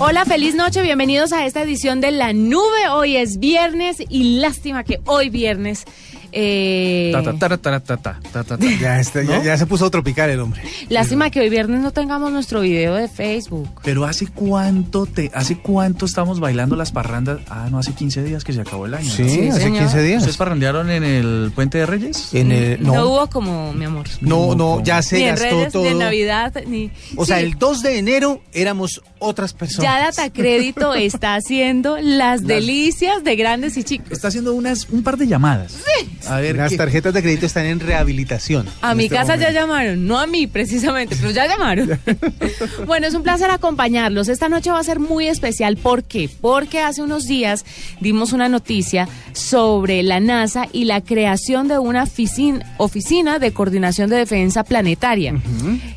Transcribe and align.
Hola, 0.00 0.24
feliz 0.24 0.56
noche, 0.56 0.82
bienvenidos 0.82 1.32
a 1.32 1.46
esta 1.46 1.62
edición 1.62 2.00
de 2.00 2.10
La 2.10 2.32
Nube. 2.32 2.88
Hoy 2.90 3.16
es 3.16 3.38
viernes 3.38 3.98
y 4.08 4.40
lástima 4.40 4.82
que 4.82 5.00
hoy 5.06 5.30
viernes... 5.30 5.84
Eh... 6.36 7.12
Ya, 8.74 9.42
ya, 9.42 9.56
se 9.56 9.66
puso 9.66 9.88
tropical 9.90 10.30
el 10.30 10.40
hombre. 10.40 10.62
Lástima 10.88 11.30
que 11.30 11.40
hoy 11.40 11.48
viernes 11.48 11.80
no 11.80 11.92
tengamos 11.92 12.32
nuestro 12.32 12.60
video 12.60 12.94
de 12.94 13.08
Facebook. 13.08 13.68
Pero 13.84 14.04
hace 14.04 14.26
cuánto 14.26 15.06
te, 15.06 15.30
hace 15.32 15.56
cuánto 15.58 16.06
estamos 16.06 16.40
bailando 16.40 16.74
las 16.74 16.90
parrandas. 16.90 17.40
Ah, 17.48 17.68
no, 17.70 17.78
hace 17.78 17.92
15 17.92 18.24
días 18.24 18.42
que 18.42 18.52
se 18.52 18.60
acabó 18.60 18.86
el 18.86 18.94
año. 18.94 19.10
Sí, 19.10 19.22
¿no? 19.22 19.28
sí 19.28 19.48
hace 19.48 19.60
señor. 19.60 19.82
15 19.82 20.02
días. 20.02 20.18
¿Ustedes 20.18 20.36
parrandearon 20.36 20.90
en 20.90 21.04
el 21.04 21.52
Puente 21.54 21.78
de 21.78 21.86
Reyes? 21.86 22.34
En 22.34 22.50
el, 22.50 22.82
no. 22.82 22.94
no 22.94 23.06
hubo 23.08 23.26
como, 23.28 23.72
mi 23.72 23.84
amor. 23.84 24.06
No, 24.20 24.54
no, 24.54 24.82
ya 24.82 25.02
se 25.02 25.18
ni 25.18 25.26
gastó 25.26 25.68
todo. 25.70 25.84
Ni 25.84 25.90
en 25.90 25.98
Navidad, 25.98 26.52
ni. 26.66 26.90
O 27.16 27.24
sea, 27.24 27.40
el 27.40 27.54
2 27.58 27.82
de 27.82 27.98
enero 27.98 28.42
éramos 28.52 29.02
otras 29.18 29.52
personas. 29.52 29.84
Ya 29.84 30.04
Data 30.04 30.32
Crédito 30.32 30.94
está 30.94 31.34
haciendo 31.34 31.98
las, 32.00 32.44
delicias 32.44 33.24
de 33.24 33.36
grandes 33.36 33.76
y 33.76 33.84
chicos. 33.84 34.10
Está 34.10 34.28
haciendo 34.28 34.54
unas, 34.54 34.88
un 34.90 35.02
par 35.02 35.16
de 35.16 35.26
llamadas. 35.26 35.72
Sí. 35.72 36.08
A 36.28 36.40
ver, 36.40 36.56
Las 36.56 36.70
¿qué? 36.70 36.76
tarjetas 36.76 37.14
de 37.14 37.22
crédito 37.22 37.46
están 37.46 37.66
en 37.66 37.80
rehabilitación. 37.80 38.66
A 38.80 38.92
en 38.92 38.98
mi 38.98 39.04
este 39.04 39.16
casa 39.16 39.36
ya 39.36 39.50
llamaron, 39.50 40.06
no 40.06 40.18
a 40.18 40.26
mí 40.26 40.46
precisamente, 40.46 41.16
pero 41.16 41.30
ya 41.30 41.46
llamaron. 41.46 41.98
bueno, 42.86 43.06
es 43.06 43.14
un 43.14 43.22
placer 43.22 43.50
acompañarlos. 43.50 44.28
Esta 44.28 44.48
noche 44.48 44.70
va 44.70 44.78
a 44.78 44.84
ser 44.84 45.00
muy 45.00 45.28
especial. 45.28 45.76
¿Por 45.76 46.04
qué? 46.04 46.28
Porque 46.40 46.80
hace 46.80 47.02
unos 47.02 47.24
días 47.24 47.64
dimos 48.00 48.32
una 48.32 48.48
noticia 48.48 49.08
sobre 49.32 50.02
la 50.02 50.20
NASA 50.20 50.66
y 50.72 50.84
la 50.84 51.00
creación 51.00 51.68
de 51.68 51.78
una 51.78 52.04
oficina, 52.04 52.74
oficina 52.78 53.38
de 53.38 53.52
coordinación 53.52 54.10
de 54.10 54.16
defensa 54.16 54.64
planetaria. 54.64 55.34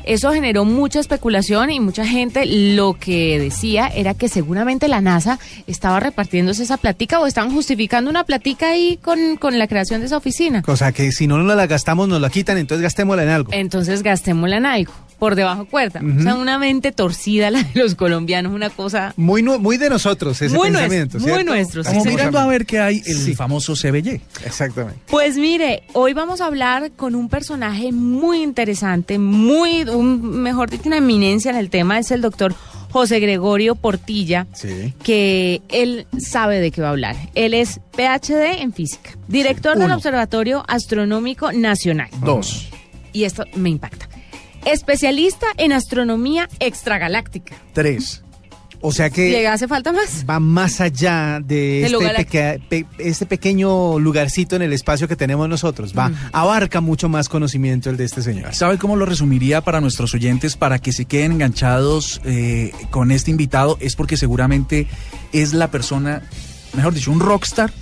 Eso 0.04 0.32
generó 0.32 0.64
mucha 0.64 1.00
especulación 1.00 1.70
y 1.70 1.80
mucha 1.80 2.06
gente 2.06 2.46
lo 2.46 2.94
que 2.94 3.38
decía 3.38 3.88
era 3.88 4.14
que 4.14 4.28
seguramente 4.28 4.88
la 4.88 5.00
NASA 5.00 5.38
estaba 5.66 6.00
repartiéndose 6.00 6.62
esa 6.62 6.76
platica 6.76 7.20
o 7.20 7.26
estaban 7.26 7.52
justificando 7.52 8.10
una 8.10 8.24
platica 8.24 8.70
ahí 8.70 8.98
con, 9.02 9.36
con 9.36 9.58
la 9.58 9.66
creación 9.66 10.00
de 10.00 10.06
esa 10.06 10.17
oficina. 10.18 10.62
Cosa 10.62 10.92
que 10.92 11.10
si 11.12 11.26
no 11.26 11.38
nos 11.38 11.56
la 11.56 11.66
gastamos, 11.66 12.08
nos 12.08 12.20
la 12.20 12.30
quitan, 12.30 12.58
entonces 12.58 12.82
gastémosla 12.82 13.22
en 13.22 13.28
algo. 13.30 13.52
Entonces 13.52 14.02
gastémosla 14.02 14.56
en 14.58 14.66
algo, 14.66 14.92
por 15.18 15.34
debajo 15.34 15.64
cuerda. 15.66 16.00
O 16.18 16.22
sea, 16.22 16.34
una 16.34 16.58
mente 16.58 16.92
torcida 16.92 17.50
la 17.50 17.62
de 17.62 17.70
los 17.80 17.94
colombianos, 17.94 18.52
una 18.52 18.70
cosa 18.70 19.14
Muy, 19.16 19.42
nu- 19.42 19.58
muy 19.58 19.76
de 19.78 19.88
nosotros 19.90 20.40
ese 20.42 20.54
Muy 20.54 20.70
pensamiento, 20.70 21.18
nuestro, 21.18 21.34
muy 21.34 21.44
nuestro, 21.44 21.84
sí, 21.84 21.90
Como 21.90 22.04
mirando 22.04 22.38
a 22.38 22.46
ver 22.46 22.66
qué 22.66 22.78
hay 22.80 23.02
el 23.06 23.16
Sí. 23.16 23.34
famoso 23.34 23.74
CBY. 23.74 24.20
Exactamente. 24.44 25.00
Pues 25.08 25.36
mire, 25.36 25.82
hoy 25.94 26.12
vamos 26.12 26.40
a 26.40 26.46
hablar 26.46 26.90
con 26.96 27.14
un 27.14 27.28
personaje 27.28 27.92
muy 27.92 28.42
interesante, 28.42 29.18
muy, 29.18 29.82
un, 29.84 30.42
mejor 30.42 30.70
dicho, 30.70 30.84
una 30.86 30.98
eminencia 30.98 31.50
en 31.50 31.56
el 31.56 31.70
tema, 31.70 31.98
es 31.98 32.10
el 32.10 32.20
doctor 32.20 32.54
José 32.90 33.20
Gregorio 33.20 33.74
Portilla, 33.74 34.46
Sí. 34.54 34.94
que 35.02 35.60
él 35.68 36.06
sabe 36.18 36.60
de 36.60 36.70
qué 36.70 36.80
va 36.80 36.88
a 36.88 36.90
hablar. 36.90 37.16
Él 37.34 37.54
es 37.54 37.80
PhD 37.96 38.62
en 38.62 38.72
física, 38.72 39.10
director 39.28 39.78
del. 39.78 39.90
Observatorio 39.90 40.64
Astronómico 40.68 41.52
Nacional. 41.52 42.08
Dos. 42.24 42.68
Y 43.12 43.24
esto 43.24 43.44
me 43.54 43.68
impacta. 43.70 44.08
Especialista 44.64 45.46
en 45.56 45.72
astronomía 45.72 46.48
extragaláctica. 46.60 47.56
Tres. 47.72 48.22
O 48.80 48.92
sea 48.92 49.10
que 49.10 49.30
¿Le 49.30 49.48
hace 49.48 49.66
falta 49.66 49.92
más? 49.92 50.24
va 50.28 50.38
más 50.38 50.80
allá 50.80 51.40
de 51.44 51.84
este, 51.84 51.98
peque- 52.16 52.60
pe- 52.68 52.86
este 52.98 53.26
pequeño 53.26 53.98
lugarcito 53.98 54.54
en 54.54 54.62
el 54.62 54.72
espacio 54.72 55.08
que 55.08 55.16
tenemos 55.16 55.48
nosotros. 55.48 55.92
Va, 55.98 56.12
abarca 56.32 56.80
mucho 56.80 57.08
más 57.08 57.28
conocimiento 57.28 57.90
el 57.90 57.96
de 57.96 58.04
este 58.04 58.22
señor. 58.22 58.54
¿Sabe 58.54 58.78
cómo 58.78 58.94
lo 58.94 59.04
resumiría 59.04 59.62
para 59.62 59.80
nuestros 59.80 60.14
oyentes 60.14 60.56
para 60.56 60.78
que 60.78 60.92
se 60.92 61.06
queden 61.06 61.32
enganchados 61.32 62.20
eh, 62.24 62.70
con 62.90 63.10
este 63.10 63.32
invitado? 63.32 63.76
Es 63.80 63.96
porque 63.96 64.16
seguramente 64.16 64.86
es 65.32 65.54
la 65.54 65.72
persona, 65.72 66.22
mejor 66.74 66.94
dicho, 66.94 67.10
un 67.10 67.18
rockstar 67.20 67.72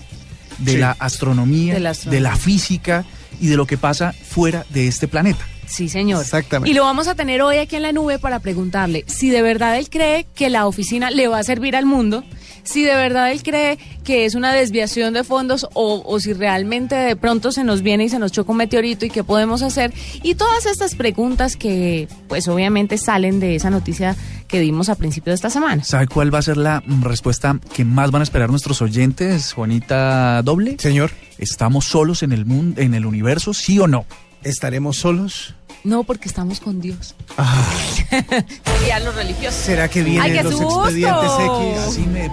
de 0.59 0.73
Sí. 0.73 0.79
la 0.79 0.93
astronomía, 0.99 1.75
De 1.75 1.81
la 1.81 1.91
astronomía. 1.91 2.17
de 2.17 2.21
la 2.23 2.37
física 2.37 3.05
y 3.39 3.49
de 3.49 3.57
lo 3.57 3.67
que 3.67 3.77
pasa 3.77 4.15
fuera 4.15 4.65
de 4.71 4.87
este 4.89 5.09
planeta. 5.09 5.45
Sí, 5.67 5.89
señor. 5.89 6.23
Exactamente. 6.23 6.71
Y 6.71 6.75
lo 6.75 6.85
vamos 6.85 7.09
a 7.09 7.15
tener 7.15 7.43
hoy 7.43 7.59
aquí 7.59 7.77
en 7.77 7.83
la 7.83 7.93
nube 7.93 8.19
para 8.19 8.41
preguntarle 8.41 9.05
si 9.07 9.31
de 9.31 9.43
verdad 9.43 9.79
él 9.79 9.91
cree 9.91 10.27
que 10.35 10.51
la 10.51 10.67
oficina 10.67 11.11
le 11.11 11.29
va 11.29 11.39
a 11.39 11.43
servir 11.43 11.77
al 11.77 11.87
mundo, 11.87 12.25
si 12.63 12.83
de 12.83 12.95
verdad 12.95 13.31
él 13.31 13.43
cree 13.43 13.79
que 14.05 14.25
es 14.25 14.35
una 14.35 14.53
desviación 14.53 15.15
de 15.15 15.25
fondos 15.25 15.67
o, 15.75 16.03
o 16.07 16.21
si 16.21 16.33
realmente 16.33 16.95
de 16.95 17.17
pronto 17.17 17.53
se 17.53 17.65
nos 17.65 17.83
viene 17.83 18.05
y 18.05 18.09
se 18.09 18.19
nos 18.19 18.33
choca 18.33 18.53
un 18.53 18.59
meteorito 18.59 19.07
y 19.07 19.11
qué 19.11 19.25
podemos 19.25 19.63
hacer. 19.63 19.93
Y 20.23 20.35
todas 20.35 20.67
estas 20.67 20.95
preguntas 20.95 21.57
que 21.57 22.09
pues 22.29 22.49
obviamente 22.49 22.99
salen 22.99 23.41
de 23.41 23.57
esa 23.57 23.71
noticia 23.71 24.17
que 24.49 24.61
dimos 24.61 24.89
a 24.89 24.95
principio 24.95 25.33
de 25.33 25.35
esta 25.35 25.51
semana. 25.51 25.83
¿Sabe 25.83 26.07
cuál 26.07 26.33
va 26.33 26.39
a 26.39 26.43
ser 26.43 26.57
la 26.57 26.83
mm, 26.87 27.03
respuesta 27.03 27.59
que 27.75 27.85
más 27.85 28.11
van 28.11 28.23
a 28.23 28.25
esperar 28.25 28.51
nuestros 28.51 28.81
oyentes, 28.81 29.53
Juanita 29.53 30.43
Doble? 30.43 30.77
Señor, 30.79 31.11
¿Estamos 31.39 31.85
solos 31.85 32.23
en 32.23 32.33
el 32.33 32.47
mundo, 32.47 32.81
en 32.81 32.95
el 32.95 33.05
universo, 33.05 33.53
sí 33.53 33.79
o 33.79 33.87
no? 33.87 34.07
¿Estaremos 34.47 34.97
solos? 34.97 35.55
No, 35.85 36.03
porque 36.03 36.29
estamos 36.29 36.59
con 36.59 36.81
Dios. 36.81 37.15
y 38.87 38.91
a 38.91 38.99
los 39.01 39.15
religiosos. 39.15 39.55
¿Será 39.55 39.89
que 39.89 40.01
Ay, 40.01 40.05
vienen 40.05 40.33
qué 40.33 40.43
los 40.43 40.57
susto. 40.57 40.85
expedientes 40.85 41.33
X? 41.39 41.85
Casi 41.85 42.07
me, 42.07 42.31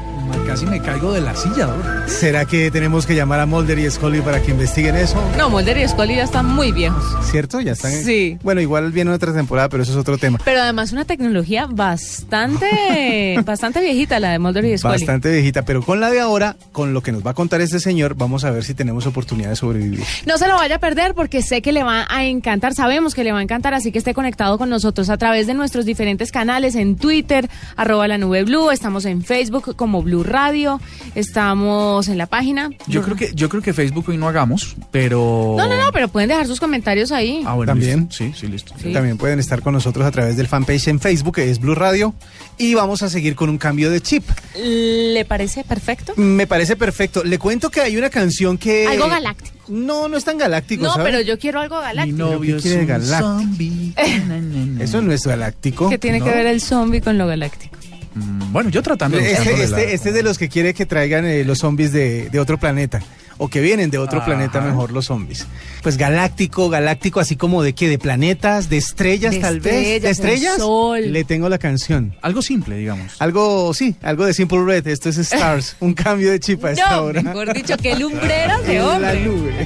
casi 0.48 0.66
me 0.66 0.82
caigo 0.82 1.12
de 1.14 1.22
la 1.22 1.36
silla. 1.36 1.68
¿no? 1.68 2.08
¿Será 2.08 2.46
que 2.46 2.72
tenemos 2.72 3.06
que 3.06 3.16
llamar 3.16 3.40
a 3.42 3.46
Mulder 3.46 3.78
y 3.78 3.90
Scully 3.92 4.22
para 4.22 4.42
que 4.42 4.52
investiguen 4.52 4.96
eso? 4.96 5.22
No, 5.38 5.52
Mulder 5.52 5.78
y 5.78 5.88
Scully 5.88 6.16
ya 6.16 6.24
están 6.24 6.48
muy 6.48 6.72
viejos. 6.72 7.04
¿Cierto? 7.30 7.62
Ya 7.62 7.74
están. 7.74 7.92
Sí. 7.92 8.40
Bueno, 8.42 8.60
igual 8.62 8.92
viene 8.92 9.12
otra 9.12 9.34
temporada, 9.34 9.70
pero 9.70 9.84
eso 9.84 9.92
es 9.92 9.98
otro 10.00 10.18
tema. 10.18 10.40
Pero 10.44 10.62
además 10.62 10.92
una 10.92 11.06
tecnología 11.06 11.68
bastante, 11.70 13.40
bastante 13.46 13.82
viejita 13.82 14.20
la 14.20 14.32
de 14.32 14.40
Mulder 14.40 14.66
y 14.66 14.78
Scully. 14.80 14.94
Bastante 14.94 15.32
viejita, 15.32 15.64
pero 15.64 15.84
con 15.84 16.00
la 16.00 16.10
de 16.10 16.22
ahora, 16.22 16.56
con 16.72 16.94
lo 16.94 17.02
que 17.02 17.12
nos 17.12 17.24
va 17.26 17.32
a 17.32 17.36
contar 17.36 17.62
este 17.62 17.80
señor, 17.80 18.16
vamos 18.16 18.46
a 18.46 18.52
ver 18.52 18.64
si 18.64 18.74
tenemos 18.74 19.06
oportunidad 19.06 19.50
de 19.50 19.56
sobrevivir. 19.56 20.04
No 20.26 20.40
se 20.40 20.48
lo 20.48 20.56
vaya 20.56 20.78
a 20.78 20.80
perder 20.80 21.14
porque 21.14 21.44
sé 21.44 21.62
que 21.62 21.72
le 21.72 21.84
va 21.84 22.03
a 22.10 22.26
encantar, 22.26 22.74
sabemos 22.74 23.14
que 23.16 23.24
le 23.24 23.32
va 23.32 23.40
a 23.40 23.42
encantar, 23.44 23.74
así 23.74 23.92
que 23.92 23.98
esté 23.98 24.14
conectado 24.14 24.58
con 24.58 24.70
nosotros 24.70 25.10
a 25.10 25.18
través 25.18 25.48
de 25.48 25.54
nuestros 25.54 25.86
diferentes 25.86 26.32
canales 26.32 26.76
en 26.76 26.96
Twitter, 26.96 27.50
arroba 27.76 28.08
la 28.08 28.18
nube 28.18 28.44
blue, 28.44 28.72
estamos 28.72 29.06
en 29.06 29.24
Facebook 29.24 29.76
como 29.76 30.02
Blue 30.04 30.24
Radio, 30.24 30.80
estamos 31.16 32.08
en 32.08 32.18
la 32.18 32.26
página. 32.28 32.70
Yo 32.88 33.02
creo 33.02 33.16
que 33.16 33.32
yo 33.34 33.50
creo 33.50 33.62
que 33.62 33.74
Facebook 33.74 34.06
hoy 34.08 34.18
no 34.18 34.28
hagamos, 34.28 34.76
pero 34.92 35.56
No, 35.58 35.68
no, 35.68 35.78
no, 35.78 35.92
pero 35.92 36.08
pueden 36.08 36.30
dejar 36.30 36.48
sus 36.48 36.60
comentarios 36.60 37.12
ahí. 37.12 37.44
Ah, 37.46 37.54
bueno, 37.54 37.72
También. 37.72 38.08
listo. 38.10 38.16
Sí, 38.16 38.34
sí, 38.36 38.48
listo. 38.48 38.74
Sí. 38.82 38.94
También 38.94 39.18
pueden 39.18 39.40
estar 39.40 39.62
con 39.62 39.74
nosotros 39.74 40.06
a 40.06 40.12
través 40.12 40.38
del 40.38 40.48
fanpage 40.48 40.88
en 40.88 41.00
Facebook, 41.00 41.36
que 41.36 41.50
es 41.50 41.60
Blue 41.60 41.76
Radio, 41.76 42.14
y 42.58 42.74
vamos 42.74 43.04
a 43.04 43.10
seguir 43.10 43.36
con 43.36 43.50
un 43.50 43.58
cambio 43.58 43.90
de 43.90 44.02
chip. 44.02 44.24
¿Le 44.56 45.26
parece 45.26 45.64
perfecto? 45.64 46.14
Me 46.18 46.48
parece 46.48 46.76
perfecto. 46.76 47.24
Le 47.24 47.40
cuento 47.40 47.70
que 47.70 47.82
hay 47.82 47.98
una 47.98 48.10
canción 48.10 48.58
que... 48.58 48.88
Algo 48.88 49.08
galáctico. 49.08 49.54
No, 49.68 50.08
no 50.10 50.18
es 50.18 50.26
tan 50.26 50.38
galáctico, 50.38 50.84
No, 50.84 50.94
¿sabe? 50.94 51.06
pero 51.12 51.22
yo 51.22 51.40
quiero 51.40 51.60
algo 51.62 51.78
Mi 51.78 51.84
galáctico. 51.84 52.18
novio 52.18 52.56
¿Qué 52.56 52.58
es 52.58 52.62
quiere 52.64 52.80
un 52.82 52.88
galáctico? 52.88 53.20
zombie. 53.40 53.94
Eso 54.84 55.02
no 55.02 55.12
es 55.14 55.26
galáctico. 55.26 55.90
¿Qué 55.90 55.98
tiene 55.98 56.20
¿no? 56.20 56.26
que 56.26 56.32
ver 56.32 56.48
el 56.48 56.60
zombie 56.62 57.00
con 57.02 57.18
lo 57.18 57.28
galáctico? 57.28 57.78
Mm, 58.16 58.52
Bueno, 58.52 58.70
yo 58.70 58.82
tratando 58.84 59.18
de 59.18 59.32
Este, 59.32 59.52
la- 59.58 59.64
este, 59.64 59.94
este 59.94 60.10
es 60.10 60.16
de 60.16 60.24
los 60.24 60.38
que 60.38 60.50
quiere 60.50 60.74
que 60.74 60.86
traigan 60.86 61.26
eh, 61.26 61.44
los 61.44 61.60
zombies 61.60 61.92
de, 61.94 62.30
de 62.30 62.40
otro 62.40 62.58
planeta. 62.60 63.02
O 63.38 63.48
que 63.48 63.62
vienen 63.62 63.90
de 63.90 63.98
otro 63.98 64.18
Ajá. 64.20 64.26
planeta 64.28 64.62
mejor 64.62 64.92
los 64.92 65.06
zombies. 65.06 65.48
Pues 65.82 65.98
galáctico, 65.98 66.70
galáctico, 66.70 67.20
así 67.20 67.36
como 67.36 67.64
de 67.64 67.74
qué, 67.74 67.90
de 67.90 67.98
planetas, 67.98 68.70
de 68.70 68.78
estrellas 68.78 69.34
De 69.34 69.40
tal 69.40 69.60
vez. 69.60 69.74
¿De 69.74 70.10
estrellas, 70.10 70.12
estrellas? 70.12 70.54
el 70.56 70.60
sol. 70.62 71.12
Le 71.12 71.24
tengo 71.24 71.50
la 71.50 71.58
canción. 71.58 72.16
Algo 72.22 72.42
simple, 72.42 72.78
digamos. 72.78 73.16
Algo, 73.20 73.74
sí, 73.74 73.96
algo 74.02 74.26
de 74.26 74.34
Simple 74.34 74.64
Red. 74.66 74.88
Esto 74.88 75.10
es 75.10 75.18
Stars. 75.18 75.76
un 75.80 75.94
cambio 75.94 76.32
de 76.32 76.40
chip 76.40 76.64
a 76.66 76.72
esta 76.72 76.92
No, 76.92 77.04
hora. 77.04 77.22
mejor 77.22 77.54
dicho, 77.54 77.76
lumbreras 78.00 78.64
de 78.66 78.78
En 78.78 78.80
la 78.80 78.88
hombre. 78.96 79.26
nube. 79.26 79.66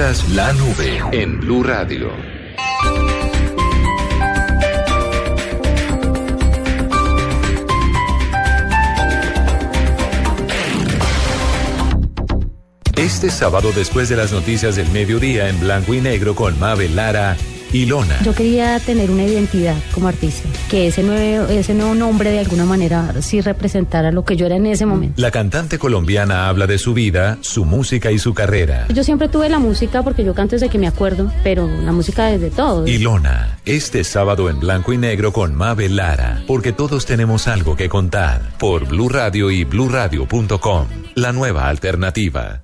La 0.00 0.50
nube 0.54 1.02
en 1.12 1.38
Blue 1.40 1.62
Radio. 1.62 2.10
Este 12.96 13.28
sábado 13.28 13.72
después 13.76 14.08
de 14.08 14.16
las 14.16 14.32
noticias 14.32 14.76
del 14.76 14.88
mediodía 14.88 15.50
en 15.50 15.60
blanco 15.60 15.92
y 15.92 16.00
negro 16.00 16.34
con 16.34 16.58
Mabel 16.58 16.96
Lara 16.96 17.36
y 17.72 17.86
Lona. 17.86 18.18
Yo 18.22 18.34
quería 18.34 18.78
tener 18.80 19.10
una 19.10 19.24
identidad 19.24 19.76
como 19.92 20.08
artista, 20.08 20.48
que 20.68 20.88
ese 20.88 21.02
nuevo, 21.02 21.46
ese 21.48 21.74
nuevo 21.74 21.94
nombre 21.94 22.30
de 22.30 22.40
alguna 22.40 22.64
manera 22.64 23.14
sí 23.20 23.40
representara 23.40 24.10
lo 24.12 24.24
que 24.24 24.36
yo 24.36 24.46
era 24.46 24.56
en 24.56 24.66
ese 24.66 24.86
momento. 24.86 25.20
La 25.20 25.30
cantante 25.30 25.78
colombiana 25.78 26.48
habla 26.48 26.66
de 26.66 26.78
su 26.78 26.94
vida, 26.94 27.38
su 27.40 27.64
música 27.64 28.10
y 28.10 28.18
su 28.18 28.34
carrera. 28.34 28.86
Yo 28.92 29.04
siempre 29.04 29.28
tuve 29.28 29.48
la 29.48 29.58
música 29.58 30.02
porque 30.02 30.24
yo 30.24 30.34
canto 30.34 30.56
desde 30.56 30.68
que 30.68 30.78
me 30.78 30.86
acuerdo, 30.86 31.32
pero 31.42 31.68
la 31.68 31.92
música 31.92 32.26
desde 32.26 32.50
todo. 32.50 32.86
Y 32.86 32.98
Lona, 32.98 33.58
este 33.64 34.04
sábado 34.04 34.48
en 34.48 34.60
blanco 34.60 34.92
y 34.92 34.98
negro 34.98 35.32
con 35.32 35.54
Mabel 35.54 35.96
Lara, 35.96 36.42
porque 36.46 36.72
todos 36.72 37.06
tenemos 37.06 37.48
algo 37.48 37.76
que 37.76 37.88
contar. 37.88 38.52
Por 38.58 38.86
Blue 38.86 39.08
Radio 39.08 39.50
y 39.50 39.64
bluradio.com, 39.64 40.86
la 41.14 41.32
nueva 41.32 41.68
alternativa. 41.68 42.62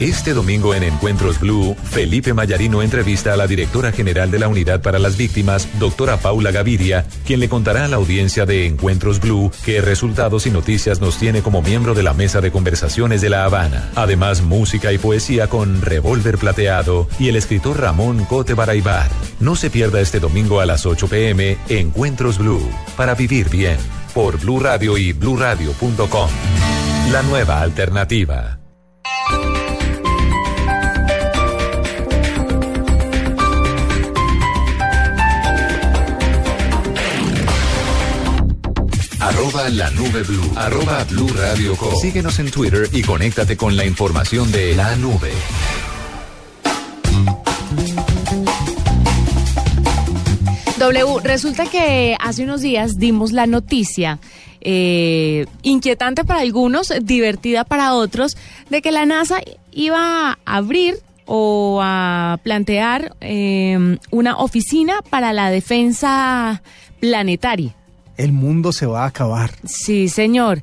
Este 0.00 0.32
domingo 0.32 0.76
en 0.76 0.84
Encuentros 0.84 1.40
Blue, 1.40 1.74
Felipe 1.90 2.32
Mayarino 2.32 2.82
entrevista 2.82 3.32
a 3.32 3.36
la 3.36 3.48
directora 3.48 3.90
general 3.90 4.30
de 4.30 4.38
la 4.38 4.46
Unidad 4.46 4.80
para 4.80 5.00
las 5.00 5.16
Víctimas, 5.16 5.68
doctora 5.80 6.18
Paula 6.18 6.52
Gaviria, 6.52 7.04
quien 7.26 7.40
le 7.40 7.48
contará 7.48 7.84
a 7.84 7.88
la 7.88 7.96
audiencia 7.96 8.46
de 8.46 8.66
Encuentros 8.66 9.18
Blue 9.18 9.50
qué 9.64 9.80
resultados 9.80 10.46
y 10.46 10.52
noticias 10.52 11.00
nos 11.00 11.18
tiene 11.18 11.42
como 11.42 11.62
miembro 11.62 11.94
de 11.94 12.04
la 12.04 12.14
mesa 12.14 12.40
de 12.40 12.52
conversaciones 12.52 13.22
de 13.22 13.30
La 13.30 13.44
Habana. 13.44 13.90
Además, 13.96 14.40
música 14.40 14.92
y 14.92 14.98
poesía 14.98 15.48
con 15.48 15.82
Revólver 15.82 16.38
Plateado 16.38 17.08
y 17.18 17.28
el 17.28 17.34
escritor 17.34 17.80
Ramón 17.80 18.24
Cote 18.24 18.54
Baraibar. 18.54 19.10
No 19.40 19.56
se 19.56 19.68
pierda 19.68 20.00
este 20.00 20.20
domingo 20.20 20.60
a 20.60 20.66
las 20.66 20.86
8 20.86 21.08
pm 21.08 21.58
Encuentros 21.68 22.38
Blue, 22.38 22.70
para 22.96 23.16
vivir 23.16 23.48
bien, 23.48 23.78
por 24.14 24.38
Blue 24.38 24.60
Radio 24.60 24.96
y 24.96 25.12
bluradio.com. 25.12 26.30
La 27.10 27.22
nueva 27.24 27.62
alternativa. 27.62 28.57
Arroba 39.28 39.68
la 39.68 39.90
nube 39.90 40.22
blue. 40.22 40.52
Arroba 40.56 41.04
blue 41.04 41.28
radio 41.28 41.76
com. 41.76 41.94
Síguenos 42.00 42.38
en 42.38 42.50
Twitter 42.50 42.88
y 42.94 43.02
conéctate 43.02 43.58
con 43.58 43.76
la 43.76 43.84
información 43.84 44.50
de 44.50 44.74
la 44.74 44.96
nube. 44.96 45.30
W, 50.78 51.20
resulta 51.22 51.66
que 51.66 52.16
hace 52.18 52.42
unos 52.42 52.62
días 52.62 52.98
dimos 52.98 53.32
la 53.32 53.46
noticia, 53.46 54.18
eh, 54.62 55.44
inquietante 55.60 56.24
para 56.24 56.40
algunos, 56.40 56.90
divertida 57.02 57.64
para 57.64 57.92
otros, 57.92 58.34
de 58.70 58.80
que 58.80 58.92
la 58.92 59.04
NASA 59.04 59.42
iba 59.72 60.30
a 60.30 60.38
abrir 60.46 61.00
o 61.26 61.80
a 61.82 62.40
plantear 62.42 63.14
eh, 63.20 63.98
una 64.10 64.38
oficina 64.38 65.02
para 65.10 65.34
la 65.34 65.50
defensa 65.50 66.62
planetaria. 66.98 67.74
El 68.18 68.32
mundo 68.32 68.72
se 68.72 68.84
va 68.84 69.04
a 69.04 69.06
acabar. 69.06 69.50
Sí, 69.64 70.08
señor. 70.08 70.62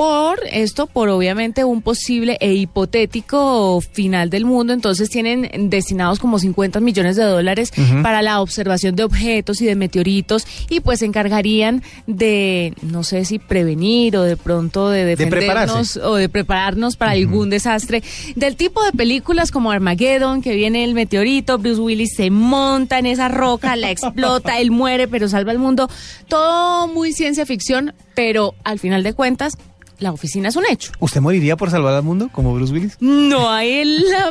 Por 0.00 0.38
esto, 0.50 0.86
por 0.86 1.10
obviamente 1.10 1.62
un 1.62 1.82
posible 1.82 2.38
e 2.40 2.54
hipotético 2.54 3.82
final 3.82 4.30
del 4.30 4.46
mundo, 4.46 4.72
entonces 4.72 5.10
tienen 5.10 5.68
destinados 5.68 6.18
como 6.18 6.38
50 6.38 6.80
millones 6.80 7.16
de 7.16 7.24
dólares 7.24 7.70
para 8.02 8.22
la 8.22 8.40
observación 8.40 8.96
de 8.96 9.04
objetos 9.04 9.60
y 9.60 9.66
de 9.66 9.74
meteoritos 9.74 10.46
y 10.70 10.80
pues 10.80 11.00
se 11.00 11.04
encargarían 11.04 11.82
de, 12.06 12.72
no 12.80 13.02
sé 13.02 13.26
si 13.26 13.38
prevenir 13.38 14.16
o 14.16 14.22
de 14.22 14.38
pronto 14.38 14.88
de 14.88 15.04
defendernos 15.04 15.98
o 15.98 16.14
de 16.14 16.30
prepararnos 16.30 16.96
para 16.96 17.10
algún 17.10 17.50
desastre. 17.50 18.02
Del 18.36 18.56
tipo 18.56 18.82
de 18.82 18.92
películas 18.92 19.50
como 19.50 19.70
Armageddon, 19.70 20.40
que 20.40 20.54
viene 20.54 20.82
el 20.82 20.94
meteorito, 20.94 21.58
Bruce 21.58 21.78
Willis 21.78 22.14
se 22.16 22.30
monta 22.30 22.98
en 22.98 23.04
esa 23.04 23.28
roca, 23.28 23.76
la 23.76 23.90
explota, 23.90 24.58
él 24.60 24.70
muere 24.70 25.08
pero 25.08 25.28
salva 25.28 25.52
al 25.52 25.58
mundo. 25.58 25.90
Todo 26.26 26.88
muy 26.88 27.12
ciencia 27.12 27.44
ficción, 27.44 27.92
pero 28.14 28.54
al 28.64 28.78
final 28.78 29.02
de 29.02 29.12
cuentas 29.12 29.58
la 30.00 30.12
oficina 30.12 30.48
es 30.48 30.56
un 30.56 30.64
hecho. 30.70 30.92
¿Usted 30.98 31.20
moriría 31.20 31.56
por 31.56 31.70
salvar 31.70 31.94
al 31.94 32.02
mundo 32.02 32.28
como 32.32 32.52
Bruce 32.54 32.72
Willis? 32.72 32.96
No 33.00 33.50
hay, 33.50 33.84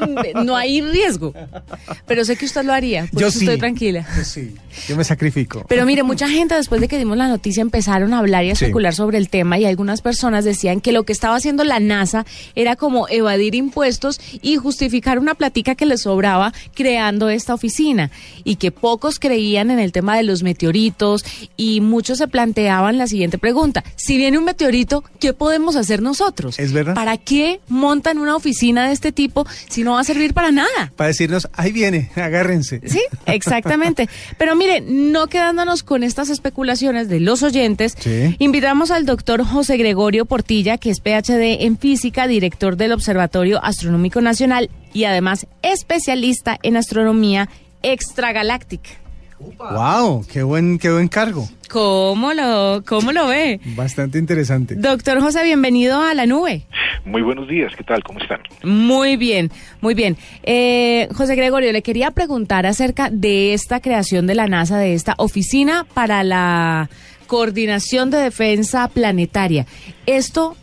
no 0.43 0.55
hay 0.55 0.81
riesgo. 0.81 1.33
Pero 2.05 2.25
sé 2.25 2.35
que 2.35 2.45
usted 2.45 2.63
lo 2.65 2.73
haría. 2.73 3.07
Por 3.11 3.21
Yo 3.21 3.27
eso 3.27 3.39
sí. 3.39 3.45
estoy 3.45 3.57
tranquila. 3.59 4.05
Yo 4.17 4.23
sí. 4.23 4.53
Yo 4.87 4.95
me 4.97 5.03
sacrifico. 5.03 5.65
Pero 5.67 5.85
mire, 5.85 6.03
mucha 6.03 6.27
gente 6.27 6.55
después 6.55 6.81
de 6.81 6.87
que 6.87 6.97
dimos 6.97 7.17
la 7.17 7.27
noticia 7.27 7.61
empezaron 7.61 8.13
a 8.13 8.19
hablar 8.19 8.43
y 8.45 8.51
a 8.51 8.55
Sí. 8.55 8.65
especular 8.65 8.93
sobre 8.93 9.17
el 9.17 9.29
tema 9.29 9.57
y 9.59 9.65
algunas 9.65 10.01
personas 10.01 10.43
decían 10.45 10.81
que 10.81 10.91
lo 10.91 11.03
que 11.03 11.13
estaba 11.13 11.35
haciendo 11.35 11.63
la 11.63 11.79
NASA 11.79 12.25
era 12.55 12.75
como 12.75 13.07
evadir 13.09 13.55
impuestos 13.55 14.19
y 14.41 14.55
justificar 14.57 15.19
una 15.19 15.35
platica 15.35 15.75
que 15.75 15.85
les 15.85 16.01
sobraba 16.01 16.53
creando 16.73 17.29
esta 17.29 17.53
oficina 17.53 18.09
y 18.43 18.55
que 18.55 18.71
pocos 18.71 19.19
creían 19.19 19.69
en 19.71 19.79
el 19.79 19.91
tema 19.91 20.17
de 20.17 20.23
los 20.23 20.43
meteoritos 20.43 21.23
y 21.57 21.81
muchos 21.81 22.17
se 22.17 22.27
planteaban 22.27 22.97
la 22.97 23.07
siguiente 23.07 23.37
pregunta, 23.37 23.83
si 23.95 24.17
viene 24.17 24.37
un 24.37 24.45
meteorito, 24.45 25.03
¿qué 25.19 25.33
podemos 25.33 25.58
hacer 25.75 26.01
nosotros? 26.01 26.57
¿Es 26.59 26.73
verdad? 26.73 26.95
¿Para 26.95 27.17
qué 27.17 27.59
montan 27.67 28.17
una 28.17 28.35
oficina 28.35 28.87
de 28.87 28.93
este 28.93 29.11
tipo 29.11 29.45
si 29.69 29.83
no 29.83 29.93
va 29.93 30.01
a 30.01 30.03
servir 30.03 30.33
para 30.33 30.51
nada? 30.51 30.91
Para 30.95 31.09
decirnos, 31.09 31.47
ahí 31.53 31.71
viene, 31.71 32.09
agárrense. 32.15 32.81
Sí, 32.85 33.01
exactamente. 33.25 34.09
Pero 34.37 34.55
mire, 34.55 34.81
no 34.81 35.27
quedándonos 35.27 35.83
con 35.83 36.03
estas 36.03 36.29
especulaciones 36.29 37.09
de 37.09 37.19
los 37.19 37.43
oyentes, 37.43 37.95
Sí. 37.99 38.35
invitamos 38.39 38.91
al 38.91 39.05
doctor 39.05 39.43
José 39.43 39.77
Gregorio 39.77 40.25
Portilla, 40.25 40.77
que 40.77 40.89
es 40.89 40.99
PhD 40.99 41.65
en 41.65 41.77
física, 41.77 42.27
director 42.27 42.77
del 42.77 42.91
Observatorio 42.91 43.63
Astronómico 43.63 44.21
Nacional 44.21 44.69
y 44.93 45.03
además 45.05 45.47
especialista 45.61 46.57
en 46.63 46.77
astronomía 46.77 47.49
extragaláctica. 47.83 48.89
Wow, 49.39 50.25
qué 50.31 50.43
buen, 50.43 50.77
qué 50.77 50.91
buen 50.91 51.07
cargo. 51.07 51.47
¿Cómo 51.69 52.33
lo, 52.33 52.83
cómo 52.85 53.11
lo 53.11 53.27
ve? 53.27 53.59
Bastante 53.75 54.17
interesante. 54.17 54.75
Doctor 54.75 55.21
José, 55.21 55.43
bienvenido 55.43 56.01
a 56.01 56.13
la 56.13 56.25
nube. 56.25 56.65
Muy 57.05 57.21
buenos 57.21 57.47
días, 57.47 57.71
¿qué 57.77 57.83
tal? 57.83 58.03
¿Cómo 58.03 58.19
están? 58.19 58.41
Muy 58.63 59.15
bien, 59.17 59.51
muy 59.79 59.93
bien. 59.93 60.17
Eh, 60.43 61.07
José 61.15 61.35
Gregorio, 61.35 61.71
le 61.71 61.81
quería 61.81 62.11
preguntar 62.11 62.65
acerca 62.65 63.09
de 63.09 63.53
esta 63.53 63.79
creación 63.79 64.27
de 64.27 64.35
la 64.35 64.47
NASA, 64.47 64.77
de 64.77 64.93
esta 64.93 65.13
oficina 65.17 65.85
para 65.93 66.23
la 66.23 66.89
coordinación 67.27 68.09
de 68.09 68.17
defensa 68.17 68.87
planetaria. 68.89 69.65
Esto 70.05 70.57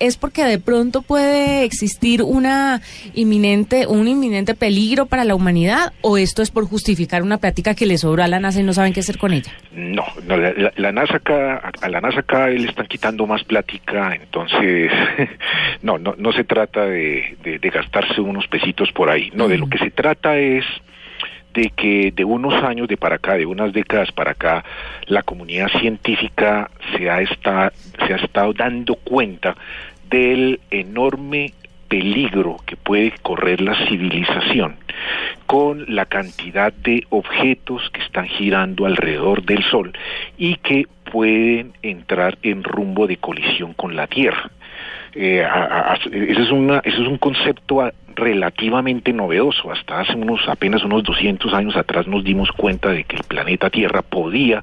es 0.00 0.16
porque 0.16 0.44
de 0.44 0.58
pronto 0.58 1.02
puede 1.02 1.64
existir 1.64 2.22
una 2.22 2.80
inminente, 3.14 3.86
un 3.86 4.08
inminente 4.08 4.54
peligro 4.54 5.06
para 5.06 5.24
la 5.24 5.34
humanidad 5.34 5.92
o 6.02 6.18
esto 6.18 6.42
es 6.42 6.50
por 6.50 6.66
justificar 6.66 7.22
una 7.22 7.38
práctica 7.38 7.74
que 7.74 7.86
le 7.86 7.98
sobra 7.98 8.24
a 8.24 8.28
la 8.28 8.40
NASA 8.40 8.60
y 8.60 8.64
no 8.64 8.72
saben 8.72 8.92
qué 8.92 9.00
hacer 9.00 9.18
con 9.18 9.32
ella. 9.32 9.52
No, 9.72 10.04
no, 10.26 10.36
la, 10.36 10.52
la- 10.52 10.72
la 10.76 10.92
NASA 10.92 11.16
acá, 11.16 11.70
a 11.80 11.88
la 11.88 12.00
NASA 12.00 12.20
acá 12.20 12.48
le 12.48 12.68
están 12.68 12.86
quitando 12.86 13.26
más 13.26 13.44
plática, 13.44 14.14
entonces 14.14 14.90
no, 15.82 15.98
no, 15.98 16.14
no 16.18 16.32
se 16.32 16.44
trata 16.44 16.84
de, 16.86 17.36
de- 17.42 17.58
de 17.58 17.70
gastarse 17.70 18.20
unos 18.20 18.46
pesitos 18.48 18.90
por 18.92 19.10
ahí, 19.10 19.30
no, 19.34 19.48
de 19.48 19.58
lo 19.58 19.68
que 19.68 19.78
se 19.78 19.90
trata 19.90 20.36
es 20.38 20.64
de 21.54 21.70
que 21.70 22.12
de 22.14 22.24
unos 22.24 22.54
años 22.62 22.88
de 22.88 22.96
para 22.96 23.16
acá, 23.16 23.34
de 23.34 23.46
unas 23.46 23.72
décadas 23.72 24.12
para 24.12 24.32
acá, 24.32 24.64
la 25.06 25.22
comunidad 25.22 25.68
científica 25.80 26.70
se 26.96 27.08
ha, 27.10 27.20
esta- 27.20 27.72
se 28.06 28.12
ha 28.12 28.16
estado 28.16 28.52
dando 28.52 28.94
cuenta 28.96 29.56
del 30.10 30.60
enorme 30.70 31.52
peligro 31.88 32.56
que 32.66 32.76
puede 32.76 33.12
correr 33.22 33.60
la 33.62 33.74
civilización 33.88 34.76
con 35.46 35.84
la 35.88 36.04
cantidad 36.04 36.70
de 36.72 37.04
objetos 37.08 37.88
que 37.90 38.02
están 38.02 38.26
girando 38.26 38.84
alrededor 38.84 39.42
del 39.42 39.62
Sol 39.64 39.92
y 40.36 40.56
que 40.56 40.86
pueden 41.10 41.72
entrar 41.80 42.36
en 42.42 42.62
rumbo 42.62 43.06
de 43.06 43.16
colisión 43.16 43.72
con 43.72 43.96
la 43.96 44.06
Tierra. 44.06 44.50
Eh, 45.14 45.46
ese, 46.28 46.42
es 46.42 46.50
una, 46.50 46.78
ese 46.80 47.00
es 47.02 47.08
un 47.08 47.16
concepto 47.16 47.90
relativamente 48.18 49.12
novedoso. 49.12 49.70
Hasta 49.70 50.00
hace 50.00 50.14
unos 50.14 50.46
apenas 50.48 50.84
unos 50.84 51.04
200 51.04 51.54
años 51.54 51.76
atrás 51.76 52.06
nos 52.06 52.24
dimos 52.24 52.50
cuenta 52.52 52.90
de 52.90 53.04
que 53.04 53.16
el 53.16 53.22
planeta 53.24 53.70
Tierra 53.70 54.02
podía 54.02 54.62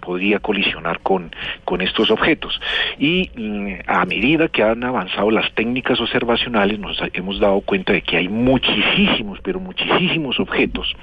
podía 0.00 0.38
colisionar 0.38 1.00
con, 1.00 1.30
con 1.64 1.80
estos 1.80 2.10
objetos. 2.10 2.60
Y 2.98 3.30
mm, 3.36 3.74
a 3.86 4.04
medida 4.04 4.48
que 4.48 4.62
han 4.62 4.84
avanzado 4.84 5.30
las 5.30 5.50
técnicas 5.54 6.00
observacionales, 6.00 6.78
nos 6.78 7.00
hemos 7.12 7.40
dado 7.40 7.60
cuenta 7.62 7.92
de 7.92 8.02
que 8.02 8.18
hay 8.18 8.28
muchísimos, 8.28 9.38
pero 9.42 9.60
muchísimos 9.60 10.38
objetos 10.40 10.94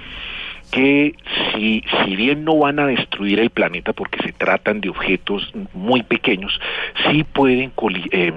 que 0.72 1.15
si, 1.53 1.84
si 2.03 2.15
bien 2.15 2.46
no 2.46 2.58
van 2.58 2.79
a 2.79 2.88
destruir 2.88 3.39
el 3.39 3.50
planeta 3.50 3.91
porque 3.91 4.24
se 4.24 4.31
tratan 4.31 4.79
de 4.79 4.89
objetos 4.89 5.51
muy 5.74 6.01
pequeños, 6.01 6.60
sí 7.10 7.24
pueden 7.25 7.74
eh, 8.12 8.31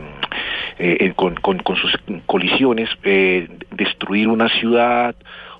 eh, 0.78 1.12
con, 1.16 1.34
con- 1.36 1.58
con 1.58 1.76
sus 1.76 1.92
colisiones, 2.26 2.88
eh, 3.04 3.48
destruir 3.70 4.28
una 4.28 4.48
ciudad 4.48 5.14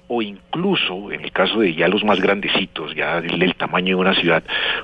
o 0.06 0.20
incluso, 0.20 1.10
en 1.12 1.22
el 1.24 1.32
caso 1.32 1.60
de 1.60 1.74
ya 1.74 1.88
los 1.88 2.04
más 2.04 2.20
grandecitos, 2.20 2.94
ya 2.94 3.22
del, 3.22 3.38
del 3.38 3.54
tamaño 3.54 3.96
de 3.96 4.00
una 4.02 4.14
ciudad, 4.14 4.42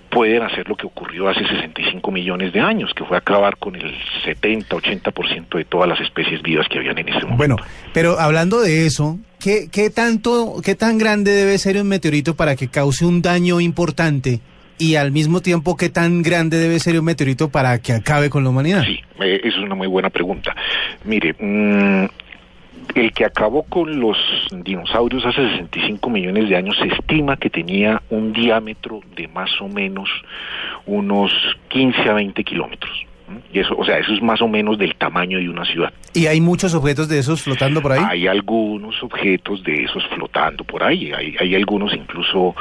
pueden 0.09 0.43
hacer 0.43 0.67
lo 0.67 0.77
que 0.77 0.87
ocurrió 0.87 1.29
hace 1.29 1.47
65 1.47 2.11
millones 2.11 2.55
de 2.55 2.61
años, 2.61 2.93
que 2.95 3.05
fue 3.05 3.19
acabar 3.19 3.59
con 3.59 3.77
el 3.77 3.95
70-80% 4.25 5.59
de 5.59 5.65
todas 5.65 5.89
las 5.89 6.01
especies 6.01 6.41
vivas 6.43 6.67
que 6.69 6.79
habían 6.79 6.99
en 6.99 7.09
ese 7.09 7.21
momento. 7.21 7.37
Bueno, 7.37 7.57
pero 7.93 8.19
hablando 8.19 8.61
de 8.61 8.87
eso, 8.87 9.19
¿qué, 9.39 9.69
qué 9.71 9.91
tanto, 9.91 10.57
qué 10.65 10.75
tan 10.75 10.99
grande 10.99 11.33
debe 11.33 11.59
ser 11.59 11.77
un 11.77 11.89
meteorito 11.89 12.35
para 12.35 12.57
que 12.57 12.69
cause 12.69 13.05
un 13.05 13.23
daño 13.23 13.61
importante? 13.61 14.41
Y 14.81 14.97
al 14.97 15.13
mismo 15.13 15.43
tiempo, 15.43 15.77
¿qué 15.77 15.91
tan 15.91 16.23
grande 16.23 16.57
debe 16.57 16.79
ser 16.79 16.99
un 16.99 17.05
meteorito 17.05 17.51
para 17.51 17.79
que 17.81 17.93
acabe 17.93 18.31
con 18.31 18.45
la 18.45 18.49
humanidad? 18.51 18.83
Sí, 18.85 18.99
eh, 19.21 19.39
es 19.45 19.59
una 19.59 19.75
muy 19.75 19.87
buena 19.87 20.09
pregunta. 20.09 20.57
Mire, 21.05 21.35
mm, 21.39 22.07
el 22.95 23.13
que 23.13 23.27
acabó 23.27 23.63
con 23.65 24.01
los 24.01 24.17
dinosaurios 24.51 25.27
hace 25.27 25.43
65 25.51 26.09
millones 26.09 26.49
de 26.49 26.57
años 26.57 26.79
se 26.79 26.89
estima 26.89 27.37
que 27.37 27.51
tenía 27.51 28.01
un 28.09 28.33
diámetro 28.33 29.01
de 29.15 29.29
más 29.29 29.51
o 29.61 29.69
menos 29.69 30.09
unos 30.87 31.31
15 31.69 32.01
a 32.09 32.15
20 32.15 32.43
kilómetros. 32.43 33.07
¿M? 33.31 33.41
Y 33.53 33.61
eso, 33.61 33.75
o 33.77 33.85
sea, 33.85 33.99
eso 33.99 34.13
es 34.13 34.23
más 34.23 34.41
o 34.43 34.49
menos 34.49 34.79
del 34.79 34.95
tamaño 34.97 35.39
de 35.39 35.49
una 35.49 35.65
ciudad. 35.65 35.93
¿Y 36.13 36.27
hay 36.27 36.41
muchos 36.41 36.75
objetos 36.75 37.09
de 37.09 37.19
esos 37.19 37.43
flotando 37.43 37.81
por 37.81 37.93
ahí? 37.93 38.03
Hay 38.09 38.27
algunos 38.27 39.03
objetos 39.03 39.63
de 39.65 39.85
esos 39.85 40.05
flotando 40.09 40.65
por 40.65 40.83
ahí, 40.83 41.13
hay, 41.13 41.37
hay 41.39 41.55
algunos 41.55 41.95
incluso 41.95 42.55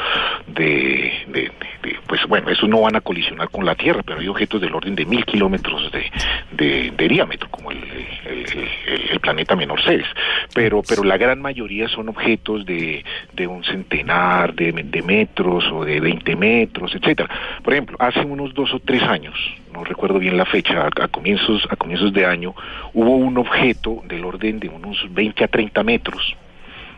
de, 0.47 1.11
de- 1.27 1.51
de- 1.83 1.95
pues 2.07 2.21
bueno, 2.27 2.49
esos 2.49 2.67
no 2.67 2.81
van 2.81 2.95
a 2.95 3.01
colisionar 3.01 3.49
con 3.49 3.65
la 3.65 3.75
Tierra, 3.75 4.01
pero 4.05 4.19
hay 4.19 4.27
objetos 4.27 4.59
del 4.61 4.73
orden 4.73 4.95
de 4.95 5.05
mil 5.05 5.25
kilómetros 5.25 5.91
de, 5.91 6.03
de- 6.51 6.91
de 6.91 7.07
diámetro, 7.07 7.49
como 7.49 7.71
el, 7.71 7.77
el- 8.25 8.45
el- 8.87 9.09
el 9.11 9.19
planeta 9.19 9.55
menor 9.55 9.81
Ceres. 9.83 10.07
Pero, 10.53 10.81
pero 10.87 11.03
la 11.03 11.17
gran 11.17 11.41
mayoría 11.41 11.87
son 11.87 12.09
objetos 12.09 12.65
de, 12.65 13.03
de 13.33 13.47
un 13.47 13.63
centenar 13.63 14.53
de, 14.53 14.71
de 14.71 15.01
metros 15.01 15.65
o 15.71 15.85
de 15.85 15.99
20 15.99 16.35
metros, 16.35 16.93
etcétera. 16.95 17.29
Por 17.63 17.73
ejemplo, 17.73 17.97
hace 17.99 18.21
unos 18.21 18.53
dos 18.53 18.73
o 18.73 18.79
tres 18.79 19.01
años, 19.03 19.35
no 19.79 19.85
recuerdo 19.85 20.19
bien 20.19 20.37
la 20.37 20.45
fecha, 20.45 20.81
a, 20.81 21.03
a 21.03 21.07
comienzos, 21.07 21.65
a 21.69 21.75
comienzos 21.77 22.11
de 22.11 22.25
año, 22.25 22.53
hubo 22.93 23.15
un 23.15 23.37
objeto 23.37 24.01
del 24.05 24.25
orden 24.25 24.59
de 24.59 24.67
unos 24.67 24.97
20 25.09 25.43
a 25.43 25.47
30 25.47 25.83
metros 25.83 26.35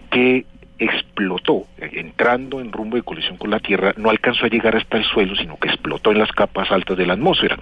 que 0.09 0.45
explotó, 0.79 1.67
eh, 1.77 1.91
entrando 1.93 2.59
en 2.59 2.71
rumbo 2.71 2.97
de 2.97 3.03
colisión 3.03 3.37
con 3.37 3.51
la 3.51 3.59
Tierra, 3.59 3.93
no 3.97 4.09
alcanzó 4.09 4.45
a 4.45 4.49
llegar 4.49 4.75
hasta 4.75 4.97
el 4.97 5.03
suelo, 5.05 5.35
sino 5.35 5.57
que 5.57 5.67
explotó 5.67 6.11
en 6.11 6.19
las 6.19 6.31
capas 6.31 6.71
altas 6.71 6.97
de 6.97 7.05
la 7.05 7.13
atmósfera. 7.13 7.57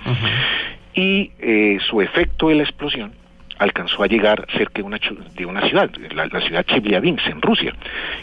Y 0.94 1.32
eh, 1.40 1.78
su 1.90 2.02
efecto 2.02 2.48
de 2.48 2.56
la 2.56 2.64
explosión 2.64 3.12
alcanzó 3.58 4.04
a 4.04 4.08
llegar 4.08 4.48
cerca 4.56 4.82
de 4.82 4.84
una, 4.84 5.00
de 5.36 5.46
una 5.46 5.68
ciudad, 5.68 5.92
la, 6.12 6.28
la 6.28 6.40
ciudad 6.40 6.66
Chelyabinsk, 6.66 7.28
en 7.28 7.42
Rusia, 7.42 7.76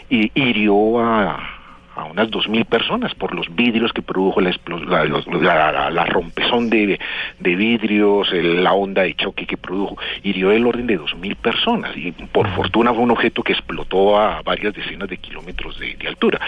y 0.09 0.31
hirió 0.33 0.99
a, 0.99 1.56
a 1.97 2.05
unas 2.05 2.29
2.000 2.29 2.65
personas 2.65 3.13
por 3.15 3.33
los 3.33 3.53
vidrios 3.55 3.91
que 3.91 4.01
produjo 4.01 4.39
la, 4.41 4.51
la, 4.87 5.05
la- 5.05 5.71
la- 5.71 5.89
la 5.89 6.05
rompezón 6.05 6.69
de, 6.69 6.99
de 7.39 7.55
vidrios, 7.55 8.31
el- 8.31 8.63
la 8.63 8.73
onda 8.73 9.03
de 9.03 9.15
choque 9.15 9.45
que 9.45 9.57
produjo, 9.57 9.97
hirió 10.23 10.51
el 10.51 10.65
orden 10.65 10.87
de 10.87 10.99
2.000 10.99 11.35
personas 11.35 11.95
y 11.97 12.11
por 12.11 12.47
fortuna 12.55 12.93
fue 12.93 13.03
un 13.03 13.11
objeto 13.11 13.41
que 13.43 13.53
explotó 13.53 14.19
a 14.19 14.41
varias 14.43 14.73
decenas 14.73 15.09
de 15.09 15.17
kilómetros 15.17 15.79
de, 15.79 15.95
de 15.95 16.07
altura 16.07 16.39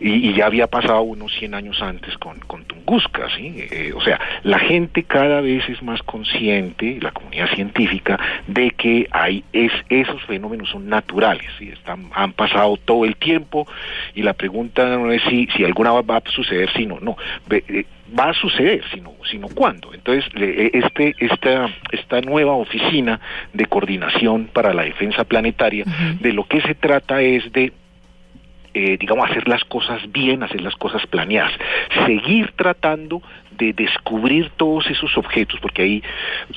y, 0.00 0.30
y 0.30 0.34
ya 0.34 0.46
había 0.46 0.66
pasado 0.66 1.02
unos 1.02 1.32
100 1.38 1.54
años 1.54 1.80
antes 1.80 2.16
con, 2.18 2.38
con 2.40 2.64
Tunguska, 2.64 3.28
¿sí? 3.36 3.54
Eh, 3.70 3.92
o 3.96 4.00
sea, 4.02 4.20
la 4.42 4.58
gente 4.58 5.04
cada 5.04 5.40
vez 5.40 5.66
es 5.68 5.82
más 5.82 6.02
consciente, 6.02 6.98
la 7.00 7.12
comunidad 7.12 7.48
científica, 7.54 8.18
de 8.46 8.70
que 8.72 9.08
hay 9.12 9.44
es, 9.52 9.72
esos 9.88 10.22
fenómenos 10.24 10.68
son 10.70 10.88
naturales, 10.88 11.46
¿sí? 11.58 11.70
Están, 11.70 12.10
han 12.14 12.32
pasado 12.32 12.76
todo 12.76 13.04
el 13.04 13.16
tiempo 13.16 13.66
y 14.14 14.22
la 14.22 14.32
pregunta 14.34 14.73
no 14.74 15.12
es 15.12 15.22
si, 15.28 15.46
si 15.56 15.64
alguna 15.64 15.92
va 15.92 16.16
a 16.16 16.30
suceder, 16.30 16.70
sino 16.72 16.98
no. 17.00 17.16
Eh, 17.50 17.84
va 18.18 18.30
a 18.30 18.34
suceder, 18.34 18.82
sino, 18.92 19.12
sino 19.30 19.48
cuándo. 19.48 19.92
Entonces, 19.94 20.24
eh, 20.36 20.70
este, 20.72 21.14
esta, 21.18 21.68
esta 21.90 22.20
nueva 22.20 22.52
oficina 22.52 23.20
de 23.52 23.66
coordinación 23.66 24.48
para 24.52 24.74
la 24.74 24.82
defensa 24.82 25.24
planetaria, 25.24 25.84
de 26.20 26.32
lo 26.32 26.44
que 26.44 26.60
se 26.62 26.74
trata 26.74 27.22
es 27.22 27.50
de 27.52 27.72
eh, 28.74 28.96
digamos, 28.98 29.30
hacer 29.30 29.48
las 29.48 29.64
cosas 29.64 30.00
bien, 30.10 30.42
hacer 30.42 30.60
las 30.60 30.74
cosas 30.76 31.06
planeadas, 31.06 31.52
seguir 32.06 32.52
tratando 32.56 33.22
de 33.52 33.72
descubrir 33.72 34.50
todos 34.56 34.86
esos 34.90 35.16
objetos, 35.16 35.60
porque 35.60 35.82
ahí, 35.82 36.02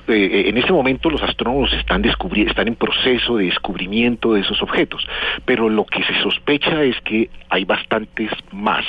eh, 0.08 0.45
en 0.47 0.58
este 0.58 0.73
momento 0.73 1.10
los 1.10 1.21
astrónomos 1.21 1.71
están, 1.73 2.03
están 2.03 2.67
en 2.67 2.75
proceso 2.75 3.38
de 3.38 3.45
descubrimiento 3.45 4.34
de 4.34 4.41
esos 4.41 4.62
objetos, 4.63 5.08
pero 5.45 5.69
lo 5.69 5.86
que 5.86 6.03
se 6.03 6.19
sospecha 6.21 6.84
es 6.84 6.99
que 7.01 7.30
hay 7.49 7.65
bastantes 7.65 8.32
más 8.51 8.84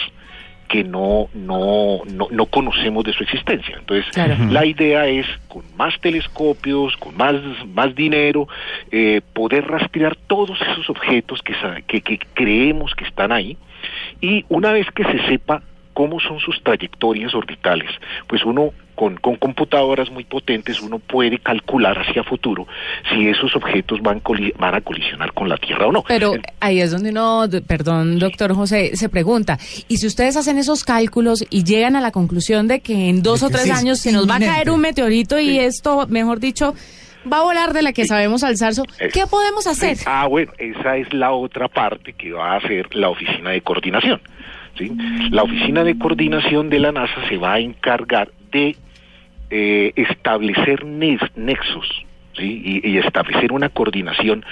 que 0.69 0.85
no, 0.85 1.29
no, 1.35 2.01
no, 2.07 2.29
no 2.31 2.47
conocemos 2.47 3.03
de 3.05 3.13
su 3.13 3.23
existencia. 3.23 3.77
Entonces, 3.79 4.07
Claro. 4.13 4.37
la 4.51 4.65
idea 4.67 5.07
es, 5.07 5.27
con 5.49 5.65
más 5.77 5.99
telescopios, 6.01 6.97
con 6.99 7.17
más, 7.17 7.35
más 7.75 7.95
dinero, 7.95 8.47
eh, 8.91 9.21
poder 9.33 9.67
rastrear 9.67 10.15
todos 10.27 10.61
esos 10.61 10.89
objetos 10.91 11.43
que, 11.43 11.55
que, 11.87 12.01
que 12.03 12.19
creemos 12.35 12.95
que 12.95 13.05
están 13.05 13.33
ahí. 13.33 13.57
Y 14.21 14.45
una 14.49 14.73
vez 14.73 14.87
que 14.95 15.05
se 15.05 15.27
sepa 15.27 15.63
cómo 15.99 16.21
son 16.21 16.39
sus 16.39 16.63
trayectorias 16.63 17.35
orbitales, 17.35 17.91
pues 18.29 18.45
uno 18.45 18.71
con, 18.95 19.17
con 19.17 19.35
computadoras 19.35 20.11
muy 20.13 20.23
potentes 20.23 20.81
uno 20.81 21.01
puede 21.01 21.41
calcular 21.41 21.99
hacia 21.99 22.23
futuro 22.23 22.69
si 23.11 23.27
esos 23.27 23.55
objetos 23.57 24.01
van, 24.01 24.21
coli- 24.23 24.53
van 24.59 24.77
a 24.77 24.81
colisionar 24.81 25.33
con 25.33 25.49
la 25.49 25.57
Tierra 25.57 25.89
o 25.89 25.93
no. 25.93 26.05
Pero 26.07 26.35
ahí 26.61 26.81
es 26.81 26.93
donde 26.93 27.11
uno, 27.11 27.47
perdón, 27.67 28.21
doctor 28.21 28.55
José, 28.55 28.93
se 28.95 29.09
pregunta, 29.09 29.59
y 29.89 29.97
si 29.97 30.07
ustedes 30.07 30.37
hacen 30.37 30.57
esos 30.59 30.85
cálculos 30.85 31.45
y 31.51 31.65
llegan 31.65 31.97
a 31.97 32.01
la 32.01 32.13
conclusión 32.13 32.69
de 32.69 32.79
que 32.79 33.09
en 33.09 33.21
dos 33.25 33.43
o 33.43 33.49
tres 33.51 33.63
sí 33.65 33.71
años 33.73 33.99
se 33.99 34.13
nos 34.13 34.29
va 34.31 34.37
a 34.37 34.41
caer 34.41 34.71
un 34.71 34.81
meteorito 34.81 35.41
y 35.41 35.59
esto, 35.59 36.07
mejor 36.09 36.39
dicho, 36.39 36.75
va 37.31 37.39
a 37.39 37.43
volar 37.43 37.73
de 37.73 37.83
la 37.83 37.93
que 37.93 38.05
sabemos 38.07 38.45
al 38.45 38.57
zarzo, 38.57 38.85
Eso. 39.01 39.11
¿qué 39.13 39.27
podemos 39.27 39.67
hacer? 39.67 39.97
Sí. 39.97 40.05
Ah, 40.07 40.29
bueno, 40.29 40.53
esa 40.59 40.97
es 40.97 41.13
la 41.13 41.33
otra 41.33 41.67
parte 41.67 42.13
que 42.13 42.31
va 42.31 42.53
a 42.53 42.57
hacer 42.59 42.95
la 42.95 43.09
oficina 43.11 43.51
de 43.51 43.61
coordinación. 43.63 44.21
La 45.31 45.43
oficina 45.43 45.85
de 45.85 45.99
coordinación 45.99 46.71
de 46.71 46.79
la 46.79 46.93
NASA 46.93 47.29
se 47.29 47.37
va 47.37 47.55
a 47.55 47.59
encargar 47.61 48.31
de 48.51 48.77
eh, 49.51 49.93
establecer 49.97 50.85
nexos 50.85 52.05
y, 52.38 52.88
y 52.88 52.99
establecer 52.99 53.53
una 53.53 53.69
coordinación 53.69 54.45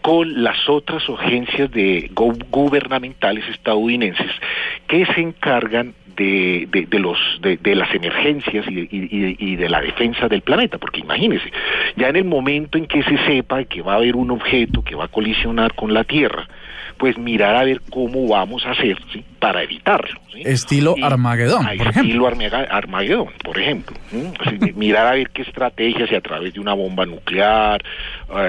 con 0.00 0.42
las 0.42 0.68
otras 0.68 1.02
agencias 1.08 1.70
de 1.70 2.10
gubernamentales 2.14 3.46
estadounidenses 3.48 4.30
que 4.86 5.04
se 5.06 5.20
encargan 5.20 5.94
de, 6.16 6.68
de, 6.70 6.86
de 6.86 6.98
los 6.98 7.18
de, 7.40 7.56
de 7.56 7.74
las 7.74 7.92
emergencias 7.94 8.64
y 8.68 8.74
de, 8.74 8.80
y- 8.90 9.08
y- 9.10 9.36
y 9.52 9.56
de 9.56 9.68
la 9.68 9.80
defensa 9.80 10.28
del 10.28 10.42
planeta 10.42 10.78
porque 10.78 11.00
imagínense 11.00 11.50
ya 11.96 12.08
en 12.08 12.16
el 12.16 12.24
momento 12.24 12.78
en 12.78 12.86
que 12.86 13.02
se 13.02 13.16
sepa 13.26 13.64
que 13.64 13.82
va 13.82 13.94
a 13.94 13.96
haber 13.96 14.16
un 14.16 14.30
objeto 14.30 14.82
que 14.82 14.94
va 14.94 15.04
a 15.04 15.08
colisionar 15.08 15.74
con 15.74 15.92
la 15.94 16.04
Tierra 16.04 16.46
pues 16.98 17.18
mirar 17.18 17.56
a 17.56 17.64
ver 17.64 17.80
cómo 17.90 18.28
vamos 18.28 18.64
a 18.66 18.70
hacer 18.70 18.96
¿sí? 19.12 19.24
para 19.40 19.62
evitarlo 19.64 20.20
¿sí? 20.32 20.42
Estilo 20.44 20.94
Y- 20.96 21.02
Armagedón, 21.02 21.64
por 21.64 21.72
ejemplo. 21.88 22.02
estilo 22.02 22.26
Armaga- 22.28 22.68
Armagedón, 22.70 23.28
por 23.42 23.58
ejemplo. 23.58 23.96
mirar 24.76 25.06
a 25.08 25.12
ver 25.14 25.30
qué 25.30 25.42
estrategia, 25.42 26.06
si 26.06 26.14
a 26.14 26.20
través 26.20 26.54
de 26.54 26.60
una 26.60 26.72
bomba 26.72 27.04
nuclear, 27.06 27.82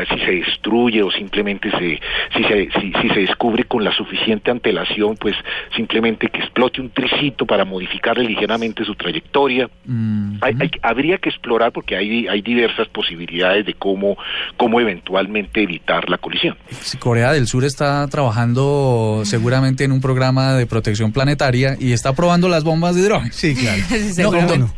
si 0.10 0.20
se 0.26 0.32
destruye 0.32 1.04
o 1.04 1.12
simplemente 1.12 1.70
se, 1.72 2.00
si, 2.36 2.44
se, 2.44 2.70
si, 2.80 2.94
si 3.02 3.10
se 3.10 3.20
descubre 3.22 3.64
con 3.66 3.84
la 3.84 3.92
suficiente 3.92 4.50
antelación, 4.52 5.16
pues 5.18 5.36
simplemente 5.76 6.28
que 6.28 6.40
explote 6.40 6.82
un 6.82 6.90
tricito 6.90 7.46
para 7.46 7.66
modificarle 7.66 8.24
ligeramente 8.26 8.84
su 8.86 8.96
trayectoria. 8.96 9.70
Mm, 9.86 10.38
Hay- 10.42 10.56
hay- 10.60 10.72
habría 10.82 11.18
que 11.18 11.30
explorar 11.30 11.72
porque 11.72 11.96
hay, 11.96 12.28
hay 12.28 12.42
diversas 12.42 12.88
posibilidades 12.88 13.66
de 13.66 13.74
cómo, 13.74 14.18
cómo 14.58 14.80
eventualmente 14.80 15.62
evitar 15.62 16.10
la 16.10 16.18
colisión. 16.18 16.58
Corea 17.00 17.32
del 17.34 17.48
Sur 17.48 17.64
está 17.66 18.08
trabajando 18.08 19.22
seguramente 19.26 19.84
en 19.84 19.92
un 19.92 20.02
programa 20.02 20.54
de 20.54 20.66
protección 20.66 21.12
planetaria 21.12 21.76
y 21.80 21.92
está 21.94 22.14
probando 22.14 22.48
las 22.50 22.64
bombas 22.64 22.96
de 22.96 23.02
hidrógeno. 23.02 23.34
Sí, 23.34 23.56
claro. 23.56 23.82
Sí, 24.16 24.22
No, 24.22 24.32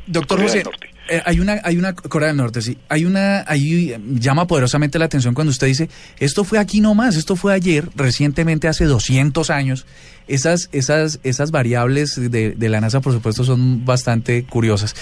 doctor 0.07 0.41
José. 0.41 0.63
Eh, 1.09 1.21
hay 1.25 1.39
una, 1.39 1.59
hay 1.63 1.77
una 1.77 1.93
Corea 1.93 2.29
del 2.29 2.37
Norte, 2.37 2.61
sí, 2.61 2.77
hay 2.89 3.05
una, 3.05 3.43
ahí 3.47 3.91
eh, 3.91 3.99
llama 4.13 4.47
poderosamente 4.47 4.99
la 4.99 5.05
atención 5.05 5.33
cuando 5.33 5.51
usted 5.51 5.67
dice, 5.67 5.89
esto 6.19 6.43
fue 6.43 6.59
aquí 6.59 6.81
nomás, 6.81 7.15
esto 7.15 7.35
fue 7.35 7.53
ayer, 7.53 7.89
recientemente 7.95 8.67
hace 8.67 8.85
200 8.85 9.49
años. 9.49 9.85
Esas, 10.27 10.67
esas, 10.73 11.21
esas 11.23 11.51
variables 11.51 12.15
de, 12.15 12.51
de 12.51 12.69
la 12.69 12.81
NASA, 12.81 12.99
por 12.99 13.13
supuesto, 13.13 13.45
son 13.45 13.85
bastante 13.85 14.43
curiosas 14.43 14.93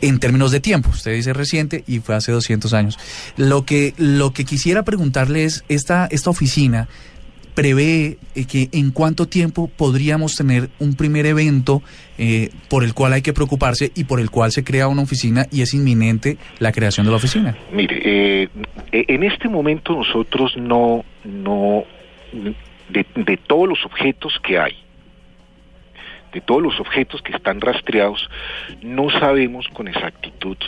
en 0.00 0.18
términos 0.18 0.50
de 0.50 0.60
tiempo. 0.60 0.90
Usted 0.90 1.12
dice 1.12 1.32
reciente 1.32 1.84
y 1.86 2.00
fue 2.00 2.14
hace 2.14 2.32
200 2.32 2.72
años. 2.72 2.98
Lo 3.36 3.64
que, 3.66 3.94
lo 3.98 4.32
que 4.32 4.44
quisiera 4.44 4.82
preguntarle 4.82 5.44
es 5.44 5.64
esta, 5.68 6.06
esta 6.10 6.30
oficina 6.30 6.88
prevé 7.54 8.18
eh, 8.34 8.46
que 8.46 8.68
en 8.72 8.90
cuánto 8.90 9.26
tiempo 9.26 9.68
podríamos 9.76 10.34
tener 10.36 10.70
un 10.78 10.94
primer 10.94 11.26
evento 11.26 11.82
eh, 12.18 12.50
por 12.68 12.84
el 12.84 12.92
cual 12.92 13.14
hay 13.14 13.22
que 13.22 13.32
preocuparse 13.32 13.92
y 13.94 14.04
por 14.04 14.20
el 14.20 14.30
cual 14.30 14.52
se 14.52 14.62
crea 14.62 14.88
una 14.88 15.02
oficina 15.02 15.46
y 15.50 15.62
es 15.62 15.72
inminente 15.72 16.36
la 16.58 16.70
creación 16.70 17.06
de 17.06 17.10
la 17.12 17.16
oficina. 17.16 17.56
Mire, 17.72 17.98
eh, 18.04 18.48
eh, 18.92 19.04
en 19.08 19.22
este 19.22 19.48
momento 19.48 19.94
nosotros 19.94 20.56
no, 20.56 21.04
no, 21.24 21.84
de, 22.90 23.06
de 23.14 23.36
todos 23.38 23.68
los 23.68 23.84
objetos 23.86 24.38
que 24.42 24.58
hay, 24.58 24.76
de 26.34 26.42
todos 26.42 26.62
los 26.62 26.78
objetos 26.78 27.22
que 27.22 27.32
están 27.32 27.60
rastreados, 27.60 28.28
no 28.82 29.08
sabemos 29.10 29.66
con 29.68 29.88
exactitud 29.88 30.58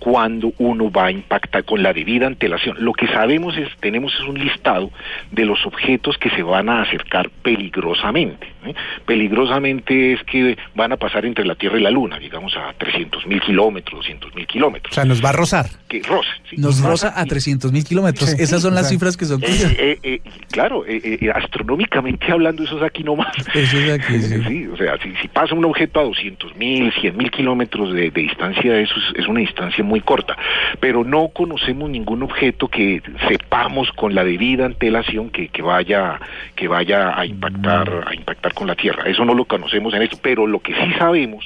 cuándo 0.00 0.52
uno 0.58 0.90
va 0.90 1.06
a 1.06 1.10
impactar 1.12 1.64
con 1.64 1.82
la 1.82 1.92
debida 1.92 2.26
antelación. 2.26 2.76
Lo 2.80 2.92
que 2.92 3.06
sabemos 3.06 3.56
es, 3.56 3.68
tenemos 3.78 4.12
es 4.14 4.26
un 4.26 4.38
listado 4.38 4.90
de 5.30 5.44
los 5.44 5.64
objetos 5.66 6.18
que 6.18 6.30
se 6.30 6.42
van 6.42 6.68
a 6.68 6.82
acercar 6.82 7.30
peligrosamente. 7.42 8.48
¿Eh? 8.64 8.74
Peligrosamente 9.06 10.12
es 10.14 10.22
que 10.24 10.56
van 10.74 10.92
a 10.92 10.96
pasar 10.96 11.24
entre 11.24 11.44
la 11.44 11.54
Tierra 11.54 11.78
y 11.78 11.82
la 11.82 11.90
Luna, 11.90 12.18
digamos 12.18 12.56
a 12.56 12.72
300 12.76 13.26
mil 13.26 13.40
kilómetros, 13.40 14.00
200 14.00 14.34
mil 14.34 14.44
O 14.44 14.46
kilómetros. 14.46 14.94
sea, 14.94 15.04
nos 15.04 15.24
va 15.24 15.30
a 15.30 15.32
rozar. 15.32 15.66
Que 15.88 16.02
rosa, 16.02 16.30
sí. 16.48 16.56
Nos 16.56 16.80
roza 16.80 17.12
a 17.18 17.24
300 17.26 17.72
mil 17.72 17.84
kilómetros. 17.84 18.30
Sí, 18.30 18.36
Esas 18.42 18.62
son 18.62 18.74
las 18.74 18.88
cifras 18.88 19.16
que 19.16 19.24
son 19.24 19.42
Eh, 19.42 19.46
tuyas. 19.46 19.72
eh, 19.78 19.98
eh, 20.02 20.20
claro, 20.50 20.84
eh, 20.86 21.18
eh, 21.20 21.30
astronómicamente 21.34 22.30
hablando, 22.32 22.62
eso 22.64 22.76
es 22.78 22.82
aquí 22.82 23.02
nomás. 23.04 23.32
Eso 23.54 23.78
es 23.78 23.90
aquí, 24.00 24.18
sí. 24.20 24.42
Sí, 24.48 24.66
o 24.66 24.76
sea, 24.76 24.96
si, 25.02 25.14
si 25.16 25.28
pasa 25.28 25.54
un 25.54 25.64
objeto 25.64 26.00
a 26.00 26.04
200 26.04 26.56
mil, 26.56 26.92
100 27.00 27.16
mil 27.16 27.30
kilómetros 27.30 27.92
de, 27.92 28.10
de 28.10 28.20
distancia, 28.22 28.78
eso 28.78 28.94
es, 28.96 29.20
es 29.20 29.26
una 29.28 29.40
distancia 29.40 29.82
muy 29.84 30.00
corta. 30.00 30.36
Pero 30.80 31.04
no 31.04 31.28
conocemos 31.28 31.90
ningún 31.90 32.22
objeto 32.22 32.68
que 32.68 33.02
sepamos 33.28 33.90
con 33.92 34.14
la 34.14 34.24
debida 34.24 34.66
antelación 34.66 35.30
que, 35.30 35.48
que 35.48 35.62
vaya 35.62 36.18
que 36.56 36.68
vaya 36.68 37.18
a 37.18 37.26
impactar 37.26 38.04
a 38.06 38.14
impactar 38.14 38.49
con 38.52 38.66
la 38.66 38.74
Tierra. 38.74 39.04
Eso 39.04 39.24
no 39.24 39.34
lo 39.34 39.44
conocemos 39.44 39.94
en 39.94 40.02
esto, 40.02 40.18
pero 40.22 40.46
lo 40.46 40.60
que 40.60 40.74
sí 40.74 40.92
sabemos 40.98 41.44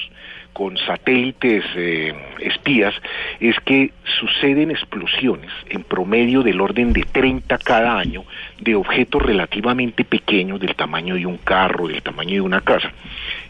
con 0.54 0.78
satélites 0.78 1.64
eh, 1.74 2.14
espías 2.40 2.94
es 3.40 3.56
que 3.64 3.90
suceden 4.20 4.70
explosiones 4.70 5.50
en 5.68 5.82
promedio 5.82 6.42
del 6.42 6.60
orden 6.60 6.92
de 6.92 7.02
30 7.02 7.58
cada 7.58 7.98
año 7.98 8.24
de 8.60 8.76
objetos 8.76 9.20
relativamente 9.20 10.04
pequeños 10.04 10.60
del 10.60 10.76
tamaño 10.76 11.16
de 11.16 11.26
un 11.26 11.38
carro, 11.38 11.88
del 11.88 12.02
tamaño 12.02 12.34
de 12.34 12.40
una 12.40 12.60
casa 12.60 12.92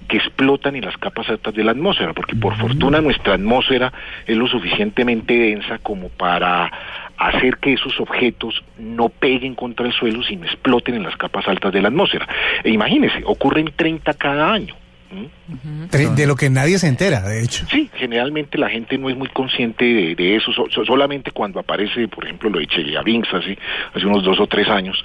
que 0.08 0.16
explotan 0.16 0.76
en 0.76 0.84
las 0.84 0.96
capas 0.98 1.28
altas 1.28 1.54
de 1.54 1.64
la 1.64 1.70
atmósfera, 1.70 2.12
porque 2.12 2.36
por 2.36 2.56
fortuna 2.56 3.00
nuestra 3.00 3.34
atmósfera 3.34 3.92
es 4.26 4.36
lo 4.36 4.46
suficientemente 4.46 5.34
densa 5.34 5.78
como 5.78 6.08
para 6.08 6.70
hacer 7.18 7.58
que 7.58 7.72
esos 7.74 8.00
objetos 8.00 8.62
no 8.78 9.08
peguen 9.08 9.54
contra 9.54 9.86
el 9.86 9.92
suelo, 9.92 10.22
sino 10.22 10.44
exploten 10.46 10.94
en 10.96 11.02
las 11.04 11.16
capas 11.16 11.46
altas 11.48 11.72
de 11.72 11.82
la 11.82 11.88
atmósfera. 11.88 12.28
E 12.62 12.70
imagínense, 12.70 13.22
ocurren 13.24 13.72
30 13.76 14.14
cada 14.14 14.52
año. 14.52 14.74
De 16.14 16.26
lo 16.26 16.36
que 16.36 16.50
nadie 16.50 16.78
se 16.78 16.88
entera, 16.88 17.20
de 17.22 17.42
hecho. 17.42 17.66
Sí, 17.70 17.90
generalmente 17.94 18.58
la 18.58 18.68
gente 18.68 18.98
no 18.98 19.08
es 19.10 19.16
muy 19.16 19.28
consciente 19.28 19.84
de, 19.84 20.14
de 20.14 20.36
eso, 20.36 20.52
so- 20.52 20.66
so- 20.70 20.84
solamente 20.84 21.30
cuando 21.30 21.60
aparece, 21.60 22.08
por 22.08 22.24
ejemplo, 22.24 22.50
lo 22.50 22.58
de 22.58 22.66
Chelyabinsk 22.66 23.34
hace, 23.34 23.58
hace 23.94 24.06
unos 24.06 24.24
dos 24.24 24.38
o 24.40 24.46
tres 24.46 24.68
años, 24.68 24.96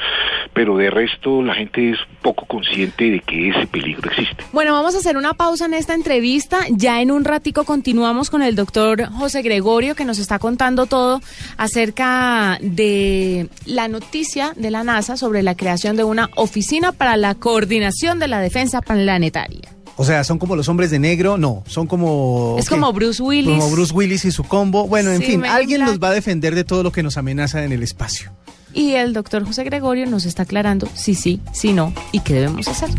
pero 0.54 0.78
de 0.78 0.89
resto 0.89 1.41
la 1.41 1.54
gente 1.56 1.91
es 1.91 1.98
poco 2.22 2.45
consciente 2.45 3.10
de 3.10 3.19
que 3.19 3.50
ese 3.50 3.67
peligro 3.67 4.10
existe. 4.10 4.43
Bueno, 4.52 4.74
vamos 4.74 4.95
a 4.95 5.00
hacer 5.00 5.17
una 5.17 5.34
pausa 5.34 5.65
en 5.65 5.74
esta 5.74 5.93
entrevista. 5.93 6.60
Ya 6.72 7.02
en 7.02 7.12
un 7.12 7.24
ratico 7.26 7.63
continuamos 7.63 8.30
con 8.30 8.41
el 8.41 8.56
doctor 8.56 9.06
José 9.12 9.41
Gregorio, 9.41 9.95
que 9.95 10.06
nos 10.06 10.19
está 10.19 10.39
contando 10.39 10.86
todo 10.86 11.22
acerca 11.58 12.58
de 12.62 13.48
la 13.65 13.88
noticia 13.88 14.54
de 14.56 14.72
la 14.72 14.84
NASA 14.84 15.17
sobre 15.17 15.43
la 15.43 15.56
creación 15.56 15.95
de 15.95 16.04
una 16.04 16.30
oficina 16.36 16.91
para 16.91 17.15
la 17.17 17.36
coordinación 17.36 18.19
de 18.19 18.28
la 18.28 18.39
defensa 18.41 18.82
planetaria. 18.82 19.62
O 20.01 20.05
sea, 20.05 20.23
son 20.23 20.39
como 20.39 20.55
los 20.55 20.69
hombres 20.69 20.91
de 20.91 20.97
negro, 20.97 21.38
no, 21.38 21.62
son 21.67 21.85
como... 21.85 22.55
Es 22.57 22.69
¿qué? 22.69 22.75
como 22.75 22.93
Bruce 22.93 23.21
Willis. 23.21 23.49
Como 23.59 23.69
Bruce 23.69 23.93
Willis 23.93 24.23
y 24.23 24.31
su 24.31 24.45
combo. 24.45 24.88
Bueno, 24.88 25.12
en 25.12 25.19
Sí, 25.19 25.25
fin, 25.25 25.45
alguien 25.45 25.81
nos 25.81 25.99
va 25.99 26.07
a 26.07 26.13
defender 26.13 26.55
de 26.55 26.63
todo 26.63 26.83
lo 26.83 26.93
que 26.93 27.03
nos 27.03 27.17
amenaza 27.17 27.65
en 27.65 27.73
el 27.73 27.83
espacio. 27.83 28.31
Y 28.73 28.91
el 28.91 29.12
doctor 29.12 29.43
José 29.45 29.65
Gregorio 29.65 30.05
nos 30.05 30.23
está 30.23 30.43
aclarando 30.43 30.88
si 30.93 31.15
sí, 31.15 31.41
si 31.51 31.73
no 31.73 31.91
y 32.13 32.21
qué 32.21 32.35
debemos 32.35 32.65
hacer. 32.69 32.89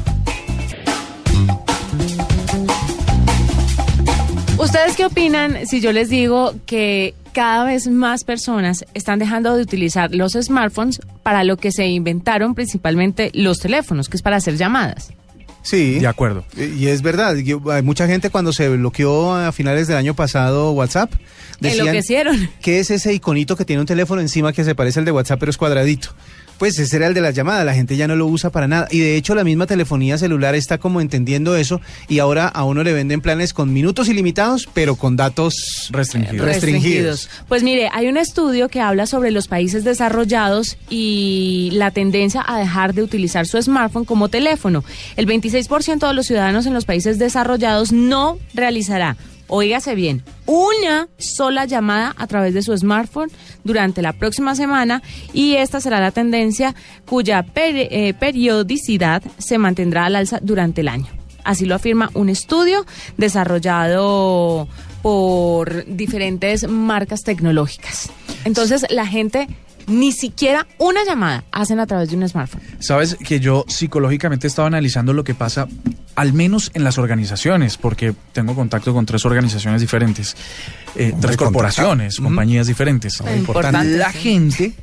¿Ustedes 4.59 4.95
qué 4.95 5.07
opinan 5.07 5.67
si 5.67 5.81
yo 5.81 5.93
les 5.93 6.11
digo 6.11 6.53
que 6.67 7.15
cada 7.33 7.65
vez 7.65 7.89
más 7.89 8.25
personas 8.25 8.85
están 8.93 9.19
dejando 9.19 9.57
de 9.57 9.63
utilizar 9.63 10.15
los 10.15 10.33
smartphones 10.33 11.01
para 11.23 11.45
lo 11.45 11.57
que 11.57 11.73
se 11.73 11.87
inventaron 11.87 12.55
principalmente 12.55 13.31
los 13.33 13.59
teléfonos, 13.59 14.11
que 14.11 14.19
es 14.19 14.23
para 14.23 14.37
hacer 14.37 14.59
llamadas? 14.59 15.13
Sí. 15.63 15.99
De 15.99 16.07
acuerdo. 16.07 16.45
Y 16.57 16.87
es 16.87 17.03
verdad, 17.03 17.37
yo- 17.37 17.61
hay 17.71 17.83
mucha 17.83 18.07
gente 18.07 18.31
cuando 18.31 18.53
se 18.53 18.69
bloqueó 18.71 19.35
a 19.35 19.53
finales 19.53 19.89
del 19.89 19.97
año 19.99 20.15
pasado 20.15 20.73
WhatsApp, 20.73 21.13
decían, 21.61 21.81
Enloquecieron. 21.89 22.49
¿qué 22.63 22.81
es 22.81 22.91
ese 22.91 23.13
iconito 23.13 23.57
que 23.57 23.65
tiene 23.65 23.81
un 23.81 23.87
teléfono 23.87 24.21
encima 24.21 24.53
que 24.53 24.65
se 24.65 24.75
parece 24.75 25.01
al 25.01 25.05
de 25.05 25.13
WhatsApp 25.13 25.39
pero 25.39 25.51
es 25.51 25.57
cuadradito? 25.59 26.15
Pues 26.61 26.79
ese 26.79 26.97
era 26.97 27.07
el 27.07 27.15
de 27.15 27.23
las 27.23 27.35
llamadas, 27.35 27.65
la 27.65 27.73
gente 27.73 27.97
ya 27.97 28.07
no 28.07 28.17
lo 28.17 28.27
usa 28.27 28.51
para 28.51 28.69
nada. 28.69 28.87
Y 28.91 28.99
de 28.99 29.17
hecho 29.17 29.35
la 29.35 29.45
misma 29.45 29.67
telefonía 29.67 30.19
celular 30.19 30.55
está 30.55 30.77
como 30.77 31.01
entendiendo 31.01 31.57
eso 31.57 31.81
y 32.07 32.19
ahora 32.19 32.49
a 32.49 32.65
uno 32.65 32.85
le 32.85 32.93
venden 32.93 33.23
planes 33.23 33.55
con 33.55 33.73
minutos 33.73 34.11
ilimitados 34.11 34.69
pero 34.75 34.97
con 34.97 35.17
datos 35.17 35.89
Restringidos. 35.91 36.47
restringidos. 36.47 37.31
Pues 37.49 37.63
mire, 37.63 37.89
hay 37.95 38.09
un 38.09 38.19
estudio 38.19 38.69
que 38.69 38.83
habla 38.83 39.07
sobre 39.07 39.31
los 39.31 39.49
países 39.49 39.85
desarrollados 39.85 40.77
y 40.91 41.71
la 41.73 41.93
tendencia 41.93 42.45
a 42.47 42.59
dejar 42.59 42.93
de 42.93 43.05
utilizar 43.05 43.47
su 43.47 43.61
smartphone 43.63 44.05
como 44.05 44.29
teléfono. 44.29 44.85
El 45.17 45.27
26% 45.27 46.07
de 46.07 46.13
los 46.13 46.27
ciudadanos 46.27 46.67
en 46.67 46.75
los 46.75 46.85
países 46.85 47.19
desarrollados 47.19 47.91
no 47.91 48.39
realizará, 48.53 49.17
oígase 49.51 49.95
bien, 49.95 50.23
una 50.47 51.09
sola 51.19 51.67
llamada 51.67 52.15
a 52.17 52.27
través 52.27 52.55
de 52.55 52.63
su 52.63 52.77
smartphone 52.77 53.31
durante 53.65 54.01
la 54.01 54.13
próxima 54.13 54.55
semana 54.55 55.03
y 55.33 55.57
esta 55.57 55.81
será 55.81 56.01
la 56.01 56.13
tendencia 56.13 56.75
cuya 57.05 57.45
eh, 57.55 58.15
periodicidad 58.15 59.23
se 59.39 59.59
mantendrá 59.59 60.07
al 60.07 60.17
alza 60.17 60.39
durante 60.41 60.81
el 60.81 60.89
año. 60.89 61.09
Así 61.45 61.67
lo 61.67 61.75
afirma 61.75 62.11
un 62.15 62.29
estudio 62.29 62.87
desarrollado 63.17 64.69
por 65.03 65.85
diferentes 65.87 66.69
marcas 66.69 67.23
tecnológicas. 67.23 68.11
Entonces 68.45 68.87
la 68.91 69.07
gente 69.07 69.49
ni 69.91 70.13
siquiera 70.13 70.67
una 70.79 71.05
llamada 71.05 71.45
hacen 71.53 71.81
a 71.81 71.87
través 71.87 72.11
de 72.11 72.17
un 72.17 72.29
smartphone. 72.29 72.63
Sabes 72.79 73.17
que 73.17 73.41
yo 73.41 73.65
psicológicamente 73.69 74.47
estaba 74.47 74.69
analizando 74.69 75.13
lo 75.13 75.25
que 75.25 75.35
pasa, 75.35 75.69
al 76.15 76.33
menos 76.33 76.71
en 76.75 76.85
las 76.85 76.99
organizaciones, 76.99 77.77
porque 77.77 78.15
tengo 78.33 78.55
contacto 78.55 78.95
con 78.95 79.05
tres 79.05 79.25
organizaciones 79.27 79.81
diferentes, 79.81 80.37
eh, 80.97 81.13
tres 81.21 81.37
corporaciones, 81.37 82.19
compañías 82.19 82.67
diferentes. 82.67 83.21
Importante, 83.21 83.97
La 83.97 84.13
gente 84.13 84.75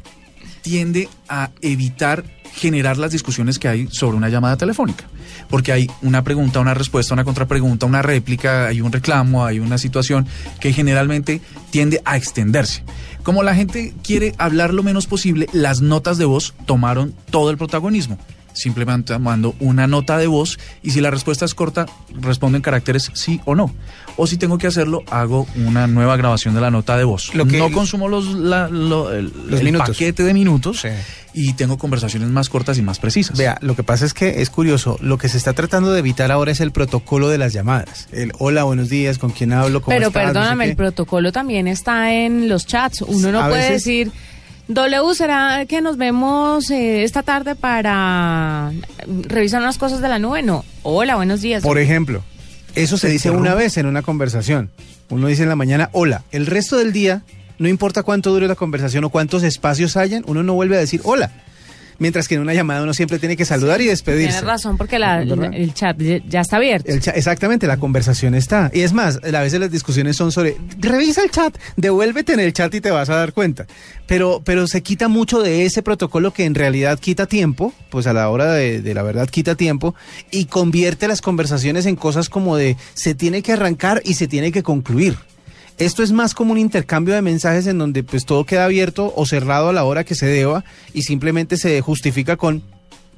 tiende 0.61 1.09
a 1.27 1.51
evitar 1.61 2.23
generar 2.53 2.97
las 2.97 3.11
discusiones 3.11 3.59
que 3.59 3.67
hay 3.67 3.87
sobre 3.87 4.17
una 4.17 4.29
llamada 4.29 4.57
telefónica. 4.57 5.05
Porque 5.49 5.71
hay 5.71 5.89
una 6.01 6.23
pregunta, 6.23 6.59
una 6.59 6.73
respuesta, 6.73 7.13
una 7.13 7.23
contrapregunta, 7.23 7.85
una 7.85 8.01
réplica, 8.01 8.67
hay 8.67 8.81
un 8.81 8.91
reclamo, 8.91 9.45
hay 9.45 9.59
una 9.59 9.77
situación 9.77 10.27
que 10.59 10.73
generalmente 10.73 11.41
tiende 11.69 12.01
a 12.05 12.17
extenderse. 12.17 12.83
Como 13.23 13.43
la 13.43 13.55
gente 13.55 13.93
quiere 14.03 14.33
hablar 14.37 14.73
lo 14.73 14.83
menos 14.83 15.05
posible, 15.05 15.47
las 15.53 15.81
notas 15.81 16.17
de 16.17 16.25
voz 16.25 16.53
tomaron 16.65 17.13
todo 17.29 17.51
el 17.51 17.57
protagonismo. 17.57 18.17
Simplemente 18.57 19.17
mando 19.19 19.55
una 19.59 19.87
nota 19.87 20.17
de 20.17 20.27
voz 20.27 20.57
y 20.83 20.91
si 20.91 20.99
la 21.01 21.11
respuesta 21.11 21.45
es 21.45 21.53
corta, 21.53 21.85
respondo 22.19 22.55
en 22.57 22.61
caracteres 22.61 23.11
sí 23.13 23.39
o 23.45 23.55
no. 23.55 23.73
O 24.17 24.25
si 24.25 24.37
tengo 24.37 24.57
que 24.57 24.65
hacerlo, 24.67 25.03
hago 25.11 25.45
una 25.65 25.85
nueva 25.85 26.17
grabación 26.17 26.55
de 26.55 26.61
la 26.61 26.71
nota 26.71 26.97
de 26.97 27.03
voz. 27.03 27.35
Lo 27.35 27.45
que- 27.45 27.59
no 27.59 27.71
consumo 27.71 28.07
los, 28.07 28.33
la- 28.33 28.67
lo- 28.67 29.13
el, 29.13 29.31
Los 29.47 29.59
el 29.59 29.65
minutos. 29.65 29.89
paquete 29.89 30.23
de 30.23 30.33
minutos 30.33 30.81
Sí. 30.81 30.87
y 31.33 31.53
tengo 31.53 31.77
conversaciones 31.77 32.27
más 32.29 32.49
cortas 32.49 32.79
y 32.79 32.81
más 32.81 32.97
precisas. 32.97 33.37
Vea, 33.37 33.59
lo 33.61 33.75
que 33.75 33.83
pasa 33.83 34.05
es 34.05 34.15
que 34.15 34.41
es 34.41 34.49
curioso, 34.49 34.97
lo 35.01 35.19
que 35.19 35.29
se 35.29 35.37
está 35.37 35.53
tratando 35.53 35.91
de 35.93 35.99
evitar 35.99 36.31
ahora 36.31 36.51
es 36.51 36.59
el 36.61 36.71
protocolo 36.71 37.29
de 37.29 37.37
las 37.37 37.53
llamadas. 37.53 38.07
El 38.11 38.31
hola, 38.39 38.63
buenos 38.63 38.89
días, 38.89 39.19
con 39.19 39.29
quién 39.29 39.53
hablo, 39.53 39.81
cómo 39.83 39.95
Pero 39.95 40.07
estás, 40.07 40.23
no 40.23 40.29
sé 40.29 40.33
perdóname, 40.33 40.65
el 40.65 40.75
protocolo 40.75 41.31
también 41.31 41.67
está 41.67 42.11
en 42.11 42.49
los 42.49 42.65
chats. 42.65 43.03
Uno 43.03 43.31
no 43.31 43.41
A 43.43 43.49
puede 43.49 43.69
veces- 43.69 43.83
decir, 43.83 44.11
W, 44.67 45.15
¿será 45.15 45.65
que 45.65 45.81
nos 45.81 45.95
vemos 45.97 46.69
eh, 46.71 47.03
esta 47.03 47.23
tarde 47.23 47.55
para 47.55 48.71
revisar 49.23 49.61
unas 49.61 49.77
cosas 49.77 50.01
de 50.01 50.09
la 50.09 50.19
nube? 50.19 50.43
No. 50.43 50.65
Hola, 50.83 51.15
buenos 51.15 51.41
días. 51.41 51.63
Por 51.63 51.77
ejemplo, 51.77 52.21
eso 52.75 52.97
se 52.97 53.07
dice 53.07 53.29
una 53.31 53.55
vez 53.55 53.77
en 53.77 53.85
una 53.85 54.01
conversación. 54.01 54.69
Uno 55.09 55.27
dice 55.27 55.43
en 55.43 55.49
la 55.49 55.55
mañana, 55.55 55.89
hola. 55.93 56.23
El 56.31 56.45
resto 56.45 56.77
del 56.77 56.91
día, 56.91 57.23
no 57.59 57.69
importa 57.69 58.03
cuánto 58.03 58.33
dure 58.33 58.47
la 58.47 58.55
conversación 58.55 59.05
o 59.05 59.09
cuántos 59.09 59.43
espacios 59.43 59.95
hayan, 59.95 60.23
uno 60.27 60.43
no 60.43 60.53
vuelve 60.53 60.75
a 60.75 60.79
decir 60.79 60.99
hola. 61.05 61.31
Mientras 61.99 62.27
que 62.27 62.35
en 62.35 62.41
una 62.41 62.53
llamada 62.53 62.83
uno 62.83 62.93
siempre 62.93 63.19
tiene 63.19 63.35
que 63.35 63.45
saludar 63.45 63.81
y 63.81 63.85
despedirse. 63.87 64.27
Tienes 64.33 64.43
razón, 64.45 64.77
porque 64.77 64.99
la- 64.99 65.21
el 65.21 65.73
chat 65.73 65.97
ya- 66.27 66.41
está 66.41 66.57
abierto. 66.57 66.91
El 66.91 66.97
exactamente, 67.15 67.65
la 67.67 67.77
conversación 67.77 68.35
está. 68.35 68.69
Y 68.73 68.81
es 68.81 68.93
más, 68.93 69.17
a 69.23 69.41
veces 69.41 69.59
las 69.59 69.71
discusiones 69.71 70.15
son 70.15 70.31
sobre, 70.31 70.57
revisa 70.79 71.23
el 71.23 71.31
chat, 71.31 71.57
devuélvete 71.75 72.33
en 72.33 72.39
el 72.39 72.53
chat 72.53 72.73
y 72.75 72.81
te 72.81 72.91
vas 72.91 73.09
a 73.09 73.15
dar 73.15 73.33
cuenta. 73.33 73.65
Pero, 74.05 74.41
pero 74.45 74.67
se 74.67 74.81
quita 74.83 75.07
mucho 75.07 75.41
de 75.41 75.65
ese 75.65 75.81
protocolo 75.81 76.31
que 76.31 76.45
en 76.45 76.55
realidad 76.55 76.99
quita 76.99 77.25
tiempo, 77.25 77.73
pues 77.89 78.07
a 78.07 78.13
la 78.13 78.29
hora 78.29 78.53
de, 78.53 78.81
de 78.81 78.93
la 78.93 79.03
verdad 79.03 79.27
quita 79.27 79.55
tiempo, 79.55 79.95
y 80.31 80.45
convierte 80.45 81.07
las 81.07 81.21
conversaciones 81.21 81.85
en 81.85 81.95
cosas 81.95 82.29
como 82.29 82.55
de 82.57 82.77
se 82.93 83.15
tiene 83.15 83.41
que 83.41 83.53
arrancar 83.53 84.01
y 84.05 84.13
se 84.13 84.27
tiene 84.27 84.51
que 84.51 84.63
concluir. 84.63 85.17
Esto 85.77 86.01
es 86.01 86.11
más 86.11 86.33
como 86.33 86.51
un 86.51 86.57
intercambio 86.57 87.13
de 87.13 87.21
mensajes 87.21 87.67
en 87.67 87.77
donde 87.77 88.03
pues 88.03 88.25
todo 88.25 88.45
queda 88.45 88.65
abierto 88.65 89.13
o 89.15 89.25
cerrado 89.25 89.69
a 89.69 89.73
la 89.73 89.83
hora 89.83 90.03
que 90.03 90.15
se 90.15 90.25
deba 90.25 90.63
y 90.93 91.03
simplemente 91.03 91.57
se 91.57 91.79
justifica 91.81 92.35
con 92.35 92.63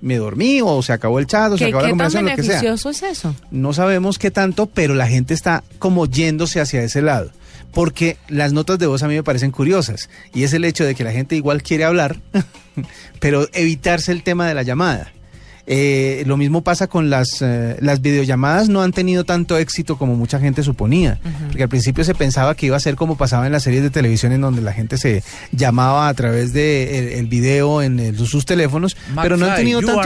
me 0.02 0.18
dormí 0.18 0.62
o 0.64 0.82
se 0.82 0.94
acabó 0.94 1.20
el 1.20 1.28
chat 1.28 1.52
o 1.52 1.58
se 1.58 1.66
¿Qué, 1.66 1.70
acabó 1.70 1.82
la 1.82 1.88
qué 1.88 1.92
tan 1.92 1.98
conversación, 1.98 2.26
lo 2.26 2.36
que 2.36 2.44
sea. 2.44 2.62
beneficioso 2.62 2.90
es 2.90 3.04
eso? 3.04 3.36
No 3.52 3.74
sabemos 3.74 4.18
qué 4.18 4.32
tanto, 4.32 4.66
pero 4.66 4.94
la 4.94 5.08
gente 5.08 5.34
está 5.34 5.64
como 5.78 6.06
yéndose 6.06 6.60
hacia 6.60 6.84
ese 6.84 7.02
lado. 7.02 7.32
Porque 7.72 8.18
las 8.28 8.52
notas 8.52 8.80
de 8.80 8.88
voz 8.88 9.04
a 9.04 9.08
mí 9.08 9.16
me 9.16 9.24
parecen 9.24 9.52
curiosas. 9.52 10.10
Y 10.34 10.44
es 10.44 10.54
el 10.54 10.66
hecho 10.66 10.86
de 10.86 10.96
que 10.96 11.04
la 11.04 11.12
gente 11.12 11.36
igual 11.36 11.62
quiere 11.62 11.84
hablar, 11.84 12.18
pero 13.20 13.48
evitarse 13.54 14.12
el 14.12 14.24
tema 14.24 14.48
de 14.48 14.56
la 14.56 14.64
llamada. 14.64 15.12
Eh, 15.72 16.24
lo 16.26 16.36
mismo 16.36 16.64
pasa 16.64 16.88
con 16.88 17.12
las, 17.12 17.44
eh, 17.44 17.78
las 17.80 18.02
videollamadas, 18.02 18.70
no 18.70 18.82
han 18.82 18.92
tenido 18.92 19.24
tanto 19.24 19.56
éxito 19.56 20.00
como 20.00 20.16
mucha 20.16 20.40
gente 20.40 20.64
suponía. 20.64 21.20
Porque 21.48 21.62
al 21.62 21.70
principio 21.70 22.04
se 22.04 22.16
pensaba 22.16 22.56
que 22.56 22.66
iba 22.66 22.76
a 22.76 22.80
ser 22.80 22.96
como 22.96 23.18
pasaba 23.18 23.46
en 23.46 23.52
las 23.52 23.62
series 23.64 23.84
de 23.84 23.92
televisión, 23.92 24.32
en 24.32 24.42
donde 24.42 24.64
la 24.64 24.74
gente 24.74 24.98
se 24.98 25.22
llamaba 25.52 26.08
a 26.10 26.14
través 26.16 26.54
de 26.54 26.98
el, 26.98 27.08
el 27.20 27.28
video 27.28 27.84
en 27.84 28.00
el- 28.00 28.18
sus 28.18 28.46
teléfonos, 28.46 28.98
pero 29.22 29.38
no 29.38 29.46
han 29.46 29.52
tenido 29.58 29.80
tanto. 29.94 30.02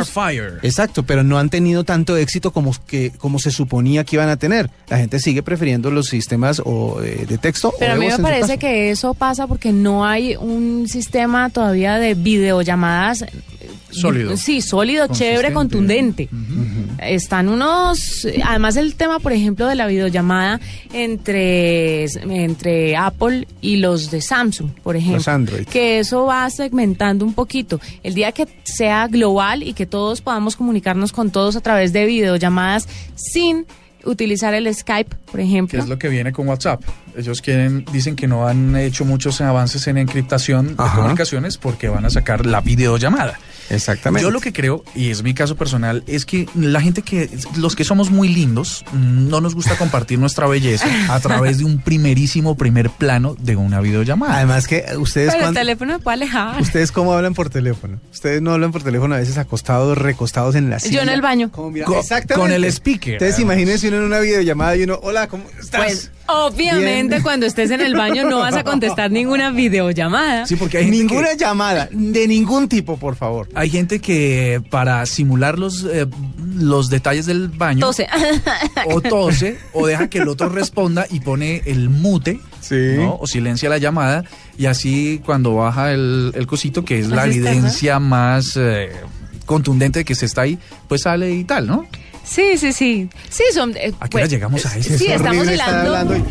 Exacto, 0.63 1.03
pero 1.03 1.23
no 1.23 1.39
han 1.39 1.49
tenido 1.49 1.85
tanto 1.85 2.17
éxito 2.17 2.51
como, 2.51 2.75
que, 2.85 3.11
como 3.17 3.39
se 3.39 3.49
suponía 3.49 4.03
que 4.03 4.17
iban 4.17 4.27
a 4.27 4.35
tener. 4.35 4.69
La 4.89 4.97
gente 4.97 5.19
sigue 5.19 5.43
prefiriendo 5.43 5.91
los 5.91 6.07
sistemas 6.07 6.61
o, 6.65 7.01
eh, 7.01 7.25
de 7.25 7.37
texto. 7.37 7.69
o 7.69 7.73
Pero 7.79 7.93
a 7.93 7.95
mí 7.95 8.07
me 8.07 8.11
parece 8.19 8.57
que 8.57 8.91
eso 8.91 9.13
pasa 9.13 9.47
porque 9.47 9.71
no 9.71 10.05
hay 10.05 10.35
un 10.35 10.89
sistema 10.89 11.49
todavía 11.49 11.99
de 11.99 12.15
videollamadas. 12.15 13.23
Sólido. 13.93 14.35
Sí, 14.37 14.61
sólido, 14.61 15.07
chévere, 15.07 15.53
contundente. 15.53 16.29
Están 16.99 17.49
unos, 17.49 18.27
además 18.43 18.75
el 18.75 18.95
tema, 18.95 19.19
por 19.19 19.33
ejemplo, 19.33 19.67
de 19.67 19.75
la 19.75 19.87
videollamada 19.87 20.59
entre, 20.93 22.05
entre 22.05 22.95
Apple 22.95 23.47
y 23.61 23.77
los 23.77 24.11
de 24.11 24.21
Samsung, 24.21 24.69
por 24.83 24.95
ejemplo. 24.95 25.17
Los 25.17 25.27
Android. 25.27 25.65
Que 25.65 25.99
eso 25.99 26.25
va 26.25 26.49
segmentando 26.49 27.25
un 27.25 27.33
poquito. 27.33 27.79
El 28.03 28.13
día 28.13 28.31
que 28.31 28.47
sea 28.63 29.07
global 29.07 29.63
y 29.63 29.73
que 29.73 29.85
todos 29.85 30.21
podamos 30.21 30.55
comunicarnos 30.55 31.11
con 31.11 31.31
todos 31.31 31.55
a 31.55 31.61
través 31.61 31.93
de 31.93 32.05
videollamadas 32.05 32.87
sin 33.15 33.65
utilizar 34.05 34.53
el 34.53 34.73
Skype, 34.73 35.15
por 35.25 35.35
que 35.39 35.43
ejemplo. 35.45 35.79
es 35.79 35.87
lo 35.87 35.97
que 35.97 36.09
viene 36.09 36.31
con 36.31 36.47
WhatsApp. 36.47 36.81
Ellos 37.17 37.41
quieren, 37.41 37.85
dicen 37.91 38.15
que 38.15 38.27
no 38.27 38.47
han 38.47 38.75
hecho 38.75 39.05
muchos 39.05 39.39
avances 39.41 39.87
en 39.87 39.97
encriptación 39.97 40.75
de 40.75 40.83
Ajá. 40.83 40.97
comunicaciones 40.97 41.57
porque 41.57 41.87
van 41.89 42.05
a 42.05 42.09
sacar 42.09 42.45
la 42.45 42.61
videollamada. 42.61 43.39
Exactamente. 43.69 44.23
Yo 44.23 44.31
lo 44.31 44.39
que 44.41 44.53
creo, 44.53 44.83
y 44.95 45.09
es 45.09 45.23
mi 45.23 45.33
caso 45.33 45.55
personal, 45.55 46.03
es 46.07 46.25
que 46.25 46.47
la 46.55 46.81
gente 46.81 47.01
que, 47.01 47.29
los 47.57 47.75
que 47.75 47.83
somos 47.83 48.11
muy 48.11 48.27
lindos, 48.27 48.83
no 48.93 49.41
nos 49.41 49.55
gusta 49.55 49.75
compartir 49.77 50.19
nuestra 50.19 50.47
belleza 50.47 50.85
a 51.13 51.19
través 51.19 51.57
de 51.59 51.65
un 51.65 51.79
primerísimo 51.81 52.55
primer 52.55 52.89
plano 52.89 53.35
de 53.39 53.55
una 53.55 53.79
videollamada. 53.81 54.37
Además 54.37 54.67
que 54.67 54.85
ustedes 54.97 55.27
Pero 55.27 55.37
el 55.39 55.43
cuando... 55.45 55.59
teléfono 55.59 55.93
me 55.93 55.99
puede 55.99 56.15
alejar. 56.15 56.61
¿Ustedes 56.61 56.91
cómo 56.91 57.13
hablan 57.13 57.33
por 57.33 57.49
teléfono? 57.49 57.99
Ustedes 58.11 58.41
no 58.41 58.51
hablan 58.51 58.71
por 58.71 58.83
teléfono 58.83 59.15
a 59.15 59.19
veces 59.19 59.37
acostados, 59.37 59.97
recostados 59.97 60.55
en 60.55 60.69
la 60.69 60.79
silla. 60.79 60.97
Yo 60.97 61.01
en 61.03 61.09
el 61.09 61.21
baño. 61.21 61.51
Como 61.51 61.71
mira- 61.71 61.85
Co- 61.85 61.99
Exactamente. 61.99 62.41
con 62.41 62.51
el 62.51 62.65
speaker, 62.65 63.17
además. 63.19 63.39
imagínense 63.39 63.87
uno 63.87 63.97
en 63.97 64.03
una 64.03 64.19
videollamada 64.19 64.75
y 64.75 64.83
uno, 64.83 64.99
hola, 65.01 65.27
¿cómo 65.27 65.45
estás? 65.59 65.83
Pues 65.83 66.11
obviamente 66.27 67.15
Bien. 67.15 67.23
cuando 67.23 67.45
estés 67.45 67.71
en 67.71 67.81
el 67.81 67.95
baño 67.95 68.29
no 68.29 68.39
vas 68.39 68.55
a 68.55 68.63
contestar 68.63 69.11
ninguna 69.11 69.51
videollamada. 69.51 70.45
Sí, 70.45 70.55
porque 70.55 70.77
hay 70.77 70.85
gente 70.85 70.97
Ninguna 70.99 71.29
que- 71.31 71.37
llamada, 71.37 71.89
de 71.91 72.27
ningún 72.27 72.67
tipo, 72.69 72.97
por 72.97 73.15
favor. 73.15 73.49
Hay 73.55 73.69
gente 73.69 73.99
que 73.99 74.61
para 74.69 75.05
simular 75.05 75.59
los, 75.59 75.83
eh, 75.85 76.05
los 76.55 76.89
detalles 76.89 77.25
del 77.25 77.49
baño 77.49 77.81
Tose. 77.85 78.07
o 78.93 79.01
tose 79.01 79.57
o 79.73 79.85
deja 79.87 80.07
que 80.09 80.19
el 80.19 80.27
otro 80.27 80.49
responda 80.49 81.05
y 81.09 81.19
pone 81.19 81.61
el 81.65 81.89
mute 81.89 82.39
Sí. 82.61 82.75
¿no? 82.95 83.17
o 83.19 83.27
silencia 83.27 83.67
la 83.67 83.77
llamada 83.77 84.23
y 84.57 84.67
así 84.67 85.21
cuando 85.25 85.53
baja 85.55 85.91
el, 85.91 86.31
el 86.33 86.47
cosito 86.47 86.85
que 86.85 86.99
es 86.99 87.09
la 87.09 87.23
Así 87.23 87.31
está, 87.39 87.49
¿no? 87.49 87.49
evidencia 87.57 87.99
más 87.99 88.55
eh, 88.55 88.89
contundente 89.45 89.99
de 89.99 90.05
que 90.05 90.15
se 90.15 90.25
está 90.25 90.43
ahí 90.43 90.57
pues 90.87 91.01
sale 91.01 91.31
y 91.33 91.43
tal 91.43 91.67
¿no? 91.67 91.85
Sí, 92.23 92.57
sí, 92.57 92.73
sí. 92.73 93.09
Sí, 93.29 93.43
son. 93.53 93.75
eh, 93.77 93.93
¿A 93.99 94.07
qué 94.07 94.17
hora 94.17 94.23
pues, 94.23 94.29
llegamos 94.29 94.65
a 94.65 94.77
ese? 94.77 94.97
Sí, 94.97 95.05
Es 95.07 95.15
estamos 95.17 95.47
hilando. 95.47 95.95
hablando 95.95 96.25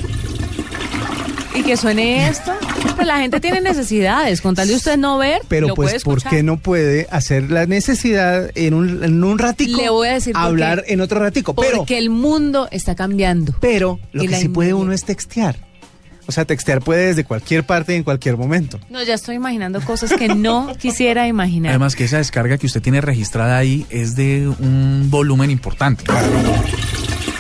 Y 1.55 1.63
que 1.63 1.77
suene 1.77 2.29
esto. 2.29 2.53
Pues 2.97 3.07
la 3.07 3.19
gente 3.19 3.41
tiene 3.41 3.61
necesidades. 3.61 4.41
Con 4.41 4.55
tal 4.55 4.69
de 4.69 4.75
usted 4.75 4.97
no 4.97 5.19
ver, 5.19 5.43
Pero 5.49 5.69
lo 5.69 5.75
puede 5.75 5.93
pues, 5.93 6.05
¿por 6.05 6.23
qué 6.23 6.43
no 6.43 6.57
puede 6.59 7.07
hacer 7.11 7.51
la 7.51 7.67
necesidad 7.67 8.51
en 8.55 8.75
un, 8.75 9.05
en 9.05 9.23
un 9.23 9.39
ratico? 9.39 9.81
Le 9.81 9.91
voy 9.91 10.09
a 10.09 10.15
decir 10.15 10.35
Hablar 10.37 10.85
en 10.87 11.01
otro 11.01 11.21
ratico. 11.21 11.55
Pero, 11.55 11.79
Porque 11.79 11.99
el 11.99 12.11
mundo 12.11 12.69
está 12.71 12.95
cambiando. 12.95 13.55
pero 13.61 13.99
lo 14.13 14.23
que 14.25 14.37
sí 14.37 14.49
puede 14.49 14.73
uno 14.75 14.93
es 14.93 15.05
textear. 15.05 15.57
O 16.27 16.33
sea, 16.33 16.45
textear 16.45 16.81
puede 16.81 17.07
desde 17.09 17.25
cualquier 17.25 17.65
parte 17.65 17.93
y 17.95 17.97
en 17.97 18.05
cualquier 18.05 18.37
momento. 18.37 18.79
No, 18.91 19.03
ya 19.03 19.15
estoy 19.15 19.37
imaginando 19.37 19.81
cosas 19.81 20.13
que 20.13 20.29
no 20.29 20.73
quisiera 20.81 21.27
imaginar. 21.27 21.71
además 21.71 21.97
que 21.97 22.05
esa 22.05 22.19
descarga 22.19 22.59
que 22.59 22.67
usted 22.67 22.81
tiene 22.83 23.01
registrada 23.01 23.59
ahí 23.59 23.87
es 23.91 24.15
de 24.17 24.49
un 24.49 25.09
volumen 25.11 25.51
importante 25.51 26.05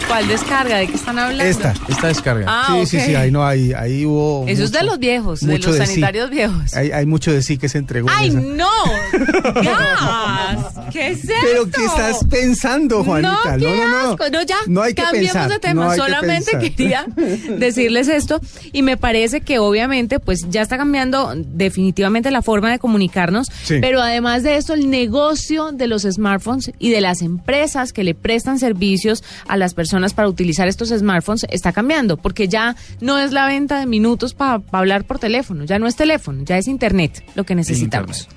¿Cuál 0.08 0.28
descarga? 0.28 0.76
¿De 0.78 0.86
qué 0.88 0.94
están 0.94 1.18
hablando? 1.18 1.44
Esta. 1.44 1.74
esta 1.88 2.06
descarga 2.08 2.44
Ah, 2.48 2.76
sí, 2.80 2.98
sí, 2.98 3.00
sí, 3.06 3.14
ahí 3.14 3.30
no, 3.30 3.46
ahí, 3.46 3.72
ahí 3.72 4.04
hubo. 4.04 4.44
Eso 4.46 4.64
es 4.64 4.72
de 4.72 4.82
los 4.82 4.98
viejos, 4.98 5.40
de 5.40 5.58
los 5.58 5.76
sanitarios 5.76 6.30
viejos. 6.30 6.74
Hay, 6.74 6.90
hay 6.90 7.06
mucho 7.06 7.32
de 7.32 7.42
sí 7.42 7.56
que 7.58 7.68
se 7.68 7.78
entregó. 7.78 8.08
en 8.10 8.14
¡Ay, 8.16 8.30
no! 8.30 8.68
¡Gas! 9.62 10.74
¿Qué 10.92 11.08
es 11.08 11.20
esto? 11.24 11.32
Pero 11.42 11.64
¿qué 11.70 11.84
estás 11.84 12.24
pensando, 12.28 13.04
Juanita? 13.04 13.56
No, 13.56 13.58
qué 13.58 13.82
asco. 13.82 14.24
No, 14.30 14.42
ya, 14.42 14.56
No 14.66 14.82
hay 14.82 14.94
que 14.94 15.02
cambiemos 15.02 15.32
pensar, 15.32 15.50
de 15.50 15.58
tema. 15.58 15.84
no 15.84 15.90
hay 15.90 15.98
Solamente 15.98 16.58
quería 16.58 17.06
decirles 17.58 18.08
esto 18.08 18.40
y 18.72 18.82
me 18.82 18.96
parece 18.96 19.40
que 19.40 19.58
obviamente 19.58 20.18
pues 20.20 20.40
ya 20.50 20.62
está 20.62 20.76
cambiando 20.76 21.32
definitivamente 21.36 22.30
la 22.30 22.42
forma 22.42 22.70
de 22.70 22.78
comunicarnos, 22.78 23.48
Sí. 23.64 23.78
pero 23.80 24.00
además 24.02 24.42
de 24.42 24.56
esto 24.56 24.74
el 24.74 24.90
negocio 24.90 25.72
de 25.72 25.86
los 25.86 26.02
smartphones 26.02 26.72
y 26.78 26.90
de 26.90 27.00
las 27.00 27.22
empresas 27.22 27.92
que 27.92 28.04
le 28.04 28.14
prestan 28.14 28.58
servicios 28.58 29.22
a 29.46 29.56
las 29.56 29.74
personas 29.74 29.91
para 30.14 30.28
utilizar 30.28 30.68
estos 30.68 30.88
smartphones 30.88 31.46
está 31.50 31.72
cambiando, 31.72 32.16
porque 32.16 32.48
ya 32.48 32.76
no 33.00 33.18
es 33.18 33.32
la 33.32 33.46
venta 33.46 33.78
de 33.78 33.86
minutos 33.86 34.34
para 34.34 34.62
hablar 34.72 35.04
por 35.04 35.18
teléfono, 35.18 35.64
ya 35.64 35.78
no 35.78 35.86
es 35.86 35.96
teléfono, 35.96 36.42
ya 36.44 36.58
es 36.58 36.66
internet 36.66 37.22
lo 37.34 37.44
que 37.44 37.54
necesitamos. 37.54 38.28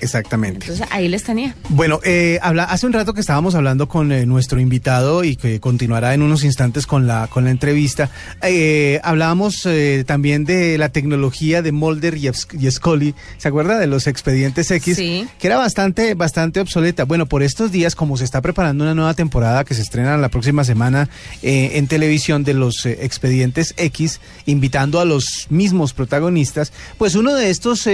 Exactamente. 0.00 0.66
Entonces 0.66 0.86
ahí 0.90 1.08
les 1.08 1.22
tenía. 1.24 1.54
Bueno, 1.68 2.00
eh, 2.04 2.38
habla, 2.42 2.64
hace 2.64 2.86
un 2.86 2.92
rato 2.92 3.14
que 3.14 3.20
estábamos 3.20 3.54
hablando 3.54 3.88
con 3.88 4.12
eh, 4.12 4.26
nuestro 4.26 4.60
invitado 4.60 5.24
y 5.24 5.36
que 5.36 5.60
continuará 5.60 6.14
en 6.14 6.22
unos 6.22 6.42
instantes 6.44 6.86
con 6.86 7.06
la, 7.06 7.26
con 7.28 7.44
la 7.44 7.50
entrevista. 7.50 8.10
Eh, 8.42 9.00
hablábamos 9.02 9.66
eh, 9.66 10.04
también 10.06 10.44
de 10.44 10.78
la 10.78 10.88
tecnología 10.88 11.62
de 11.62 11.72
Mulder 11.72 12.16
y, 12.16 12.28
y 12.28 12.70
Scully. 12.70 13.14
¿Se 13.38 13.48
acuerda 13.48 13.78
de 13.78 13.86
los 13.86 14.06
expedientes 14.06 14.70
X? 14.70 14.96
Sí. 14.96 15.26
Que 15.38 15.46
era 15.46 15.56
bastante, 15.58 16.14
bastante 16.14 16.60
obsoleta. 16.60 17.04
Bueno, 17.04 17.26
por 17.26 17.42
estos 17.42 17.70
días, 17.72 17.94
como 17.94 18.16
se 18.16 18.24
está 18.24 18.40
preparando 18.40 18.84
una 18.84 18.94
nueva 18.94 19.14
temporada 19.14 19.64
que 19.64 19.74
se 19.74 19.82
estrena 19.82 20.16
la 20.16 20.28
próxima 20.28 20.64
semana 20.64 21.08
eh, 21.42 21.72
en 21.74 21.86
televisión 21.86 22.44
de 22.44 22.54
los 22.54 22.86
expedientes 22.86 23.74
X, 23.76 24.20
invitando 24.46 25.00
a 25.00 25.04
los 25.04 25.46
mismos 25.50 25.92
protagonistas, 25.92 26.72
pues 26.98 27.14
uno 27.14 27.34
de 27.34 27.50
estos 27.50 27.86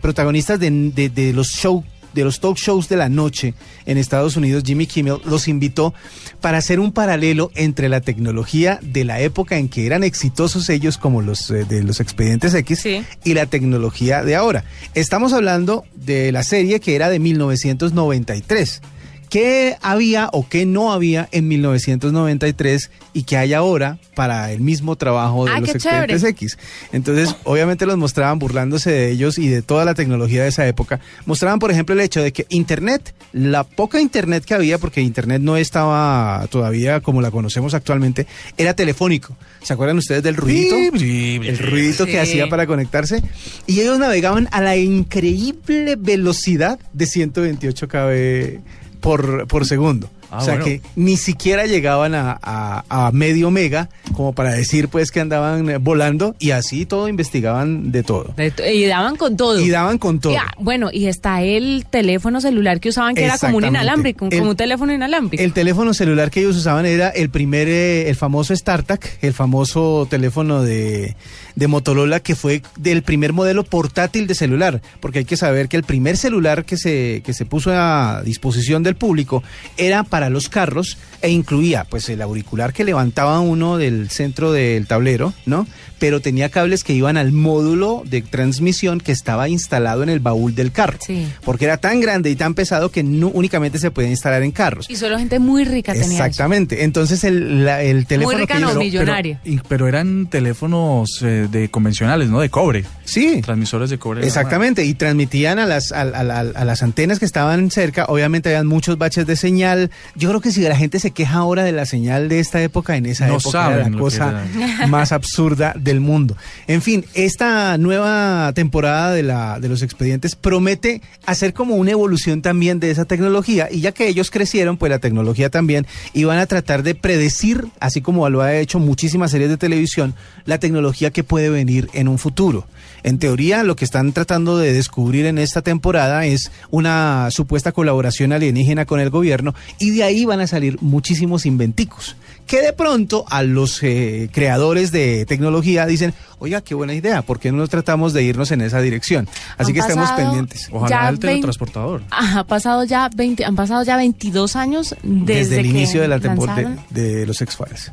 protagonistas 0.00 0.58
de, 0.60 0.70
de- 0.94 1.08
de 1.08 1.32
los 1.32 1.45
show 1.50 1.84
de 2.14 2.24
los 2.24 2.40
talk 2.40 2.56
shows 2.56 2.88
de 2.88 2.96
la 2.96 3.10
noche 3.10 3.52
en 3.84 3.98
Estados 3.98 4.38
Unidos, 4.38 4.62
Jimmy 4.64 4.86
Kimmel 4.86 5.18
los 5.26 5.48
invitó 5.48 5.92
para 6.40 6.56
hacer 6.56 6.80
un 6.80 6.90
paralelo 6.90 7.50
entre 7.54 7.90
la 7.90 8.00
tecnología 8.00 8.78
de 8.82 9.04
la 9.04 9.20
época 9.20 9.58
en 9.58 9.68
que 9.68 9.84
eran 9.84 10.02
exitosos 10.02 10.70
ellos 10.70 10.96
como 10.96 11.20
los 11.20 11.50
eh, 11.50 11.64
de 11.68 11.82
los 11.82 12.00
expedientes 12.00 12.54
X 12.54 12.78
Sí. 12.80 13.04
y 13.22 13.34
la 13.34 13.44
tecnología 13.44 14.22
de 14.24 14.34
ahora. 14.34 14.64
Estamos 14.94 15.34
hablando 15.34 15.84
de 15.94 16.32
la 16.32 16.42
serie 16.42 16.80
que 16.80 16.94
era 16.96 17.10
de 17.10 17.18
1993 17.18 18.80
¿Qué 19.28 19.76
había 19.82 20.28
o 20.32 20.48
qué 20.48 20.66
no 20.66 20.92
había 20.92 21.28
en 21.32 21.48
1993 21.48 22.90
y 23.12 23.22
que 23.24 23.36
hay 23.36 23.52
ahora 23.54 23.98
para 24.14 24.52
el 24.52 24.60
mismo 24.60 24.96
trabajo 24.96 25.44
de 25.44 25.50
Ah, 25.52 25.60
los 25.60 25.70
qué 25.70 25.76
expedientes 25.78 26.20
chévere. 26.20 26.30
X? 26.30 26.58
Entonces, 26.92 27.34
obviamente 27.44 27.86
los 27.86 27.96
mostraban 27.98 28.38
burlándose 28.38 28.90
de 28.90 29.10
ellos 29.10 29.38
y 29.38 29.48
de 29.48 29.62
toda 29.62 29.84
la 29.84 29.94
tecnología 29.94 30.42
de 30.42 30.48
esa 30.48 30.66
época. 30.66 31.00
Mostraban, 31.26 31.58
por 31.58 31.70
ejemplo, 31.70 31.94
el 31.94 32.00
hecho 32.00 32.22
de 32.22 32.32
que 32.32 32.46
Internet, 32.50 33.14
la 33.32 33.64
poca 33.64 34.00
Internet 34.00 34.44
que 34.44 34.54
había, 34.54 34.78
porque 34.78 35.00
Internet 35.00 35.42
no 35.42 35.56
estaba 35.56 36.46
todavía 36.50 37.00
como 37.00 37.20
la 37.20 37.30
conocemos 37.30 37.74
actualmente, 37.74 38.26
era 38.56 38.74
telefónico. 38.74 39.36
¿Se 39.62 39.72
acuerdan 39.72 39.98
ustedes 39.98 40.22
del 40.22 40.36
ruidito? 40.36 40.76
el 40.76 41.58
ruidito 41.58 42.06
que 42.06 42.12
Sí. 42.12 42.18
hacía 42.18 42.48
para 42.48 42.66
conectarse. 42.66 43.22
Y 43.66 43.80
ellos 43.80 43.98
navegaban 43.98 44.48
a 44.52 44.60
la 44.60 44.76
increíble 44.76 45.96
velocidad 45.98 46.78
de 46.92 47.06
128 47.06 47.88
kb 47.88 48.60
por, 49.00 49.46
por 49.46 49.66
segundo. 49.66 50.08
Ah, 50.28 50.38
o 50.38 50.40
sea 50.40 50.54
bueno. 50.54 50.64
que 50.64 50.80
ni 50.96 51.16
siquiera 51.16 51.66
llegaban 51.66 52.12
a, 52.16 52.36
a- 52.42 52.84
a 52.88 53.12
medio 53.12 53.52
mega 53.52 53.88
como 54.12 54.32
para 54.32 54.52
decir 54.52 54.88
pues 54.88 55.12
que 55.12 55.20
andaban 55.20 55.70
eh, 55.70 55.78
volando 55.78 56.34
y 56.40 56.50
así 56.50 56.84
todo 56.84 57.08
investigaban 57.08 57.92
de 57.92 58.02
todo. 58.02 58.34
De 58.36 58.50
to- 58.50 58.64
Y 58.68 58.86
daban 58.86 59.14
con 59.14 59.36
todo. 59.36 59.60
Y 59.60 59.70
daban 59.70 59.98
con 59.98 60.18
todo. 60.18 60.34
Bueno, 60.58 60.90
y 60.92 61.06
está 61.06 61.42
el 61.42 61.86
teléfono 61.88 62.40
celular 62.40 62.80
que 62.80 62.88
usaban 62.88 63.14
que 63.14 63.24
era 63.24 63.38
como 63.38 63.58
un 63.58 63.66
inalámbrico, 63.66 64.28
como 64.28 64.42
El- 64.42 64.48
un 64.48 64.56
teléfono 64.56 64.92
inalámbrico. 64.92 65.40
El 65.44 65.52
teléfono 65.52 65.94
celular 65.94 66.28
que 66.32 66.40
ellos 66.40 66.56
usaban 66.56 66.86
era 66.86 67.08
el 67.10 67.30
primer, 67.30 67.68
eh, 67.68 68.08
el 68.10 68.16
famoso 68.16 68.54
StarTAC, 68.56 69.18
el 69.22 69.32
famoso 69.32 70.08
teléfono 70.10 70.60
de, 70.62 71.14
de 71.56 71.66
Motorola 71.66 72.20
que 72.20 72.36
fue 72.36 72.62
del 72.76 73.02
primer 73.02 73.32
modelo 73.32 73.64
portátil 73.64 74.28
de 74.28 74.34
celular, 74.34 74.80
porque 75.00 75.20
hay 75.20 75.24
que 75.24 75.36
saber 75.36 75.68
que 75.68 75.76
el 75.76 75.82
primer 75.82 76.16
celular 76.16 76.64
que 76.64 76.76
se, 76.76 77.22
que 77.24 77.34
se 77.34 77.44
puso 77.44 77.72
a 77.72 78.22
disposición 78.24 78.84
del 78.84 78.94
público 78.94 79.42
era 79.76 80.04
para 80.04 80.30
los 80.30 80.48
carros 80.48 80.98
e 81.22 81.30
incluía 81.30 81.84
pues 81.84 82.08
el 82.08 82.22
auricular 82.22 82.72
que 82.72 82.84
levantaba 82.84 83.40
uno 83.40 83.78
del 83.78 84.10
centro 84.10 84.52
del 84.52 84.86
tablero, 84.86 85.32
¿no? 85.46 85.66
Pero 85.98 86.20
tenía 86.20 86.48
cables 86.50 86.84
que 86.84 86.92
iban 86.92 87.16
al 87.16 87.32
módulo 87.32 88.02
de 88.04 88.22
transmisión 88.22 89.00
que 89.00 89.12
estaba 89.12 89.48
instalado 89.48 90.02
en 90.02 90.08
el 90.08 90.20
baúl 90.20 90.54
del 90.54 90.72
carro, 90.72 90.98
Sí. 91.06 91.26
porque 91.44 91.64
era 91.64 91.78
tan 91.78 92.00
grande 92.00 92.30
y 92.30 92.36
tan 92.36 92.54
pesado 92.54 92.90
que 92.90 93.02
no 93.02 93.28
únicamente 93.28 93.78
se 93.78 93.90
podía 93.90 94.10
instalar 94.10 94.42
en 94.42 94.52
carros. 94.52 94.86
Y 94.90 94.96
solo 94.96 95.18
gente 95.18 95.38
muy 95.38 95.64
rica 95.64 95.92
tenía 95.92 96.06
eso. 96.06 96.12
Exactamente. 96.24 96.84
Entonces 96.84 97.24
el, 97.24 97.64
la- 97.64 97.82
el 97.82 98.06
teléfono 98.06 98.38
rica 98.38 98.54
que 98.54 98.60
no, 98.60 98.68
ellos- 98.70 98.78
millonaria. 98.78 99.40
Pero, 99.42 99.54
y- 99.56 99.60
pero 99.68 99.88
eran 99.88 100.26
teléfonos 100.26 101.20
eh, 101.22 101.48
de 101.50 101.68
convencionales, 101.70 102.28
¿no? 102.28 102.40
De 102.40 102.48
cobre. 102.50 102.84
Sí. 103.04 103.40
Transmisores 103.42 103.90
de 103.90 103.98
cobre. 103.98 104.26
Exactamente, 104.26 104.84
y 104.84 104.94
transmitían 104.94 105.58
a 105.58 105.66
las, 105.66 105.92
a, 105.92 106.02
a- 106.02 106.04
a- 106.20 106.40
a 106.40 106.64
las 106.64 106.82
antenas 106.82 107.18
que 107.18 107.24
estaban 107.24 107.70
cerca, 107.70 108.04
obviamente 108.06 108.48
habían 108.50 108.66
muchos 108.66 108.98
baches 108.98 109.26
de 109.26 109.36
señal. 109.36 109.90
Yo 110.14 110.28
creo 110.28 110.40
que 110.40 110.52
si 110.52 110.60
la 110.62 110.76
gente 110.76 110.98
se 110.98 111.10
queja 111.10 111.36
ahora 111.38 111.64
de 111.64 111.72
la 111.72 111.86
señal 111.86 112.28
de 112.28 112.40
esta 112.40 112.60
época, 112.62 112.96
en 112.96 113.06
esa 113.06 113.26
No 113.26 113.34
época 113.36 113.50
saben 113.50 113.78
era 113.80 113.88
la 113.90 113.98
cosa 113.98 114.44
era. 114.78 114.86
más 114.86 115.12
absurda 115.12 115.74
del 115.86 116.00
mundo. 116.00 116.36
En 116.66 116.82
fin, 116.82 117.06
esta 117.14 117.78
nueva 117.78 118.52
temporada 118.54 119.12
de, 119.12 119.22
la, 119.22 119.58
de 119.58 119.70
los 119.70 119.80
expedientes 119.80 120.36
promete 120.36 121.00
hacer 121.24 121.54
como 121.54 121.76
una 121.76 121.92
evolución 121.92 122.42
también 122.42 122.78
de 122.80 122.90
esa 122.90 123.06
tecnología, 123.06 123.68
y 123.70 123.80
ya 123.80 123.92
que 123.92 124.08
ellos 124.08 124.30
crecieron, 124.30 124.76
pues 124.76 124.90
la 124.90 124.98
tecnología 124.98 125.48
también, 125.48 125.86
y 126.12 126.24
van 126.24 126.38
a 126.38 126.46
tratar 126.46 126.82
de 126.82 126.94
predecir, 126.94 127.66
así 127.80 128.02
como 128.02 128.28
lo 128.28 128.42
ha 128.42 128.54
hecho 128.54 128.78
muchísimas 128.78 129.30
series 129.30 129.48
de 129.48 129.56
televisión, 129.56 130.14
la 130.44 130.58
tecnología 130.58 131.10
que 131.10 131.24
puede 131.24 131.48
venir 131.48 131.88
en 131.94 132.08
un 132.08 132.18
futuro. 132.18 132.66
En 133.02 133.18
teoría, 133.18 133.62
lo 133.62 133.76
que 133.76 133.84
están 133.84 134.12
tratando 134.12 134.58
de 134.58 134.72
descubrir 134.72 135.26
en 135.26 135.38
esta 135.38 135.62
temporada 135.62 136.26
es 136.26 136.50
una 136.70 137.28
supuesta 137.30 137.70
colaboración 137.70 138.32
alienígena 138.32 138.84
con 138.84 138.98
el 138.98 139.10
gobierno 139.10 139.54
y 139.78 139.90
de 139.90 140.02
ahí 140.02 140.24
van 140.24 140.40
a 140.40 140.48
salir 140.48 140.78
muchísimos 140.80 141.46
inventicos. 141.46 142.16
Que 142.46 142.62
de 142.62 142.72
pronto 142.72 143.24
a 143.28 143.42
los 143.42 143.82
eh, 143.82 144.30
creadores 144.32 144.92
de 144.92 145.26
tecnología 145.26 145.84
dicen, 145.86 146.14
oiga, 146.38 146.60
qué 146.60 146.74
buena 146.74 146.94
idea, 146.94 147.22
¿por 147.22 147.40
qué 147.40 147.50
no 147.50 147.66
tratamos 147.66 148.12
de 148.12 148.22
irnos 148.22 148.52
en 148.52 148.60
esa 148.60 148.80
dirección? 148.80 149.28
Así 149.58 149.70
Han 149.70 149.74
que 149.74 149.80
estemos 149.80 150.10
pendientes. 150.12 150.68
Ojalá 150.70 151.08
el 151.08 151.18
teletransportador. 151.18 152.02
Ajá, 152.10 152.40
ha 152.40 152.46
pasado 152.46 152.84
ya 152.84 153.10
20, 153.14 153.44
han 153.44 153.56
pasado 153.56 153.82
ya 153.82 153.96
22 153.96 154.54
años 154.54 154.94
desde, 155.02 155.34
Desde 155.34 155.56
el 155.56 155.62
que 155.62 155.68
inicio 155.70 156.00
de 156.02 156.08
la 156.08 156.20
temporada 156.20 156.76
de, 156.90 157.16
de 157.16 157.26
los 157.26 157.40
X-Files. 157.42 157.92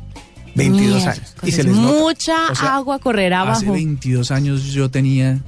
22 0.54 0.88
Mierda, 0.88 1.10
años. 1.12 1.34
Y 1.36 1.40
pues 1.40 1.54
se 1.56 1.64
les 1.64 1.74
mucha 1.74 2.50
O 2.52 2.54
sea, 2.54 2.76
agua 2.76 3.00
correrá 3.00 3.42
Hace 3.42 3.64
abajo. 3.64 3.72
22 3.72 4.30
años 4.30 4.64
yo 4.66 4.88
tenía... 4.88 5.40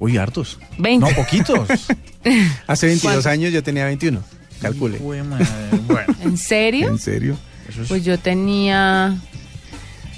Uy, 0.00 0.16
hartos. 0.16 0.58
20. 0.78 1.08
No, 1.08 1.14
poquitos. 1.14 1.68
Hace 2.66 2.86
22 2.86 3.02
¿Cuántos? 3.02 3.26
años 3.26 3.52
yo 3.52 3.62
tenía 3.62 3.84
21. 3.84 4.20
Calcule. 4.60 4.98
Jue 4.98 5.22
madre. 5.22 5.46
Bueno, 5.86 6.14
¿En 6.22 6.36
serio? 6.36 6.88
¿En 6.88 6.98
serio? 6.98 7.36
Eso 7.70 7.82
es... 7.82 7.88
Pues 7.88 8.04
yo 8.04 8.18
tenía 8.18 9.16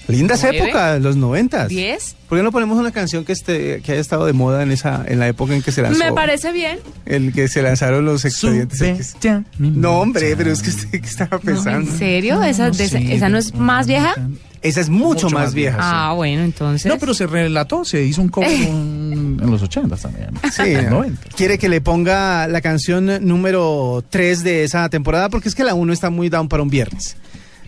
Lindas 0.08 0.42
¿Nueve? 0.42 0.58
épocas, 0.58 1.00
los 1.00 1.16
90. 1.16 1.68
10. 1.68 2.16
¿Por 2.28 2.36
qué 2.38 2.42
no 2.42 2.50
ponemos 2.50 2.76
una 2.78 2.90
canción 2.90 3.24
que 3.24 3.32
esté 3.32 3.80
que 3.82 3.92
haya 3.92 4.00
estado 4.00 4.26
de 4.26 4.32
moda 4.32 4.62
en 4.62 4.72
esa 4.72 5.04
en 5.06 5.20
la 5.20 5.28
época 5.28 5.54
en 5.54 5.62
que 5.62 5.70
se 5.70 5.80
lanzó? 5.80 5.98
Me 5.98 6.12
parece 6.12 6.50
bien. 6.52 6.80
El 7.06 7.32
que 7.32 7.46
se 7.48 7.62
lanzaron 7.62 8.04
los 8.04 8.24
expedientes 8.24 8.80
X. 8.82 9.16
No, 9.58 10.00
hombre, 10.00 10.34
pero 10.36 10.50
es 10.50 10.60
que 10.60 10.70
usted 10.70 10.90
que 11.00 11.06
estaba 11.06 11.36
No, 11.36 11.40
pensando. 11.40 11.90
¿En 11.90 11.98
serio? 11.98 12.42
¿Esa, 12.42 12.70
de 12.70 12.84
esa, 12.84 12.98
esa 12.98 13.28
no 13.28 13.38
es 13.38 13.54
más 13.54 13.86
vieja? 13.86 14.14
Esa 14.60 14.80
es 14.80 14.88
mucho, 14.88 15.26
Mucho 15.26 15.30
más, 15.30 15.44
más 15.46 15.54
vieja. 15.54 15.76
vieja, 15.76 16.08
Ah, 16.10 16.12
bueno, 16.14 16.42
entonces. 16.42 16.86
No, 16.90 16.98
pero 16.98 17.14
se 17.14 17.26
relató, 17.26 17.84
se 17.84 18.02
hizo 18.04 18.22
un 18.22 18.28
cover 18.28 18.50
en 18.50 19.38
en 19.42 19.50
los 19.50 19.62
80 19.62 19.96
también. 19.96 20.30
Sí, 20.52 20.62
en 20.62 20.74
los 20.74 20.84
¿no? 20.84 20.90
90. 20.98 21.28
quiere 21.36 21.58
que 21.58 21.68
le 21.68 21.80
ponga 21.80 22.46
la 22.48 22.60
canción 22.60 23.08
número 23.26 24.04
3 24.10 24.42
de 24.44 24.64
esa 24.64 24.88
temporada 24.88 25.28
porque 25.30 25.48
es 25.48 25.54
que 25.54 25.64
la 25.64 25.74
1 25.74 25.92
está 25.92 26.10
muy 26.10 26.28
down 26.28 26.48
para 26.48 26.62
un 26.62 26.68
viernes. 26.70 27.16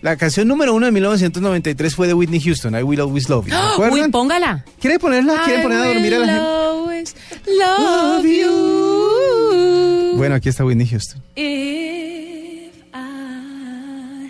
La 0.05 0.15
canción 0.17 0.47
número 0.47 0.75
1 0.75 0.85
de 0.85 0.91
1993 0.91 1.95
fue 1.95 2.05
de 2.05 2.13
Whitney 2.13 2.39
Houston, 2.39 2.75
I 2.75 2.83
Will 2.83 3.01
Always 3.01 3.27
Love 3.27 3.47
You. 3.47 3.55
¿Recuerdan? 3.71 3.99
Uy, 4.05 4.11
póngala. 4.11 4.63
¿Quiere 4.79 4.99
ponerla? 4.99 5.41
¿Quiere 5.43 5.61
I 5.61 5.63
poner 5.63 5.79
a 5.79 5.85
dormir 5.85 6.13
a 6.13 6.19
la 6.19 6.25
will 6.25 6.29
gente? 6.29 6.47
always 6.47 7.15
love 7.47 8.23
you. 8.23 10.13
Bueno, 10.15 10.35
aquí 10.35 10.49
está 10.49 10.63
Whitney 10.63 10.85
Houston. 10.85 11.23
If 11.35 12.71
I 12.93 14.29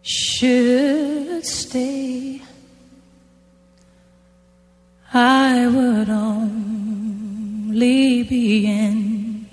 should 0.00 1.44
stay, 1.44 2.40
I 5.12 5.66
would 5.66 6.08
only 6.08 7.42
be 8.22 8.64
in 8.64 9.46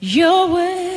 your 0.00 0.50
way. 0.50 0.96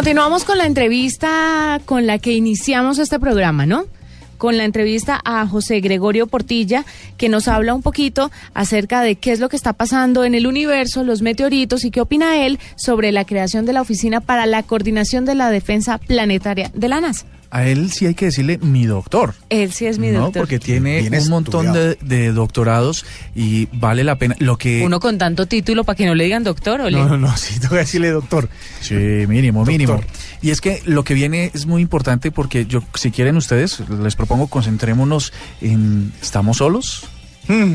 Continuamos 0.00 0.44
con 0.44 0.56
la 0.56 0.64
entrevista 0.64 1.78
con 1.84 2.06
la 2.06 2.18
que 2.18 2.32
iniciamos 2.32 2.98
este 2.98 3.20
programa, 3.20 3.66
¿no? 3.66 3.84
Con 4.38 4.56
la 4.56 4.64
entrevista 4.64 5.20
a 5.26 5.46
José 5.46 5.80
Gregorio 5.80 6.26
Portilla, 6.26 6.86
que 7.18 7.28
nos 7.28 7.48
habla 7.48 7.74
un 7.74 7.82
poquito 7.82 8.30
acerca 8.54 9.02
de 9.02 9.16
qué 9.16 9.30
es 9.30 9.40
lo 9.40 9.50
que 9.50 9.56
está 9.56 9.74
pasando 9.74 10.24
en 10.24 10.34
el 10.34 10.46
universo, 10.46 11.04
los 11.04 11.20
meteoritos 11.20 11.84
y 11.84 11.90
qué 11.90 12.00
opina 12.00 12.46
él 12.46 12.58
sobre 12.76 13.12
la 13.12 13.26
creación 13.26 13.66
de 13.66 13.74
la 13.74 13.82
Oficina 13.82 14.22
para 14.22 14.46
la 14.46 14.62
Coordinación 14.62 15.26
de 15.26 15.34
la 15.34 15.50
Defensa 15.50 15.98
Planetaria 15.98 16.70
de 16.72 16.88
la 16.88 17.02
NASA. 17.02 17.26
A 17.52 17.66
él 17.66 17.90
sí 17.90 18.06
hay 18.06 18.14
que 18.14 18.26
decirle 18.26 18.58
mi 18.58 18.86
doctor. 18.86 19.34
Él 19.48 19.72
sí 19.72 19.86
es 19.86 19.98
mi 19.98 20.08
¿no? 20.10 20.20
doctor. 20.20 20.42
Porque 20.42 20.60
tiene 20.60 21.00
Bien 21.00 21.14
un 21.22 21.28
montón 21.28 21.72
de, 21.72 21.96
de 22.00 22.30
doctorados 22.32 23.04
y 23.34 23.66
vale 23.72 24.04
la 24.04 24.16
pena. 24.18 24.36
Lo 24.38 24.56
que 24.56 24.82
Uno 24.84 25.00
con 25.00 25.18
tanto 25.18 25.46
título 25.46 25.82
para 25.82 25.96
que 25.96 26.06
no 26.06 26.14
le 26.14 26.24
digan 26.24 26.44
doctor, 26.44 26.80
¿o 26.80 26.88
le- 26.88 26.98
No, 26.98 27.08
no, 27.08 27.18
no, 27.18 27.36
sí, 27.36 27.58
tengo 27.58 27.74
que 27.74 27.80
decirle 27.80 28.10
doctor. 28.10 28.48
Sí, 28.80 28.94
mínimo, 28.94 29.60
Doctor. 29.60 29.72
mínimo. 29.72 30.00
Y 30.42 30.50
es 30.50 30.60
que 30.60 30.80
lo 30.86 31.02
que 31.02 31.14
viene 31.14 31.50
es 31.52 31.66
muy 31.66 31.82
importante 31.82 32.30
porque 32.30 32.66
yo, 32.66 32.84
si 32.94 33.10
quieren 33.10 33.36
ustedes, 33.36 33.80
les 33.88 34.14
propongo 34.14 34.46
concentrémonos 34.46 35.32
en 35.60 36.12
¿estamos 36.22 36.58
solos? 36.58 37.04
Hmm. 37.48 37.74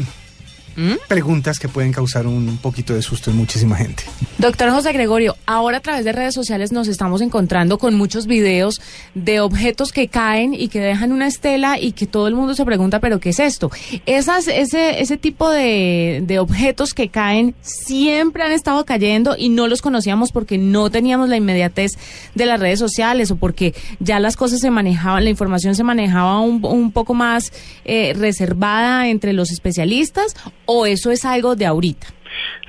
¿Mm? 0.76 0.94
Preguntas 1.08 1.60
que 1.60 1.70
pueden 1.70 1.92
causar 1.92 2.28
un 2.28 2.58
poquito 2.58 2.94
de 2.94 3.02
susto 3.02 3.32
en 3.32 3.38
muchísima 3.38 3.76
gente. 3.78 4.04
Doctor 4.38 4.72
José 4.72 4.92
Gregorio, 4.92 5.36
ahora 5.46 5.78
a 5.78 5.80
través 5.80 6.04
de 6.04 6.12
redes 6.12 6.34
sociales 6.34 6.72
nos 6.72 6.88
estamos 6.88 7.22
encontrando 7.22 7.78
con 7.78 7.96
muchos 7.96 8.28
videos 8.28 8.82
de 9.14 9.40
objetos 9.40 9.94
que 9.94 10.08
caen 10.08 10.54
y 10.54 10.68
que 10.68 10.80
dejan 10.80 11.12
una 11.12 11.28
estela 11.28 11.80
y 11.80 11.94
que 11.94 12.08
todo 12.08 12.28
el 12.28 12.36
mundo 12.36 12.54
se 12.54 12.66
pregunta, 12.66 13.00
pero 13.00 13.20
¿qué 13.20 13.30
es 13.30 13.40
esto? 13.40 13.72
Esas, 14.06 14.48
ese, 14.48 15.02
ese 15.02 15.18
tipo 15.18 15.50
de, 15.50 16.22
de 16.24 16.40
objetos 16.40 16.94
que 16.94 17.08
caen 17.08 17.56
siempre 17.62 18.44
han 18.44 18.52
estado 18.52 18.84
cayendo 18.86 19.36
y 19.38 19.50
no 19.50 19.68
los 19.68 19.82
conocíamos 19.82 20.32
porque 20.32 20.58
no 20.58 20.90
teníamos 20.90 21.30
la 21.30 21.38
inmediatez 21.38 21.94
de 22.36 22.46
las 22.46 22.60
redes 22.60 22.80
sociales 22.80 23.32
o 23.32 23.38
porque 23.38 23.74
ya 24.00 24.20
las 24.20 24.36
cosas 24.36 24.60
se 24.60 24.70
manejaban, 24.70 25.24
la 25.24 25.30
información 25.30 25.76
se 25.76 25.84
manejaba 25.84 26.42
un, 26.42 26.64
un 26.66 26.92
poco 26.92 27.14
más 27.14 27.54
eh, 27.86 28.14
reservada 28.18 29.08
entre 29.08 29.32
los 29.32 29.52
especialistas 29.52 30.36
o 30.66 30.86
eso 30.86 31.12
es 31.12 31.26
algo 31.26 31.56
de 31.56 31.66
ahorita. 31.66 32.08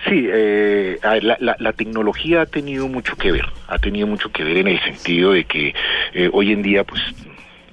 Sí, 0.09 0.27
eh, 0.31 0.99
la, 1.03 1.37
la- 1.41 1.57
la 1.59 1.73
tecnología 1.73 2.43
ha 2.43 2.47
tenido 2.47 2.87
mucho 2.89 3.17
que 3.17 3.33
ver, 3.33 3.47
ha 3.67 3.79
tenido 3.79 4.07
mucho 4.07 4.31
que 4.31 4.45
ver 4.45 4.59
en 4.59 4.69
el 4.69 4.81
sentido 4.81 5.33
de 5.33 5.45
que 5.45 5.75
eh, 6.15 6.31
hoy 6.33 6.53
en 6.53 6.63
día, 6.63 6.85
pues, 6.85 7.03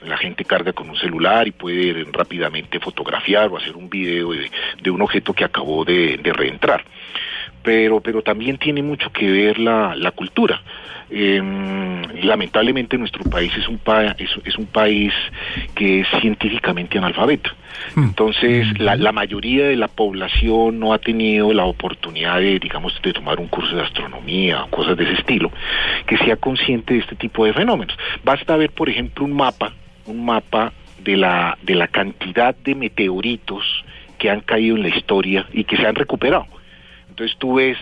la 0.06 0.18
gente 0.18 0.44
carga 0.44 0.74
con 0.74 0.90
un 0.90 0.98
celular 0.98 1.48
y 1.48 1.52
puede 1.52 2.06
rápidamente 2.12 2.80
fotografiar 2.80 3.50
o 3.50 3.58
hacer 3.58 3.76
un 3.76 3.90
video 3.90 4.32
de, 4.34 4.50
de 4.82 4.90
un 4.92 5.02
objeto 5.02 5.34
que 5.34 5.46
acabó 5.46 5.86
de, 5.86 6.18
de 6.18 6.34
reentrar. 6.34 6.84
Pero, 7.62 8.02
pero 8.02 8.22
también 8.22 8.58
tiene 8.58 8.82
mucho 8.84 9.10
que 9.12 9.30
ver 9.32 9.60
la, 9.60 9.96
la 9.96 10.12
cultura. 10.12 10.62
Em, 11.16 12.02
lamentablemente 12.24 12.98
nuestro 12.98 13.24
país 13.26 13.52
es 13.56 13.68
un, 13.68 13.78
pa- 13.78 14.16
es, 14.18 14.30
es 14.46 14.58
un 14.58 14.66
país 14.66 15.14
que 15.76 16.00
es 16.00 16.08
científicamente 16.22 16.98
analfabeta. 16.98 17.54
Entonces, 17.96 18.80
la, 18.80 18.96
la 18.96 19.12
mayoría 19.12 19.68
de 19.68 19.76
la 19.76 19.88
población 19.90 20.80
no 20.80 20.92
ha 20.94 20.98
tenido 20.98 21.54
la 21.54 21.66
oportunidad 21.66 22.40
de, 22.40 22.58
digamos, 22.58 23.00
de 23.04 23.14
tomar 23.14 23.40
un 23.40 23.48
curso 23.48 23.76
de 23.76 23.84
astronomía 23.84 24.64
o 24.64 24.70
cosas 24.72 24.98
de 24.98 25.04
ese 25.04 25.14
estilo, 25.14 25.52
que 26.08 26.18
sea 26.18 26.36
consciente 26.38 26.96
de 26.96 27.02
este 27.02 27.16
tipo 27.16 27.46
de 27.46 27.54
fenómenos. 27.54 27.96
Basta 28.24 28.56
ver, 28.58 28.72
por 28.72 28.90
ejemplo, 28.90 29.24
un 29.26 29.34
mapa, 29.34 29.72
un 30.08 30.26
mapa 30.26 30.74
de 31.00 31.16
la, 31.18 31.58
de 31.62 31.76
la 31.76 31.88
cantidad 31.88 32.56
de 32.56 32.74
meteoritos 32.76 33.86
que 34.18 34.30
han 34.32 34.42
caído 34.42 34.78
en 34.78 34.84
la 34.84 34.90
historia 34.90 35.46
y 35.54 35.64
que 35.66 35.78
se 35.78 35.86
han 35.86 35.96
recuperado. 35.96 36.48
Entonces 37.10 37.38
tú 37.38 37.56
ves, 37.56 37.78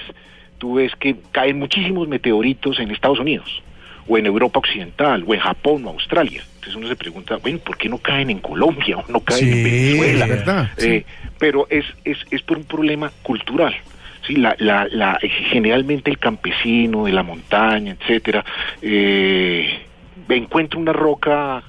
tú 0.61 0.75
ves 0.75 0.95
que 0.99 1.15
caen 1.31 1.57
muchísimos 1.57 2.07
meteoritos 2.07 2.79
en 2.79 2.91
Estados 2.91 3.19
Unidos, 3.19 3.63
o 4.07 4.15
en 4.19 4.27
Europa 4.27 4.59
Occidental, 4.59 5.23
o 5.25 5.33
en 5.33 5.39
Japón, 5.39 5.83
o 5.85 5.89
Australia. 5.89 6.43
Entonces 6.53 6.75
uno 6.75 6.87
se 6.87 6.95
pregunta, 6.95 7.37
bueno, 7.37 7.57
¿por 7.57 7.77
qué 7.77 7.89
no 7.89 7.97
caen 7.97 8.29
en 8.29 8.37
Colombia 8.39 8.99
o 8.99 9.11
no 9.11 9.21
caen 9.21 9.51
en 9.51 9.63
Venezuela? 9.63 10.27
¿verdad? 10.27 10.69
Eh, 10.77 11.03
Pero 11.39 11.65
es, 11.71 11.85
es, 12.03 12.19
es 12.29 12.43
por 12.43 12.57
un 12.57 12.65
problema 12.65 13.11
cultural. 13.23 13.73
Sí, 14.27 14.35
la, 14.35 14.55
la, 14.59 14.87
la, 14.91 15.17
generalmente 15.49 16.11
el 16.11 16.19
campesino 16.19 17.05
de 17.05 17.11
la 17.11 17.23
montaña, 17.23 17.97
etcétera, 17.99 18.45
eh, 18.83 19.79
encuentra 20.29 20.79
una 20.79 20.93
roca 20.93 21.63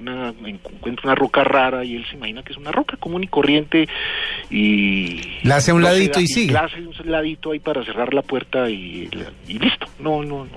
una, 0.00 0.34
encuentra 0.46 1.04
una 1.04 1.14
roca 1.14 1.44
rara 1.44 1.84
y 1.84 1.96
él 1.96 2.04
se 2.10 2.16
imagina 2.16 2.42
que 2.42 2.52
es 2.52 2.58
una 2.58 2.72
roca 2.72 2.96
común 2.96 3.24
y 3.24 3.28
corriente 3.28 3.88
y 4.50 5.20
La 5.44 5.56
hace 5.56 5.70
a 5.70 5.74
un 5.74 5.82
no 5.82 5.88
ladito 5.88 6.18
da- 6.18 6.22
y 6.22 6.26
sigue. 6.26 6.52
la 6.52 6.60
hace 6.64 6.80
un 6.80 6.94
ladito 7.04 7.52
ahí 7.52 7.58
para 7.60 7.84
cerrar 7.84 8.12
la 8.14 8.22
puerta 8.22 8.68
y, 8.68 9.08
y 9.48 9.58
listo 9.58 9.86
no 9.98 10.22
no 10.22 10.44
no 10.44 10.50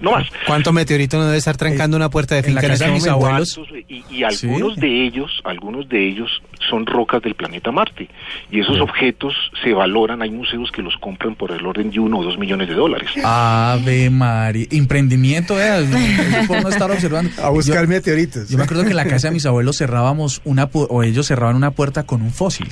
no 0.00 0.10
más 0.12 0.26
¿Cuánto 0.46 0.72
meteorito 0.72 1.16
no 1.18 1.24
debe 1.24 1.38
estar 1.38 1.56
trancando 1.56 1.96
una 1.96 2.10
puerta 2.10 2.34
de 2.34 2.40
en 2.48 2.54
la 2.54 2.60
finca 2.60 2.66
en 2.66 2.72
casa 2.78 2.86
de 2.86 2.92
mis 2.92 3.06
abuelos. 3.06 3.54
¿Cuántos? 3.54 3.78
y, 3.88 4.04
y 4.10 4.22
algunos 4.24 4.74
Sí. 4.74 4.80
de 4.80 5.06
ellos 5.06 5.40
algunos 5.44 5.88
de 5.88 6.08
ellos 6.08 6.42
son 6.68 6.86
rocas 6.86 7.22
del 7.22 7.34
planeta 7.34 7.70
Marte 7.72 8.08
y 8.50 8.60
esos 8.60 8.80
objetos 8.80 9.34
se 9.62 9.72
valoran 9.72 10.22
hay 10.22 10.30
museos 10.30 10.70
que 10.72 10.82
los 10.82 10.96
compran 10.98 11.34
por 11.34 11.50
el 11.52 11.64
orden 11.66 11.90
de 11.90 11.98
uno 12.00 12.18
o 12.18 12.24
dos 12.24 12.38
millones 12.38 12.68
de 12.68 12.74
dólares 12.74 13.10
Ave 13.24 14.10
María. 14.10 14.66
Emprendimiento, 14.70 15.60
¿eh? 15.60 15.84
Eso 15.84 16.48
por 16.48 16.62
no 16.62 16.68
estar 16.68 16.90
observando. 16.90 17.30
A 17.42 17.50
buscar 17.50 17.82
Yo- 17.84 17.88
meteoritos. 17.88 18.48
Yo 18.48 18.58
me 18.58 18.64
acuerdo 18.64 18.84
que 18.84 18.90
en 18.90 18.96
la 18.96 19.06
casa 19.06 19.28
de 19.28 19.34
mis 19.34 19.46
abuelos 19.46 19.78
cerrábamos 19.78 20.40
una, 20.44 20.70
pu- 20.70 20.86
o 20.88 21.02
ellos 21.02 21.26
cerraban 21.26 21.56
una 21.56 21.70
puerta 21.70 22.04
con 22.04 22.22
un 22.22 22.30
fósil. 22.32 22.68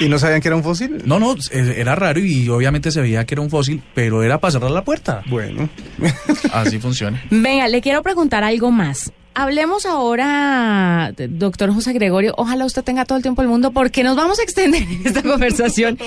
¿Y 0.00 0.08
no 0.08 0.18
sabían 0.18 0.40
que 0.40 0.48
era 0.48 0.56
un 0.56 0.62
fósil? 0.64 1.02
No, 1.04 1.18
no, 1.20 1.34
era 1.52 1.94
raro 1.94 2.18
y 2.18 2.48
obviamente 2.48 2.90
se 2.90 3.00
veía 3.00 3.24
que 3.26 3.34
era 3.34 3.42
un 3.42 3.50
fósil, 3.50 3.82
pero 3.94 4.22
era 4.22 4.38
para 4.38 4.50
cerrar 4.52 4.70
la 4.70 4.82
puerta. 4.82 5.22
Bueno. 5.26 5.68
Así 6.52 6.78
funciona. 6.78 7.22
Venga, 7.30 7.68
le 7.68 7.80
quiero 7.82 8.02
preguntar 8.02 8.42
algo 8.42 8.70
más. 8.70 9.12
Hablemos 9.34 9.86
ahora, 9.86 11.12
doctor 11.30 11.72
José 11.72 11.92
Gregorio, 11.94 12.34
ojalá 12.36 12.66
usted 12.66 12.82
tenga 12.84 13.04
todo 13.06 13.16
el 13.16 13.22
tiempo 13.22 13.40
del 13.40 13.48
mundo 13.48 13.70
porque 13.72 14.02
nos 14.04 14.14
vamos 14.14 14.38
a 14.38 14.42
extender 14.42 14.82
esta 15.04 15.22
conversación. 15.22 15.98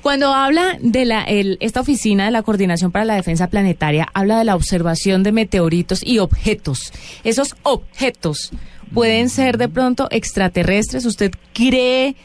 Cuando 0.00 0.32
habla 0.32 0.78
de 0.80 1.04
la, 1.04 1.22
el- 1.24 1.58
esta 1.60 1.80
oficina 1.80 2.24
de 2.24 2.30
la 2.30 2.42
Coordinación 2.42 2.90
para 2.90 3.04
la 3.04 3.14
Defensa 3.14 3.48
Planetaria, 3.48 4.08
habla 4.14 4.38
de 4.38 4.44
la 4.44 4.56
observación 4.56 5.22
de 5.22 5.32
meteoritos 5.32 6.00
y 6.02 6.18
objetos. 6.18 6.92
Esos 7.24 7.56
objetos 7.62 8.52
pueden 8.94 9.28
ser 9.28 9.58
de 9.58 9.68
pronto 9.68 10.08
extraterrestres. 10.10 11.04
¿Usted 11.04 11.30
cree? 11.52 12.16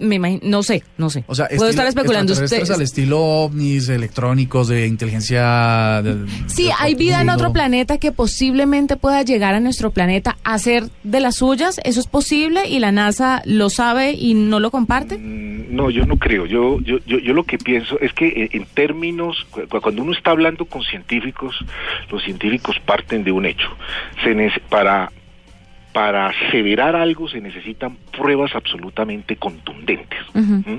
Me 0.00 0.16
imagino, 0.16 0.40
no 0.44 0.62
sé, 0.62 0.82
no 0.98 1.10
sé. 1.10 1.24
O 1.26 1.34
sea, 1.34 1.46
Puedo 1.48 1.70
estar 1.70 1.86
estilo- 1.86 1.88
especulando. 2.00 2.32
Usted, 2.32 2.44
extraterrestres 2.44 2.76
al 2.78 2.82
estilo 2.82 3.20
ovnis 3.20 3.88
electrónicos 3.88 4.68
de 4.68 4.86
inteligencia. 4.86 6.02
de- 6.02 6.26
Sí, 6.48 6.64
de 6.64 6.72
hay 6.78 6.94
vida 6.94 7.20
en 7.20 7.30
otro 7.30 7.52
planeta 7.52 7.98
que 7.98 8.12
posiblemente 8.12 8.96
pueda 8.96 9.22
llegar 9.22 9.54
a 9.54 9.60
nuestro 9.60 9.90
planeta 9.90 10.36
a 10.44 10.58
ser 10.58 10.84
de 11.04 11.20
las 11.20 11.36
suyas. 11.36 11.80
¿Eso 11.84 12.00
es 12.00 12.06
posible 12.06 12.68
y 12.68 12.78
la 12.78 12.92
NASA 12.92 13.42
lo 13.44 13.70
sabe 13.70 14.12
y 14.12 14.34
no 14.34 14.58
lo 14.60 14.70
comparte? 14.70 15.18
No, 15.18 15.90
yo 15.90 16.04
no 16.06 16.16
creo. 16.16 16.46
Yo, 16.46 16.80
yo, 16.80 16.98
yo, 17.06 17.18
yo 17.18 17.32
lo 17.32 17.44
que 17.44 17.58
pienso 17.58 17.98
es 18.00 18.12
que 18.12 18.26
eh, 18.28 18.48
en 18.52 18.64
términos, 18.66 19.46
cu- 19.50 19.68
cu- 19.68 19.80
cuando 19.80 20.02
uno 20.02 20.12
está 20.12 20.30
hablando 20.32 20.64
con 20.64 20.82
científicos, 20.82 21.54
los 22.10 22.22
científicos 22.24 22.76
parten 22.84 23.22
de 23.22 23.32
un 23.32 23.46
hecho. 23.46 23.68
Se 24.24 24.34
para, 24.68 25.12
para 25.92 26.26
aseverar 26.28 26.94
algo 26.96 27.28
se 27.28 27.40
necesitan 27.40 27.96
pruebas 28.16 28.54
absolutamente 28.54 29.36
contundentes. 29.36 30.20
¿Mm? 30.34 30.76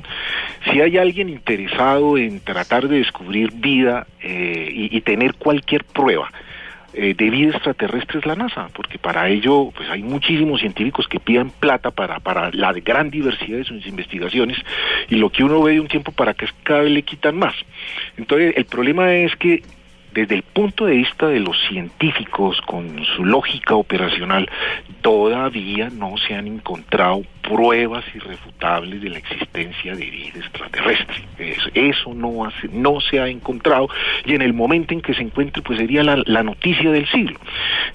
Si 0.72 0.82
hay 0.82 0.98
alguien 0.98 1.30
interesado 1.30 2.18
en 2.18 2.40
tratar 2.40 2.88
de 2.88 2.98
descubrir 2.98 3.52
vida 3.52 4.08
eh, 4.22 4.70
y, 4.72 4.96
y 4.96 5.02
tener 5.02 5.36
cualquier 5.36 5.84
prueba 5.84 6.30
eh, 6.94 7.14
de 7.14 7.30
vida 7.30 7.52
extraterrestre 7.52 8.20
es 8.20 8.26
la 8.26 8.36
NASA, 8.36 8.68
porque 8.74 9.00
para 9.00 9.30
ello 9.30 9.72
pues 9.74 9.90
hay 9.90 10.04
muchísimos 10.04 10.60
científicos 10.60 11.08
que 11.08 11.22
piden 11.22 11.50
plata 11.50 11.90
para, 11.92 12.20
para 12.20 12.52
la 12.52 12.74
gran 12.74 13.10
diversidad 13.10 13.60
de 13.60 13.64
sus 13.64 13.88
investigaciones 13.88 14.58
y 15.08 15.16
lo 15.16 15.30
que 15.30 15.46
uno 15.46 15.62
ve 15.64 15.74
de 15.74 15.80
un 15.80 15.88
tiempo 15.88 16.12
para 16.12 16.34
que 16.34 16.48
cada 16.64 16.82
vez 16.82 16.92
le 16.92 17.04
quitan 17.04 17.38
más. 17.38 17.56
Entonces 18.18 18.54
el 18.58 18.66
problema 18.66 19.14
es 19.14 19.34
que 19.38 19.64
desde 20.14 20.36
el 20.36 20.44
punto 20.44 20.86
de 20.86 20.96
vista 20.98 21.28
de 21.28 21.40
los 21.40 21.58
científicos, 21.70 22.60
con 22.62 23.04
su 23.16 23.24
lógica 23.26 23.76
operacional, 23.76 24.50
todavía 25.02 25.90
no 25.90 26.16
se 26.18 26.36
han 26.36 26.48
encontrado 26.48 27.24
pruebas 27.42 28.04
irrefutables 28.14 29.02
de 29.02 29.10
la 29.10 29.18
existencia 29.18 29.96
de 29.96 30.06
vida 30.06 30.40
extraterrestre. 30.40 31.16
Eso, 31.40 31.70
eso 31.74 32.14
no, 32.14 32.46
hace- 32.46 32.68
no 32.72 33.02
se 33.02 33.20
ha 33.20 33.28
encontrado 33.28 33.90
y 34.26 34.36
en 34.36 34.42
el 34.42 34.54
momento 34.54 34.94
en 34.94 35.02
que 35.02 35.14
se 35.14 35.22
encuentre, 35.24 35.62
pues 35.64 35.80
sería 35.80 36.04
la, 36.04 36.22
la 36.26 36.44
noticia 36.44 36.92
del 36.92 37.08
siglo. 37.08 37.40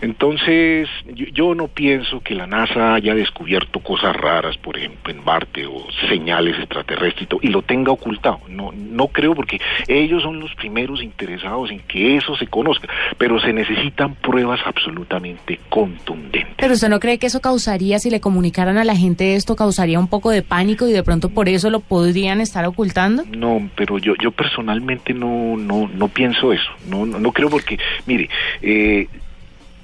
Entonces, 0.01 0.89
yo, 1.07 1.27
yo 1.33 1.55
no 1.55 1.69
pienso 1.69 2.21
que 2.21 2.35
la 2.35 2.47
NASA 2.47 2.95
haya 2.95 3.15
descubierto 3.15 3.81
cosas 3.81 4.15
raras, 4.17 4.57
por 4.59 4.77
ejemplo, 4.77 5.13
en 5.13 5.25
Marte 5.25 5.67
o 5.67 5.87
señales 6.09 6.59
extraterrestres 6.59 7.23
y, 7.23 7.27
todo, 7.27 7.41
y 7.43 7.49
lo 7.49 7.63
tenga 7.63 7.93
ocultado. 7.93 8.41
No, 8.49 8.73
no 8.73 9.09
creo 9.09 9.35
porque 9.35 9.61
ellos 9.89 10.23
son 10.23 10.41
los 10.41 10.55
primeros 10.55 11.03
interesados 11.03 11.71
en 11.71 11.81
que 11.81 12.17
eso 12.17 12.37
se 12.37 12.47
conozca, 12.47 12.89
pero 13.19 13.41
se 13.41 13.53
necesitan 13.53 14.15
pruebas 14.15 14.61
absolutamente 14.65 15.61
contundentes. 15.69 16.55
Pero 16.57 16.75
usted 16.75 16.89
no 16.89 17.01
cree 17.01 17.19
que 17.19 17.27
eso 17.27 17.41
causaría, 17.41 17.99
si 17.99 18.11
le 18.11 18.21
comunicaran 18.21 18.79
a 18.79 18.85
la 18.85 18.97
gente 18.97 19.35
esto, 19.35 19.57
causaría 19.57 19.99
un 19.99 20.09
poco 20.09 20.31
de 20.31 20.43
pánico 20.43 20.87
y 20.87 20.93
de 20.93 21.03
pronto 21.03 21.29
por 21.31 21.49
eso 21.49 21.71
lo 21.71 21.81
podrían 21.81 22.41
estar 22.41 22.65
ocultando? 22.67 23.25
No, 23.37 23.71
pero 23.77 23.99
yo, 23.99 24.15
yo 24.23 24.31
personalmente 24.31 25.15
no, 25.15 25.57
no, 25.57 25.89
no 25.89 26.09
pienso 26.09 26.53
eso. 26.53 26.71
No, 26.89 27.07
no, 27.07 27.19
no 27.19 27.33
creo 27.33 27.51
porque, 27.51 27.79
mire, 28.07 28.29
eh, 28.63 29.09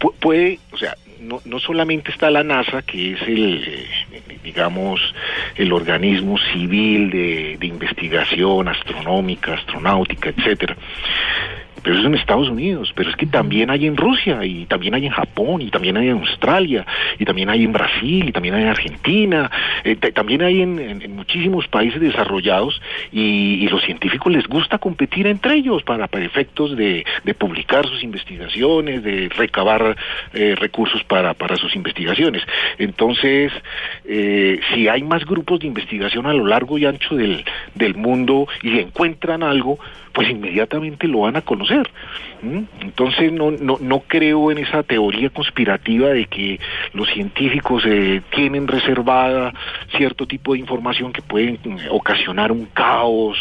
pu- 0.03 0.15
puede, 0.21 0.59
o 0.73 0.77
sea, 0.77 0.95
no, 1.21 1.41
no 1.45 1.61
solamente 1.61 2.11
está 2.11 2.31
la 2.31 2.43
NASA, 2.43 2.83
que 2.83 3.13
es 3.13 3.23
el, 3.23 3.63
eh, 3.65 4.23
digamos, 4.43 5.01
el 5.57 5.73
organismo 5.73 6.37
civil 6.53 7.11
de, 7.11 7.57
de 7.59 7.67
investigación 7.69 8.67
astronómica, 8.69 9.55
astronáutica, 9.55 10.31
etcétera. 10.31 10.77
Pero 11.83 11.97
eso 11.97 12.03
es 12.03 12.07
en 12.09 12.15
Estados 12.15 12.49
Unidos, 12.49 12.93
pero 12.95 13.11
es 13.11 13.17
que 13.17 13.27
también 13.27 13.69
hay 13.71 13.87
en 13.87 13.97
Rusia, 13.97 14.45
y 14.45 14.67
también 14.67 14.95
hay 14.95 15.07
en 15.07 15.13
Japón, 15.13 15.63
y 15.63 15.71
también 15.71 15.97
hay 15.97 16.09
en 16.09 16.19
Australia, 16.19 16.87
y 17.19 17.25
también 17.25 17.51
hay 17.51 17.65
en 17.65 17.73
Brasil, 17.73 18.29
y 18.29 18.33
también 18.33 18.55
hay 18.55 18.63
en 18.63 18.69
Argentina, 18.69 19.51
eh, 19.85 19.97
ta- 19.97 20.13
también 20.13 20.43
hay 20.43 20.63
en, 20.63 20.79
en- 20.79 21.03
en 21.03 21.17
muchísimos 21.17 21.67
países 21.69 22.01
desarrollados, 22.01 22.81
y, 23.11 23.65
y 23.65 23.69
los 23.69 23.83
científicos 23.83 24.33
les 24.33 24.47
gusta 24.47 24.79
competir 24.79 25.27
entre 25.27 25.55
ellos 25.57 25.83
para, 25.83 26.07
para 26.07 26.25
efectos 26.25 26.77
de, 26.77 27.05
de 27.25 27.35
publicar 27.35 27.85
sus 27.87 28.03
investigaciones, 28.05 29.03
de 29.03 29.29
recabar 29.37 29.97
eh, 30.35 30.55
recursos 30.57 31.03
para, 31.05 31.35
para 31.35 31.57
sus 31.57 31.75
investigaciones. 31.75 32.43
Entonces, 32.79 33.53
eh, 34.05 34.61
si 34.73 34.89
hay 34.89 35.03
más 35.03 35.25
grupos 35.25 35.61
de 35.61 35.67
investigación 35.67 36.27
a 36.27 36.33
lo 36.33 36.47
largo 36.47 36.79
y 36.79 36.85
ancho 36.87 37.17
del, 37.17 37.45
del 37.75 37.95
mundo 37.95 38.47
y 38.63 38.79
encuentran 38.79 39.43
algo, 39.43 39.79
pues 40.13 40.31
inmediatamente 40.31 41.09
lo 41.09 41.21
van 41.21 41.37
a 41.37 41.43
conocer. 41.43 41.89
Entonces 42.43 43.33
no, 43.33 43.53
no, 43.53 43.79
no 43.81 44.01
creo 44.01 44.51
en 44.51 44.59
esa 44.59 44.83
teoría 44.83 45.31
conspirativa 45.31 46.09
de 46.09 46.27
que 46.27 46.59
los 46.93 47.09
científicos 47.11 47.85
eh, 47.87 48.21
tienen 48.35 48.67
reservada 48.67 49.53
cierto 49.97 50.27
tipo 50.27 50.53
de 50.55 50.59
información 50.59 51.13
que 51.13 51.23
pueden 51.23 51.59
eh, 51.65 51.87
ocasionar 51.91 52.51
un 52.51 52.67
caos 52.67 53.37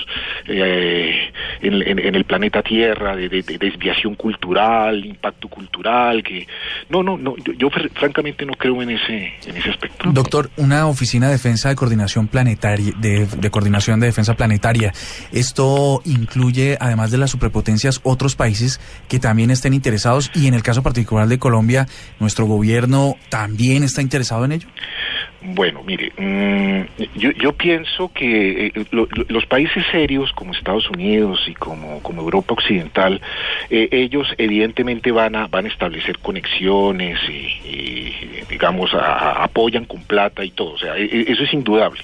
eh, 0.47 1.31
en, 1.61 1.81
en- 1.81 1.99
en 1.99 2.15
el 2.15 2.23
planeta 2.25 2.61
Tierra, 2.61 3.15
de, 3.15 3.27
de- 3.29 3.41
de 3.41 3.57
desviación 3.57 4.15
cultural, 4.15 5.03
impacto 5.05 5.47
cultural, 5.47 6.21
que 6.23 6.45
no, 6.89 7.01
no, 7.01 7.17
no, 7.17 7.35
yo, 7.37 7.53
yo 7.53 7.69
fr- 7.71 7.89
francamente 7.93 8.45
no 8.45 8.53
creo 8.53 8.81
en 8.83 8.91
ese, 8.91 9.33
en 9.45 9.57
ese 9.57 9.69
aspecto. 9.71 10.11
Doctor, 10.11 10.51
una 10.57 10.87
oficina 10.87 11.25
de 11.27 11.33
defensa 11.33 11.69
de 11.69 11.75
coordinación 11.75 12.27
planetaria, 12.27 12.93
de, 12.99 13.25
de 13.25 13.49
coordinación 13.49 13.99
de 13.99 14.07
defensa 14.07 14.35
planetaria, 14.35 14.93
esto 15.31 16.01
incluye, 16.05 16.77
además 16.79 17.09
de 17.11 17.17
las 17.17 17.31
superpotencias, 17.31 17.99
otros 18.03 18.35
países 18.35 18.79
que 19.07 19.19
también 19.19 19.51
estén 19.51 19.73
interesados 19.73 20.31
y 20.33 20.47
en 20.47 20.53
el 20.53 20.63
caso 20.63 20.83
particular 20.83 21.27
de 21.27 21.39
Colombia, 21.39 21.87
nuestro 22.19 22.45
gobierno 22.45 23.15
también 23.29 23.83
está 23.83 24.01
interesado 24.01 24.45
en 24.45 24.51
ello. 24.53 24.67
Bueno, 25.43 25.81
mire, 25.83 26.11
mm, 26.17 27.03
yo, 27.17 27.31
yo 27.31 27.53
pienso 27.53 28.11
que 28.13 28.67
eh, 28.67 28.73
lo- 28.91 29.07
lo- 29.11 29.25
los 29.27 29.45
países 29.47 29.83
serios 29.91 30.31
como 30.33 30.53
Estados 30.53 30.87
Unidos 30.91 31.41
y 31.47 31.55
como, 31.55 31.99
como 32.03 32.21
Europa 32.21 32.53
Occidental, 32.53 33.19
eh, 33.71 33.89
ellos 33.91 34.27
evidentemente 34.37 35.11
van 35.11 35.35
a, 35.35 35.47
van 35.47 35.65
a 35.65 35.69
establecer 35.69 36.19
conexiones 36.19 37.17
y, 37.27 38.45
digamos, 38.49 38.91
apoyan 38.93 39.85
con 39.85 40.03
plata 40.03 40.45
y 40.45 40.51
todo. 40.51 40.73
O 40.73 40.77
sea, 40.77 40.95
e- 40.97 41.05
e- 41.05 41.25
eso 41.31 41.43
es 41.43 41.53
indudable. 41.53 42.01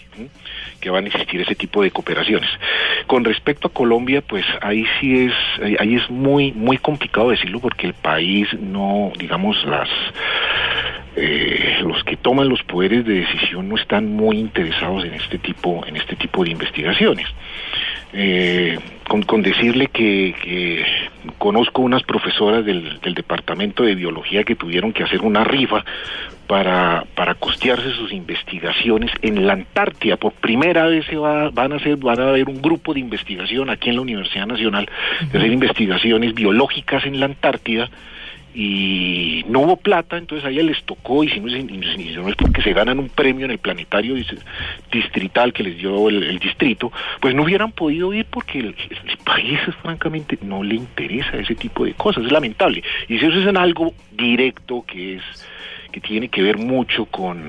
que 0.79 0.91
van 0.91 1.05
a 1.05 1.07
existir 1.07 1.41
ese 1.41 1.55
tipo 1.55 1.81
de 1.81 1.89
cooperaciones. 1.89 2.47
Con 3.07 3.23
respecto 3.25 3.67
a 3.67 3.71
Colombia, 3.73 4.21
pues 4.21 4.45
ahí 4.61 4.85
sí 4.99 5.25
es, 5.25 5.33
ahí 5.79 5.95
es 5.95 6.07
muy, 6.11 6.51
muy 6.51 6.76
complicado 6.79 7.29
decirlo 7.29 7.59
porque 7.59 7.87
el 7.87 7.93
país 7.93 8.47
no, 8.59 9.11
digamos, 9.17 9.63
las, 9.65 9.89
eh, 11.15 11.79
los 11.81 12.03
que 12.03 12.17
toman 12.17 12.49
los 12.49 12.63
poderes 12.63 13.05
de 13.05 13.21
decisión 13.21 13.69
no 13.69 13.75
están 13.75 14.15
muy 14.15 14.37
interesados 14.37 15.03
en 15.05 15.13
este 15.13 15.37
tipo, 15.37 15.85
en 15.85 15.97
este 15.97 16.15
tipo 16.15 16.43
de 16.43 16.51
investigaciones. 16.51 17.27
Eh, 18.13 18.79
con, 19.07 19.21
con 19.23 19.41
decirle 19.41 19.87
que, 19.87 20.33
que 20.41 20.85
conozco 21.37 21.81
unas 21.81 22.03
profesoras 22.03 22.65
del, 22.65 22.99
del 23.01 23.13
departamento 23.13 23.83
de 23.83 23.95
biología 23.95 24.43
que 24.43 24.55
tuvieron 24.55 24.93
que 24.93 25.03
hacer 25.03 25.21
una 25.21 25.43
rifa 25.43 25.83
para, 26.47 27.05
para 27.15 27.35
costearse 27.35 27.91
sus 27.91 28.11
investigaciones 28.13 29.11
en 29.21 29.45
la 29.45 29.53
Antártida. 29.53 30.15
Por 30.15 30.33
primera 30.33 30.87
vez 30.87 31.05
se 31.05 31.17
va, 31.17 31.49
van 31.49 31.73
a 31.73 31.75
hacer, 31.75 31.97
van 31.97 32.19
a 32.19 32.29
haber 32.29 32.47
un 32.49 32.61
grupo 32.61 32.93
de 32.93 33.01
investigación 33.01 33.69
aquí 33.69 33.89
en 33.89 33.95
la 33.95 34.01
Universidad 34.01 34.47
Nacional 34.47 34.89
de 35.31 35.37
hacer 35.37 35.51
investigaciones 35.51 36.33
biológicas 36.33 37.05
en 37.05 37.19
la 37.19 37.25
Antártida 37.25 37.89
y 38.53 39.43
no 39.49 39.59
hubo 39.61 39.77
plata, 39.77 40.17
entonces 40.17 40.45
a 40.45 40.49
ella 40.49 40.63
les 40.63 40.81
tocó, 40.83 41.23
y 41.23 41.29
si 41.29 41.39
no, 41.39 41.47
es- 41.47 42.35
porque 42.35 42.61
se 42.61 42.73
ganan 42.73 42.99
un 42.99 43.09
premio 43.09 43.45
en 43.45 43.51
el 43.51 43.57
planetario 43.59 44.15
dis- 44.15 44.39
distrital 44.91 45.53
que 45.53 45.63
les 45.63 45.77
dio 45.77 46.09
el, 46.09 46.23
el 46.23 46.39
distrito, 46.39 46.91
pues 47.19 47.35
no 47.35 47.43
hubieran 47.43 47.71
podido 47.71 48.13
ir 48.13 48.25
porque 48.25 48.59
el, 48.59 48.75
el 49.07 49.17
país 49.25 49.59
francamente 49.81 50.37
no 50.41 50.63
le 50.63 50.75
interesa 50.75 51.37
ese 51.37 51.55
tipo 51.55 51.85
de 51.85 51.93
cosas, 51.93 52.25
es 52.25 52.31
lamentable. 52.31 52.83
Y 53.07 53.19
si 53.19 53.25
eso 53.25 53.39
es 53.39 53.47
en 53.47 53.57
algo 53.57 53.93
directo 54.11 54.83
que 54.87 55.15
es 55.15 55.23
tiene 55.99 56.29
que 56.29 56.41
ver 56.41 56.57
mucho 56.57 57.05
con, 57.05 57.47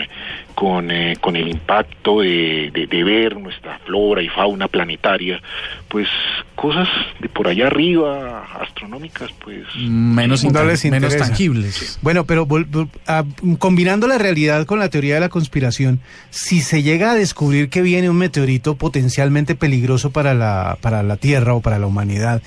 con, 0.54 0.90
eh, 0.90 1.16
con 1.20 1.36
el 1.36 1.48
impacto 1.48 2.20
de, 2.20 2.70
de, 2.72 2.86
de 2.86 3.04
ver 3.04 3.36
nuestra 3.38 3.78
flora 3.86 4.22
y 4.22 4.28
fauna 4.28 4.68
planetaria, 4.68 5.40
pues 5.88 6.08
cosas 6.54 6.88
de 7.20 7.28
por 7.28 7.48
allá 7.48 7.66
arriba, 7.68 8.44
astronómicas, 8.60 9.30
pues 9.44 9.64
Menos, 9.76 10.42
No 10.44 10.50
intan- 10.50 10.66
les 10.66 10.84
menos 10.90 11.16
tangibles. 11.16 11.98
Bueno, 12.02 12.24
pero 12.24 12.46
vol- 12.46 12.66
vol- 12.70 12.88
ah, 13.06 13.24
combinando 13.58 14.06
la 14.08 14.18
realidad 14.18 14.66
con 14.66 14.78
la 14.78 14.88
teoría 14.88 15.14
de 15.14 15.20
la 15.20 15.28
conspiración, 15.28 16.00
si 16.30 16.60
se 16.60 16.82
llega 16.82 17.12
a 17.12 17.14
descubrir 17.14 17.68
que 17.70 17.82
viene 17.82 18.10
un 18.10 18.16
meteorito 18.16 18.76
potencialmente 18.76 19.54
peligroso 19.54 20.10
para 20.10 20.34
la, 20.34 20.78
para 20.80 21.02
la 21.02 21.16
Tierra 21.16 21.54
o 21.54 21.60
para 21.60 21.78
la 21.78 21.86
humanidad, 21.86 22.42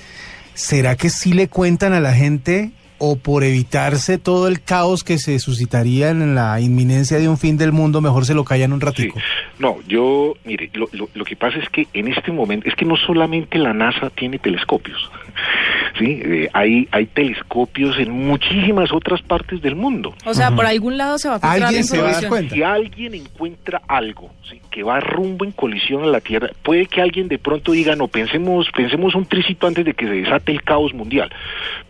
¿será 0.54 0.96
que 0.96 1.08
sí 1.10 1.32
le 1.32 1.48
cuentan 1.48 1.92
a 1.94 2.00
la 2.00 2.12
gente 2.12 2.70
o 3.04 3.16
por 3.16 3.42
evitarse 3.42 4.16
todo 4.16 4.46
el 4.46 4.62
caos 4.62 5.02
que 5.02 5.18
se 5.18 5.40
suscitaría 5.40 6.10
en 6.10 6.36
la 6.36 6.60
inminencia 6.60 7.18
de 7.18 7.28
un 7.28 7.36
fin 7.36 7.56
del 7.58 7.72
mundo, 7.72 8.00
mejor 8.00 8.24
se 8.24 8.32
lo 8.32 8.44
callan 8.44 8.72
un 8.72 8.80
ratico? 8.80 9.18
No, 9.58 9.78
yo, 9.88 10.34
mire, 10.44 10.70
lo, 10.74 10.88
lo, 10.92 11.08
lo 11.12 11.24
que 11.24 11.34
pasa 11.34 11.58
es 11.58 11.68
que 11.68 11.88
en 11.94 12.06
este 12.06 12.30
momento, 12.30 12.68
es 12.68 12.76
que 12.76 12.84
no 12.84 12.96
solamente 12.96 13.58
la 13.58 13.72
NASA 13.74 14.08
tiene 14.10 14.38
telescopios, 14.38 15.10
¿sí? 15.98 16.20
Eh, 16.24 16.48
hay, 16.52 16.88
hay 16.90 17.06
telescopios 17.06 17.98
en 17.98 18.10
muchísimas 18.10 18.92
otras 18.92 19.22
partes 19.22 19.60
del 19.62 19.76
mundo. 19.76 20.14
O 20.24 20.34
sea, 20.34 20.50
por 20.50 20.66
algún 20.66 20.96
lado 20.96 21.18
se 21.18 21.28
va 21.28 21.36
a 21.36 21.38
filtrar 21.38 21.58
la 21.60 21.66
Alguien 21.68 21.84
se 21.84 21.98
va 21.98 22.02
a 22.02 22.12
dar 22.12 22.22
información. 22.24 22.30
cuenta. 22.48 22.54
Si 22.54 22.62
alguien 22.62 23.14
encuentra 23.14 23.82
algo 23.88 24.30
¿sí? 24.48 24.60
que 24.70 24.82
va 24.82 25.00
rumbo 25.00 25.44
en 25.44 25.52
colisión 25.52 26.02
a 26.04 26.06
la 26.06 26.20
Tierra, 26.20 26.50
puede 26.62 26.86
que 26.86 27.00
alguien 27.02 27.28
de 27.28 27.38
pronto 27.38 27.72
diga, 27.72 27.94
no, 27.96 28.08
pensemos, 28.08 28.68
pensemos 28.74 29.14
un 29.14 29.26
tricito 29.26 29.66
antes 29.66 29.84
de 29.84 29.94
que 29.94 30.06
se 30.06 30.12
desate 30.14 30.52
el 30.52 30.62
caos 30.62 30.94
mundial. 30.94 31.30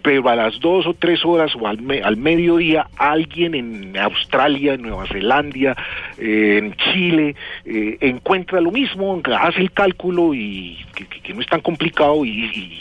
Pero 0.02 0.28
a 0.28 0.34
las 0.36 0.58
dos 0.60 0.86
o 0.86 0.94
tres 0.94 1.24
horas 1.24 1.52
o 1.58 1.66
al, 1.68 1.80
me- 1.80 2.02
al 2.02 2.16
mediodía, 2.16 2.88
alguien 2.96 3.54
en 3.54 3.96
Australia, 3.98 4.74
en 4.74 4.82
Nueva 4.82 5.06
Zelanda, 5.06 5.76
eh, 6.18 6.58
en 6.58 6.74
Chile, 6.92 7.34
eh, 7.64 7.96
encuentra 8.00 8.60
lo 8.60 8.70
mismo, 8.70 9.20
hace 9.38 9.60
el 9.60 9.72
cálculo 9.72 10.34
y 10.34 10.78
que, 10.94 11.06
que- 11.06 11.20
que 11.20 11.34
no 11.34 11.40
es 11.40 11.46
tan 11.46 11.60
complicado 11.60 12.24
y- 12.24 12.30
y 12.30 12.78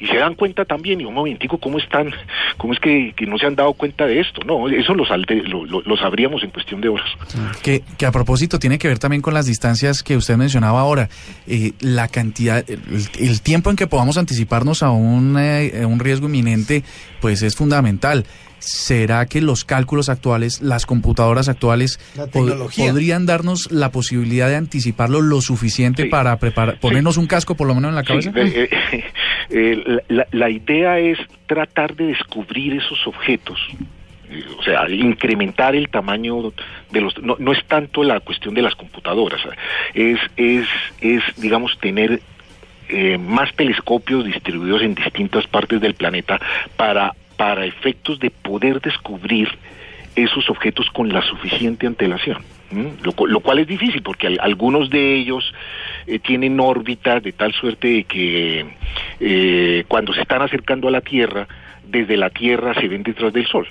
y 0.00 0.06
se 0.06 0.16
dan 0.16 0.34
cuenta 0.34 0.64
también, 0.64 1.00
y 1.00 1.04
un 1.04 1.14
momentico, 1.14 1.58
¿cómo 1.58 1.78
están? 1.78 2.10
¿Cómo 2.56 2.72
es 2.72 2.80
que, 2.80 3.12
que 3.16 3.26
no 3.26 3.38
se 3.38 3.46
han 3.46 3.54
dado 3.54 3.72
cuenta 3.74 4.06
de 4.06 4.20
esto? 4.20 4.42
No, 4.44 4.68
eso 4.68 4.94
lo, 4.94 5.04
salte- 5.04 5.42
lo, 5.42 5.64
lo- 5.64 5.96
sabríamos 5.96 6.42
en 6.42 6.50
cuestión 6.50 6.80
de 6.80 6.88
horas. 6.88 7.06
Que, 7.62 7.82
que 7.96 8.06
a 8.06 8.12
propósito 8.12 8.58
tiene 8.58 8.78
que 8.78 8.88
ver 8.88 8.98
también 8.98 9.22
con 9.22 9.32
las 9.34 9.46
distancias 9.46 10.02
que 10.02 10.16
usted 10.16 10.36
mencionaba 10.36 10.80
ahora. 10.80 11.08
Eh, 11.46 11.72
la 11.80 12.08
cantidad, 12.08 12.64
el, 12.68 13.40
tiempo 13.40 13.70
en 13.70 13.76
que 13.76 13.86
podamos 13.86 14.18
anticiparnos 14.18 14.82
a 14.82 14.90
un, 14.90 15.36
eh, 15.38 15.84
un 15.86 15.98
riesgo 16.00 16.26
inminente, 16.26 16.82
pues 17.20 17.42
es 17.42 17.56
fundamental. 17.56 18.24
¿Será 18.66 19.26
que 19.26 19.40
los 19.42 19.64
cálculos 19.64 20.08
actuales, 20.08 20.62
las 20.62 20.86
computadoras 20.86 21.48
actuales, 21.48 22.00
La 22.16 22.26
pod- 22.26 22.74
podrían 22.76 23.26
darnos 23.26 23.70
la 23.70 23.90
posibilidad 23.92 24.48
de 24.48 24.56
anticiparlo 24.56 25.20
lo 25.20 25.40
suficiente 25.42 26.04
Sí. 26.04 26.08
para 26.08 26.38
preparar, 26.38 26.80
ponernos 26.80 27.16
un 27.18 27.26
casco 27.26 27.54
por 27.56 27.66
lo 27.66 27.74
menos 27.74 27.90
en 27.90 27.94
la 27.96 28.00
Sí, 28.02 28.06
cabeza? 28.06 28.30
eh, 28.36 28.68
eh, 28.70 29.04
eh, 29.50 29.98
la, 30.08 30.26
la 30.32 30.48
idea 30.50 30.98
es 30.98 31.18
tratar 31.46 31.94
de 31.94 32.06
descubrir 32.06 32.72
esos 32.74 33.06
objetos. 33.06 33.58
eh, 34.30 34.42
O 34.58 34.62
sea, 34.62 34.88
incrementar 34.88 35.76
el 35.76 35.88
tamaño 35.90 36.52
de 36.90 37.00
los... 37.02 37.16
No, 37.22 37.36
no 37.38 37.52
es 37.52 37.62
tanto 37.66 38.02
la 38.02 38.20
cuestión 38.20 38.54
de 38.54 38.62
las 38.62 38.74
computadoras, 38.74 39.40
es, 39.92 40.18
es, 40.38 40.66
es 41.02 41.22
digamos, 41.36 41.76
tener 41.80 42.20
eh, 42.88 43.18
más 43.18 43.54
telescopios 43.54 44.24
distribuidos 44.24 44.82
en 44.82 44.94
distintas 44.94 45.46
partes 45.46 45.80
del 45.80 45.94
planeta 45.94 46.40
para, 46.76 47.12
para 47.36 47.64
efectos 47.66 48.18
de 48.20 48.30
poder 48.30 48.80
descubrir 48.80 49.48
esos 50.16 50.48
objetos 50.48 50.88
con 50.90 51.08
la 51.12 51.22
suficiente 51.22 51.86
antelación. 51.86 52.38
Lo, 53.04 53.26
lo 53.26 53.40
cual 53.40 53.60
es 53.60 53.66
difícil 53.68 54.02
porque 54.02 54.26
al- 54.26 54.38
algunos 54.40 54.90
de 54.90 55.14
ellos 55.16 55.52
eh, 56.06 56.18
tienen 56.18 56.58
órbitas 56.58 57.22
de 57.22 57.30
tal 57.32 57.52
suerte 57.52 57.86
de 57.88 58.04
que 58.04 58.66
eh, 59.20 59.84
cuando 59.86 60.12
se 60.12 60.22
están 60.22 60.42
acercando 60.42 60.88
a 60.88 60.90
la 60.90 61.00
Tierra, 61.00 61.46
desde 61.94 62.16
la 62.16 62.30
Tierra 62.30 62.74
se 62.74 62.88
ven 62.88 63.02
detrás 63.04 63.32
del 63.32 63.46
Sol. 63.46 63.66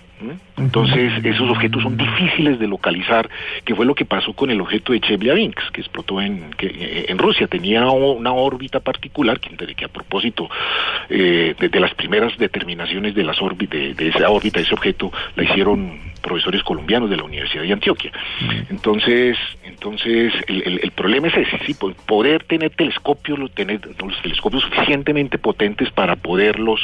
Entonces, 0.58 1.12
esos 1.26 1.50
objetos 1.50 1.84
son 1.84 1.98
difíciles 1.98 2.58
de 2.58 2.68
localizar, 2.68 3.30
que 3.66 3.76
fue 3.76 3.86
lo 3.86 3.94
que 3.94 4.06
pasó 4.06 4.32
con 4.34 4.50
el 4.50 4.62
objeto 4.62 4.94
de 4.94 5.02
Chelyabinsk, 5.02 5.72
que 5.72 5.82
explotó 5.82 6.22
en, 6.22 6.52
que, 6.52 6.68
eh, 6.68 7.06
en 7.10 7.18
Rusia. 7.18 7.48
Tenía 7.48 7.86
una 7.90 8.32
órbita 8.32 8.80
particular, 8.80 9.40
que, 9.42 9.50
que 9.76 9.86
a 9.86 9.90
propósito, 9.90 10.50
eh, 11.10 11.54
de, 11.60 11.68
de 11.68 11.80
las 11.80 11.94
primeras 11.96 12.38
determinaciones 12.38 13.14
de, 13.14 13.24
las 13.24 13.38
de, 13.70 13.94
de 13.94 14.08
esa 14.08 14.30
órbita, 14.30 14.60
de 14.60 14.66
ese 14.66 14.74
objeto, 14.74 15.12
la 15.36 15.44
hicieron 15.44 16.13
profesores 16.24 16.64
colombianos 16.64 17.10
de 17.10 17.18
la 17.18 17.24
Universidad 17.24 17.62
de 17.64 17.74
Antioquia. 17.74 18.12
Entonces, 18.70 19.38
entonces 19.66 20.34
el, 20.48 20.64
el- 20.66 20.80
el 20.84 20.92
problema 20.92 21.28
es 21.28 21.36
ese, 21.36 21.60
sí, 21.66 21.74
po- 21.74 21.94
poder 22.08 22.44
tener 22.46 22.72
telescopios, 22.72 23.38
lo- 23.38 23.50
tener 23.50 23.82
los 23.86 24.22
telescopios 24.22 24.64
suficientemente 24.64 25.38
potentes 25.38 25.92
para 25.92 26.16
poderlos 26.16 26.80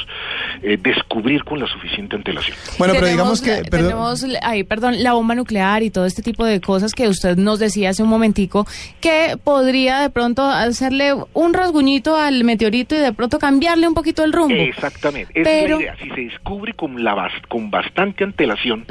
eh, 0.61 0.77
descubrir 0.79 1.43
con 1.43 1.59
la 1.59 1.67
suficiente 1.67 2.15
antelación. 2.15 2.55
Bueno, 2.77 2.93
pero 2.95 3.07
digamos 3.07 3.41
que... 3.41 3.61
la- 3.63 3.69
perdón. 3.69 3.89
tenemos 3.89 4.25
ahí, 4.43 4.63
perdón, 4.63 5.01
la 5.01 5.13
bomba 5.13 5.35
nuclear 5.35 5.81
y 5.83 5.89
todo 5.89 6.05
este 6.05 6.21
tipo 6.21 6.45
de 6.45 6.59
cosas 6.61 6.93
que 6.93 7.07
usted 7.07 7.37
nos 7.37 7.59
decía 7.59 7.89
hace 7.91 8.03
un 8.03 8.09
momentico, 8.09 8.67
que 9.01 9.37
podría 9.43 9.99
de 10.01 10.09
pronto 10.09 10.43
hacerle 10.43 11.13
un 11.33 11.53
rasguñito 11.53 12.15
al 12.17 12.43
meteorito 12.43 12.95
y 12.95 12.99
de 12.99 13.13
pronto 13.13 13.39
cambiarle 13.39 13.87
un 13.87 13.93
poquito 13.93 14.23
el 14.23 14.33
rumbo. 14.33 14.53
Exactamente, 14.55 15.31
esa 15.39 15.49
Pero- 15.49 15.79
es 15.79 15.85
la 15.85 15.93
idea. 15.93 15.95
Si 16.03 16.09
se 16.09 16.21
descubre 16.33 16.73
con, 16.73 17.03
la 17.03 17.15
bas- 17.15 17.47
con 17.47 17.71
bastante 17.71 18.23
antelación. 18.23 18.85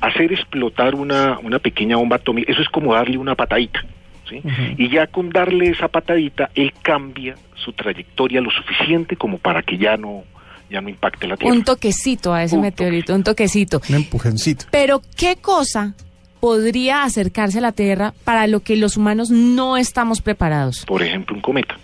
Hacer 0.00 0.32
explotar 0.32 0.94
una, 0.94 1.38
una 1.42 1.58
pequeña 1.58 1.96
bomba 1.96 2.16
atómica, 2.16 2.52
eso 2.52 2.62
es 2.62 2.68
como 2.68 2.94
darle 2.94 3.18
una 3.18 3.34
patadita. 3.34 3.84
¿sí? 4.28 4.42
Y 4.76 4.90
ya 4.90 5.06
con 5.06 5.30
darle 5.30 5.70
esa 5.70 5.88
patadita, 5.88 6.50
él 6.54 6.72
cambia 6.82 7.36
su 7.54 7.72
trayectoria 7.72 8.40
lo 8.40 8.50
suficiente 8.50 9.16
como 9.16 9.38
para 9.38 9.62
que 9.62 9.78
ya 9.78 9.96
no, 9.96 10.24
ya 10.70 10.80
no 10.80 10.88
impacte 10.88 11.26
la 11.26 11.36
Tierra. 11.36 11.54
Un 11.54 11.64
toquecito 11.64 12.32
a 12.32 12.42
ese 12.42 12.56
Un 12.56 12.62
meteorito, 12.62 13.14
un 13.14 13.24
toquecito. 13.24 13.80
Un 13.88 13.96
empujoncito. 13.96 14.66
Pero, 14.70 15.00
¿qué 15.16 15.36
cosa 15.36 15.94
podría 16.40 17.04
acercarse 17.04 17.58
a 17.58 17.62
la 17.62 17.72
Tierra 17.72 18.14
para 18.24 18.46
lo 18.46 18.60
que 18.60 18.76
los 18.76 18.96
humanos 18.96 19.30
no 19.30 19.76
estamos 19.76 20.20
preparados? 20.20 20.84
Por 20.86 21.02
ejemplo, 21.02 21.34
un 21.34 21.42
cometa. 21.42 21.76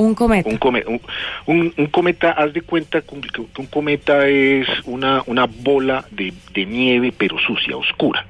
Un 0.00 0.14
cometa. 0.14 0.48
Un, 0.48 0.56
come- 0.56 0.84
un, 0.86 1.00
un- 1.46 1.74
un 1.76 1.86
cometa, 1.88 2.30
haz 2.30 2.52
de 2.54 2.62
cuenta 2.62 3.02
que 3.02 3.14
un, 3.58 3.66
cometa 3.66 4.26
es 4.28 4.66
una, 4.86 5.22
una 5.26 5.44
bola 5.46 6.04
de, 6.10 6.32
de 6.54 6.64
nieve 6.66 7.12
pero 7.16 7.38
sucia, 7.38 7.76
oscura. 7.76 8.24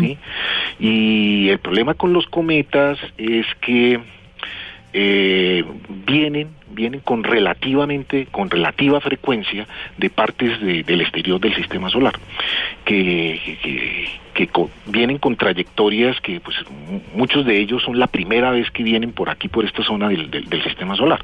¿sí? 0.00 0.16
Y 0.78 1.48
el 1.48 1.58
problema 1.58 1.94
con 1.94 2.12
los 2.12 2.26
cometas 2.28 2.98
es 3.18 3.44
que 3.60 3.98
eh, 4.92 5.64
vienen 6.06 6.48
vienen 6.70 7.00
con 7.00 7.22
relativamente 7.24 8.26
con 8.30 8.50
relativa 8.50 9.00
frecuencia 9.00 9.66
de 9.96 10.10
partes 10.10 10.60
de- 10.60 10.82
del 10.82 11.00
exterior 11.00 11.40
del 11.40 11.54
sistema 11.54 11.88
solar 11.90 12.14
que, 12.84 13.40
que, 13.62 14.46
que 14.46 14.48
vienen 14.86 15.18
con 15.18 15.36
trayectorias 15.36 16.20
que 16.20 16.40
pues 16.40 16.56
mu- 16.70 17.00
muchos 17.14 17.44
de 17.46 17.58
ellos 17.58 17.82
son 17.82 17.98
la 17.98 18.06
primera 18.06 18.50
vez 18.50 18.70
que 18.70 18.82
vienen 18.82 19.12
por 19.12 19.30
aquí 19.30 19.48
por 19.48 19.64
esta 19.64 19.82
zona 19.82 20.08
del, 20.08 20.30
del- 20.30 20.48
del 20.48 20.62
sistema 20.64 20.96
solar 20.96 21.20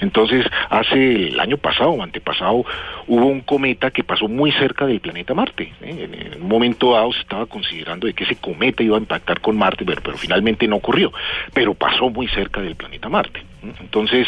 entonces 0.00 0.46
hace 0.70 1.28
el 1.28 1.40
año 1.40 1.56
pasado 1.56 1.90
o 1.90 2.02
antepasado 2.02 2.64
hubo 3.06 3.26
un 3.26 3.40
cometa 3.40 3.90
que 3.90 4.04
pasó 4.04 4.28
muy 4.28 4.52
cerca 4.52 4.86
del 4.86 5.00
planeta 5.00 5.34
Marte 5.34 5.72
¿eh? 5.82 6.08
en, 6.12 6.32
en 6.34 6.42
un 6.42 6.48
momento 6.48 6.92
dado 6.92 7.12
se 7.12 7.20
estaba 7.20 7.46
considerando 7.46 8.06
de 8.06 8.14
que 8.14 8.24
ese 8.24 8.36
cometa 8.36 8.82
iba 8.82 8.96
a 8.96 9.00
impactar 9.00 9.40
con 9.40 9.56
Marte 9.56 9.84
pero, 9.84 10.00
pero 10.02 10.16
finalmente 10.16 10.66
no 10.68 10.76
ocurrió 10.76 11.12
pero 11.52 11.74
pasó 11.74 12.10
muy 12.10 12.28
cerca 12.28 12.60
del 12.60 12.76
planeta 12.76 13.08
Marte. 13.08 13.42
Entonces 13.80 14.26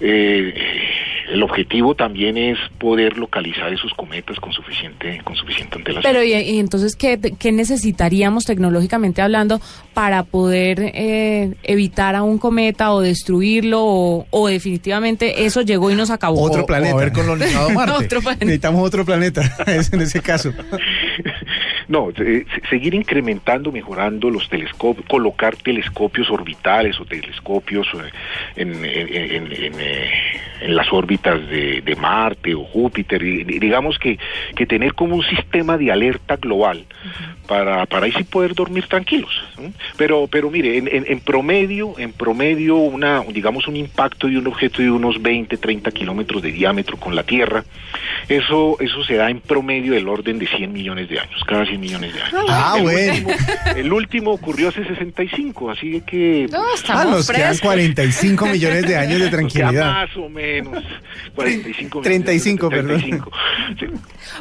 eh, 0.00 0.54
el 1.30 1.42
objetivo 1.42 1.94
también 1.94 2.36
es 2.36 2.58
poder 2.78 3.16
localizar 3.16 3.72
esos 3.72 3.92
cometas 3.94 4.38
con 4.40 4.52
suficiente 4.52 5.20
con 5.24 5.36
suficiente 5.36 5.76
antelación 5.78 6.12
Pero, 6.12 6.24
¿y, 6.24 6.32
y 6.32 6.58
entonces 6.58 6.96
¿qué, 6.96 7.18
qué 7.38 7.52
necesitaríamos 7.52 8.44
tecnológicamente 8.44 9.22
hablando 9.22 9.60
para 9.94 10.24
poder 10.24 10.78
eh, 10.94 11.54
evitar 11.62 12.16
a 12.16 12.22
un 12.22 12.38
cometa 12.38 12.92
o 12.92 13.00
destruirlo 13.00 13.82
o, 13.84 14.26
o 14.30 14.48
definitivamente 14.48 15.44
eso 15.44 15.62
llegó 15.62 15.90
y 15.90 15.94
nos 15.94 16.10
acabó? 16.10 16.40
Otro 16.42 16.62
O- 16.62 16.66
planeta. 16.66 16.94
o 16.94 16.98
haber 16.98 17.12
colonizado 17.12 17.70
Marte. 17.74 18.04
Otro 18.06 18.20
planeta. 18.20 18.44
Necesitamos 18.44 18.86
otro 18.86 19.04
planeta, 19.04 19.42
en 19.66 20.00
ese 20.00 20.20
caso. 20.20 20.52
No, 21.88 22.10
se- 22.16 22.46
seguir 22.70 22.94
incrementando, 22.94 23.72
mejorando 23.72 24.30
los 24.30 24.48
telescopios, 24.48 25.06
colocar 25.06 25.56
telescopios 25.56 26.30
orbitales 26.30 26.98
o 27.00 27.04
telescopios 27.04 27.86
eh, 28.56 28.64
eh, 28.64 30.22
en 30.62 30.76
las 30.76 30.92
órbitas 30.92 31.40
de, 31.48 31.80
de 31.80 31.96
Marte 31.96 32.54
o 32.54 32.62
Júpiter, 32.64 33.20
digamos 33.20 33.98
que, 33.98 34.18
que 34.54 34.66
tener 34.66 34.94
como 34.94 35.16
un 35.16 35.24
sistema 35.24 35.76
de 35.76 35.90
alerta 35.90 36.36
global 36.36 36.84
para, 37.52 37.84
para 37.84 38.06
ahí 38.06 38.12
sí 38.12 38.24
poder 38.24 38.54
dormir 38.54 38.86
tranquilos. 38.88 39.30
¿eh? 39.60 39.70
Pero, 39.98 40.26
pero 40.26 40.50
mire, 40.50 40.78
en, 40.78 40.88
en- 40.88 41.04
en 41.06 41.20
promedio, 41.20 41.98
en 41.98 42.12
promedio, 42.14 42.76
una, 42.76 43.20
digamos 43.30 43.68
un 43.68 43.76
impacto 43.76 44.26
de 44.26 44.38
un 44.38 44.46
objeto 44.46 44.80
de 44.80 44.90
unos 44.90 45.20
20, 45.20 45.58
30 45.58 45.90
kilómetros 45.90 46.40
de 46.42 46.50
diámetro 46.50 46.96
con 46.96 47.14
la 47.14 47.24
Tierra, 47.24 47.62
eso, 48.28 48.78
eso 48.80 49.04
se 49.04 49.16
da 49.16 49.28
en 49.28 49.40
promedio 49.40 49.92
del 49.92 50.08
orden 50.08 50.38
de 50.38 50.46
100 50.46 50.72
millones 50.72 51.10
de 51.10 51.18
años, 51.20 51.42
cada 51.46 51.66
100 51.66 51.78
millones 51.78 52.14
de 52.14 52.22
años. 52.22 52.44
Ah, 52.48 52.74
el, 52.78 52.82
bueno. 52.84 53.12
último, 53.12 53.30
el 53.76 53.92
último 53.92 54.30
ocurrió 54.30 54.68
hace 54.70 54.84
65, 54.86 55.70
así 55.70 56.00
que... 56.06 56.46
No, 56.50 56.62
Ah, 56.62 56.74
estamos 56.74 57.04
nos 57.06 57.26
quedan 57.30 57.48
frescos. 57.48 57.60
45 57.68 58.46
millones 58.46 58.86
de 58.86 58.96
años 58.96 59.20
de 59.20 59.28
tranquilidad. 59.36 59.92
más 59.92 60.16
o 60.16 60.28
menos. 60.30 60.82
45 61.34 62.00
35, 62.00 62.68
perdón. 62.70 62.98
35. 63.00 63.32
Sí. 63.78 63.86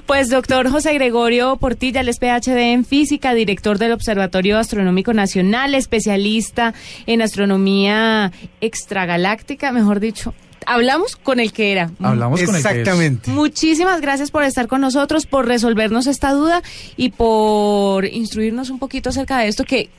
Pues 0.05 0.29
doctor 0.29 0.69
José 0.69 0.93
Gregorio 0.93 1.57
Portilla, 1.57 2.01
él 2.01 2.09
es 2.09 2.19
PhD 2.19 2.71
en 2.73 2.85
física, 2.85 3.00
director 3.33 3.77
del 3.77 3.91
Observatorio 3.91 4.57
Astronómico 4.57 5.13
Nacional, 5.13 5.75
especialista 5.75 6.73
en 7.05 7.21
astronomía 7.21 8.31
extragaláctica, 8.61 9.71
mejor 9.71 9.99
dicho. 9.99 10.33
Hablamos 10.65 11.15
con 11.15 11.39
el 11.39 11.51
que 11.53 11.71
era. 11.71 11.89
Hablamos 12.01 12.39
con 12.41 12.55
el 12.55 12.61
que 12.61 12.67
es. 12.67 12.77
Exactamente. 12.77 13.31
Muchísimas 13.31 13.99
gracias 14.01 14.29
por 14.29 14.43
estar 14.43 14.67
con 14.67 14.81
nosotros, 14.81 15.25
por 15.25 15.47
resolvernos 15.47 16.07
esta 16.07 16.31
duda 16.31 16.61
y 16.97 17.09
por 17.09 18.05
instruirnos 18.05 18.69
un 18.69 18.79
poquito 18.79 19.09
acerca 19.09 19.39
de 19.39 19.47
esto 19.47 19.63
que 19.63 19.89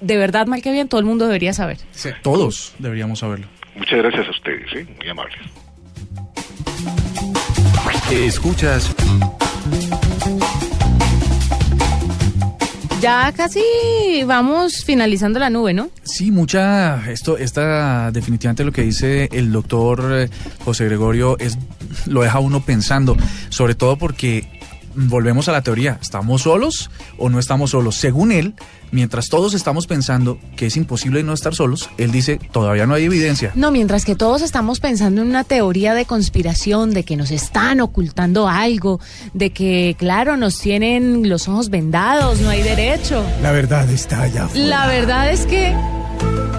de 0.00 0.16
verdad, 0.16 0.46
mal 0.46 0.60
que 0.62 0.72
bien, 0.72 0.88
todo 0.88 1.00
el 1.00 1.06
mundo 1.06 1.26
debería 1.26 1.52
saber. 1.52 1.78
Todos 2.22 2.74
deberíamos 2.78 3.20
saberlo. 3.20 3.46
Muchas 3.76 3.98
gracias 3.98 4.26
a 4.26 4.30
ustedes, 4.30 4.72
¿eh? 4.74 4.86
muy 4.98 5.08
amables. 5.08 5.38
Escuchas 8.10 8.94
Ya 13.02 13.32
casi 13.32 13.64
vamos 14.24 14.84
finalizando 14.84 15.40
la 15.40 15.50
nube, 15.50 15.74
¿no? 15.74 15.90
Sí, 16.04 16.30
mucha, 16.30 17.10
esto, 17.10 17.36
esta 17.36 18.12
definitivamente 18.12 18.62
lo 18.62 18.70
que 18.70 18.82
dice 18.82 19.28
el 19.32 19.50
doctor 19.50 20.08
eh, 20.12 20.30
José 20.64 20.84
Gregorio 20.84 21.36
es, 21.40 21.58
lo 22.06 22.22
deja 22.22 22.38
uno 22.38 22.64
pensando, 22.64 23.16
sobre 23.48 23.74
todo 23.74 23.98
porque 23.98 24.46
volvemos 24.94 25.48
a 25.48 25.52
la 25.52 25.62
teoría, 25.62 25.98
¿estamos 26.00 26.42
solos 26.42 26.92
o 27.18 27.28
no 27.28 27.40
estamos 27.40 27.70
solos? 27.70 27.96
Según 27.96 28.30
él, 28.30 28.54
mientras 28.92 29.28
todos 29.28 29.54
estamos 29.54 29.86
pensando 29.88 30.38
que 30.56 30.66
es 30.66 30.76
imposible 30.76 31.22
no 31.24 31.32
estar 31.32 31.54
solos, 31.54 31.90
él 31.98 32.12
dice, 32.12 32.38
todavía 32.52 32.86
no 32.86 32.94
hay 32.94 33.04
evidencia. 33.04 33.50
No, 33.56 33.72
mientras 33.72 34.04
que 34.04 34.14
todos 34.14 34.42
estamos 34.42 34.78
pensando 34.78 35.22
en 35.22 35.28
una 35.28 35.42
teoría 35.44 35.94
de 35.94 36.04
conspiración, 36.04 36.92
de 36.92 37.02
que 37.02 37.16
nos 37.16 37.30
están 37.30 37.80
ocultando 37.80 38.48
algo, 38.48 39.00
de 39.34 39.50
que, 39.50 39.96
claro, 39.98 40.36
nos 40.36 40.58
tienen 40.58 41.28
los 41.28 41.48
ojos 41.48 41.70
vendados, 41.70 42.40
no 42.40 42.50
hay 42.50 42.62
derecho. 42.62 43.24
La 43.42 43.50
verdad 43.50 43.90
está 43.90 44.22
allá 44.22 44.44
afuera. 44.44 44.66
La 44.66 44.86
verdad 44.86 45.32
es 45.32 45.46
que 45.46 45.74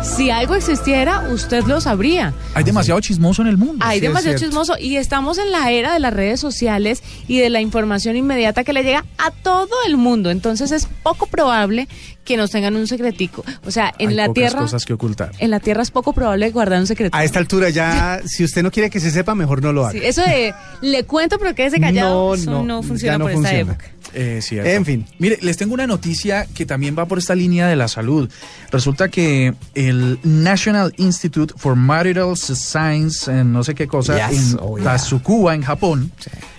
si 0.04 0.30
algo 0.30 0.56
existiera, 0.56 1.22
usted 1.32 1.64
lo 1.66 1.80
sabría. 1.82 2.34
Hay 2.54 2.64
demasiado 2.64 3.00
chismoso 3.00 3.42
en 3.42 3.48
el 3.48 3.58
mundo. 3.58 3.86
Hay 3.86 4.00
Sí, 4.00 4.08
demasiado 4.08 4.38
chismoso 4.38 4.76
y 4.78 4.98
estamos 4.98 5.38
en 5.38 5.52
la 5.52 5.72
era 5.72 5.94
de 5.94 6.00
las 6.00 6.14
redes 6.14 6.40
sociales 6.40 7.02
y 7.28 7.40
de 7.40 7.50
la 7.50 7.62
información 7.62 8.16
inmediata 8.18 8.64
que 8.64 8.74
le 8.74 8.84
llega 8.84 9.06
a 9.18 9.32
todo 9.32 9.70
el 9.88 9.98
mundo. 9.98 10.30
Entonces 10.30 10.72
es 10.72 10.88
poco 11.04 11.26
probable 11.28 11.88
que 12.26 12.38
nos 12.38 12.52
tengan 12.52 12.76
un 12.76 12.88
secretico. 12.88 13.44
O 13.66 13.72
sea, 13.72 13.94
en 13.98 14.10
Hay 14.10 14.16
la 14.16 14.26
pocas 14.28 14.34
tierra, 14.36 14.60
cosas 14.60 14.86
que 14.86 14.94
ocultar. 14.94 15.32
en 15.40 15.50
la 15.52 15.60
tierra 15.60 15.84
es 15.84 15.92
poco 15.92 16.14
probable 16.14 16.50
guardar 16.52 16.80
un 16.80 16.88
secreto. 16.88 17.16
A 17.18 17.24
esta 17.24 17.40
altura 17.40 17.70
ya, 17.70 18.20
si 18.26 18.44
usted 18.44 18.62
no 18.64 18.72
quiere 18.72 18.90
que 18.90 19.00
se 19.00 19.10
sepa, 19.12 19.36
mejor 19.36 19.62
no 19.62 19.72
lo 19.74 19.84
haga. 19.86 19.94
Sí, 19.94 20.00
eso 20.04 20.22
de 20.22 20.54
le 20.82 21.04
cuento 21.06 21.38
pero 21.40 21.56
quédese 21.56 21.80
callado, 21.80 22.30
No, 22.30 22.34
eso 22.36 22.52
no, 22.52 22.64
no, 22.64 22.82
ya 22.82 22.88
funciona 22.88 23.18
no 23.18 23.26
por 23.26 23.34
funciona. 23.34 23.60
esta 23.60 23.72
época. 23.74 23.90
Eh, 24.14 24.40
cierto. 24.42 24.70
En 24.70 24.86
fin. 24.86 25.06
Mire, 25.20 25.40
les 25.42 25.58
tengo 25.58 25.74
una 25.74 25.88
noticia 25.88 26.46
que 26.54 26.66
también 26.66 26.96
va 26.98 27.06
por 27.08 27.18
esta 27.18 27.36
línea 27.36 27.68
de 27.68 27.76
la 27.76 27.88
salud. 27.88 28.30
Resulta 28.72 29.10
que 29.10 29.54
el 29.76 30.20
National 30.24 30.94
Institute 30.98 31.54
for 31.58 31.76
Marital 31.76 32.36
Science, 32.38 33.32
en 33.32 33.52
no 33.54 33.64
sé 33.64 33.74
qué 33.76 33.88
cosa, 33.88 34.30
Yes, 34.30 34.54
en 34.54 34.58
oh, 34.62 34.78
yeah. 34.78 34.86
Tasukuba, 34.86 35.56
en 35.56 35.64
Japón. 35.64 36.12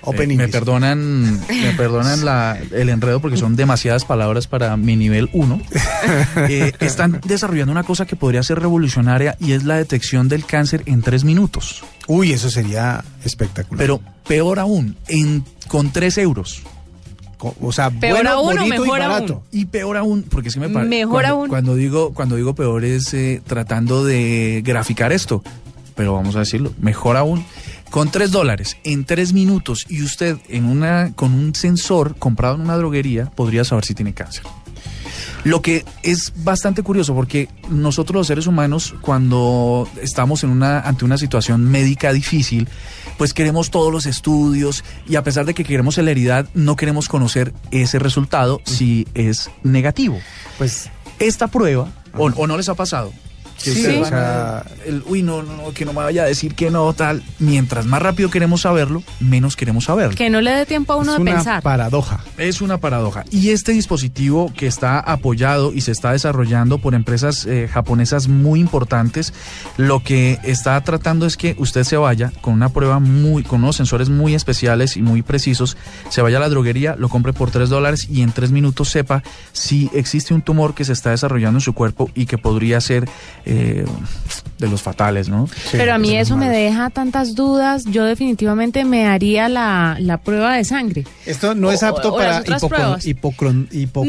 Open 0.06 0.30
eh, 0.32 0.36
me 0.36 0.48
perdonan, 0.48 1.40
me 1.48 1.72
perdonan 1.76 2.24
la- 2.24 2.58
el 2.72 2.88
enredo 2.90 3.20
porque 3.20 3.36
son 3.38 3.56
demasiadas 3.56 4.04
palabras 4.04 4.46
para 4.46 4.76
mi 4.76 4.96
nivel 4.96 5.28
1. 5.32 5.60
Eh, 6.48 6.72
están 6.80 7.20
desarrollando 7.24 7.72
una 7.72 7.84
cosa 7.84 8.04
que 8.06 8.16
podría 8.16 8.42
ser 8.42 8.58
revolucionaria 8.60 9.36
y 9.40 9.52
es 9.52 9.64
la 9.64 9.76
detección 9.76 10.28
del 10.28 10.44
cáncer 10.44 10.82
en 10.86 11.00
tres 11.02 11.24
minutos. 11.24 11.84
Uy, 12.06 12.32
eso 12.32 12.50
sería 12.50 13.02
espectacular. 13.24 13.78
Pero 13.78 14.00
peor 14.26 14.58
aún, 14.58 14.96
en, 15.08 15.44
con 15.68 15.92
tres 15.92 16.18
euros. 16.18 16.62
O 17.60 17.72
sea, 17.72 17.90
Peor 17.90 18.14
bueno, 18.16 18.30
aún 18.30 18.58
o 18.58 18.60
bonito 18.60 18.82
mejor 18.82 18.98
y 18.98 19.02
aún. 19.02 19.12
barato. 19.12 19.42
Y 19.52 19.64
peor 19.66 19.96
aún, 19.96 20.22
porque 20.22 20.48
es 20.48 20.54
que 20.54 20.60
me 20.60 20.68
parece. 20.68 20.88
Mejor 20.88 21.22
cuando, 21.22 21.34
aún. 21.34 21.48
Cuando 21.48 21.74
digo, 21.74 22.14
cuando 22.14 22.36
digo 22.36 22.54
peor 22.54 22.84
es 22.84 23.12
eh, 23.14 23.42
tratando 23.46 24.04
de 24.04 24.62
graficar 24.64 25.12
esto. 25.12 25.42
Pero 25.94 26.14
vamos 26.14 26.36
a 26.36 26.40
decirlo, 26.40 26.72
mejor 26.80 27.16
aún. 27.16 27.44
Con 27.90 28.10
tres 28.10 28.32
dólares 28.32 28.76
en 28.82 29.04
tres 29.04 29.32
minutos 29.32 29.86
y 29.88 30.02
usted 30.02 30.38
en 30.48 30.64
una, 30.64 31.12
con 31.14 31.32
un 31.32 31.54
sensor 31.54 32.16
comprado 32.16 32.56
en 32.56 32.62
una 32.62 32.76
droguería 32.76 33.26
podría 33.26 33.64
saber 33.64 33.84
si 33.84 33.94
tiene 33.94 34.12
cáncer. 34.12 34.42
Lo 35.44 35.62
que 35.62 35.84
es 36.02 36.32
bastante 36.44 36.82
curioso 36.82 37.14
porque 37.14 37.48
nosotros 37.68 38.16
los 38.16 38.26
seres 38.26 38.46
humanos 38.46 38.94
cuando 39.00 39.88
estamos 40.00 40.44
en 40.44 40.50
una 40.50 40.80
ante 40.80 41.04
una 41.04 41.18
situación 41.18 41.64
médica 41.64 42.12
difícil, 42.12 42.68
pues 43.18 43.34
queremos 43.34 43.70
todos 43.70 43.92
los 43.92 44.06
estudios 44.06 44.84
y 45.08 45.16
a 45.16 45.22
pesar 45.22 45.44
de 45.44 45.54
que 45.54 45.64
queremos 45.64 45.96
celeridad, 45.96 46.48
no 46.54 46.76
queremos 46.76 47.08
conocer 47.08 47.52
ese 47.70 47.98
resultado 47.98 48.60
si 48.64 49.06
es 49.14 49.50
negativo. 49.62 50.18
Pues 50.58 50.90
Esta 51.18 51.48
prueba 51.48 51.88
o, 52.16 52.24
o 52.26 52.46
no 52.46 52.56
les 52.56 52.68
ha 52.68 52.74
pasado 52.74 53.12
que 53.62 53.70
Sí. 53.70 54.02
el, 54.86 55.02
uy 55.06 55.22
no, 55.22 55.42
no, 55.42 55.56
no, 55.56 55.72
que 55.72 55.84
no 55.84 55.92
me 55.92 56.02
vaya 56.02 56.22
a 56.22 56.26
decir 56.26 56.54
que 56.54 56.70
no 56.70 56.92
tal, 56.92 57.22
mientras 57.38 57.86
más 57.86 58.02
rápido 58.02 58.30
queremos 58.30 58.62
saberlo, 58.62 59.02
menos 59.20 59.56
queremos 59.56 59.84
saberlo. 59.84 60.16
Que 60.16 60.30
no 60.30 60.40
le 60.40 60.50
dé 60.52 60.66
tiempo 60.66 60.92
a 60.92 60.96
uno 60.96 61.12
es 61.12 61.16
de 61.16 61.22
una 61.22 61.34
pensar. 61.34 61.62
paradoja. 61.62 62.20
Es 62.36 62.60
una 62.60 62.78
paradoja. 62.78 63.24
Y 63.30 63.50
este 63.50 63.72
dispositivo 63.72 64.52
que 64.56 64.66
está 64.66 64.98
apoyado 65.00 65.72
y 65.72 65.80
se 65.82 65.92
está 65.92 66.12
desarrollando 66.12 66.78
por 66.78 66.94
empresas 66.94 67.46
eh, 67.46 67.68
japonesas 67.72 68.28
muy 68.28 68.60
importantes, 68.60 69.32
lo 69.76 70.02
que 70.02 70.38
está 70.42 70.80
tratando 70.82 71.26
es 71.26 71.36
que 71.36 71.54
usted 71.58 71.84
se 71.84 71.96
vaya 71.96 72.32
con 72.40 72.54
una 72.54 72.68
prueba 72.68 72.98
muy, 72.98 73.42
con 73.42 73.62
unos 73.62 73.76
sensores 73.76 74.08
muy 74.08 74.34
especiales 74.34 74.96
y 74.96 75.02
muy 75.02 75.22
precisos, 75.22 75.76
se 76.10 76.22
vaya 76.22 76.36
a 76.38 76.40
la 76.40 76.48
droguería, 76.48 76.96
lo 76.98 77.08
compre 77.08 77.32
por 77.32 77.50
3 77.50 77.68
dólares 77.68 78.08
y 78.10 78.22
en 78.22 78.32
3 78.32 78.50
minutos 78.50 78.88
sepa 78.90 79.22
si 79.52 79.90
existe 79.94 80.34
un 80.34 80.42
tumor 80.42 80.74
que 80.74 80.84
se 80.84 80.92
está 80.92 81.10
desarrollando 81.10 81.58
en 81.58 81.62
su 81.62 81.72
cuerpo 81.72 82.10
y 82.14 82.26
que 82.26 82.38
podría 82.38 82.80
ser 82.80 83.08
eh, 83.46 83.84
de 84.58 84.68
los 84.68 84.82
fatales, 84.82 85.28
¿no? 85.28 85.48
Pero 85.72 85.92
a 85.94 85.98
mí 85.98 86.16
eso 86.16 86.36
me 86.36 86.48
deja 86.48 86.88
tantas 86.90 87.34
dudas. 87.34 87.84
Yo 87.86 88.04
definitivamente 88.04 88.84
me 88.84 89.06
haría 89.06 89.48
la, 89.48 89.96
la 90.00 90.18
prueba 90.18 90.54
de 90.54 90.64
sangre. 90.64 91.04
Esto 91.26 91.54
no 91.54 91.70
es 91.72 91.82
O- 91.82 91.86
apto 91.88 92.14
o 92.14 92.16
para 92.18 92.38
hipocon- 92.60 93.00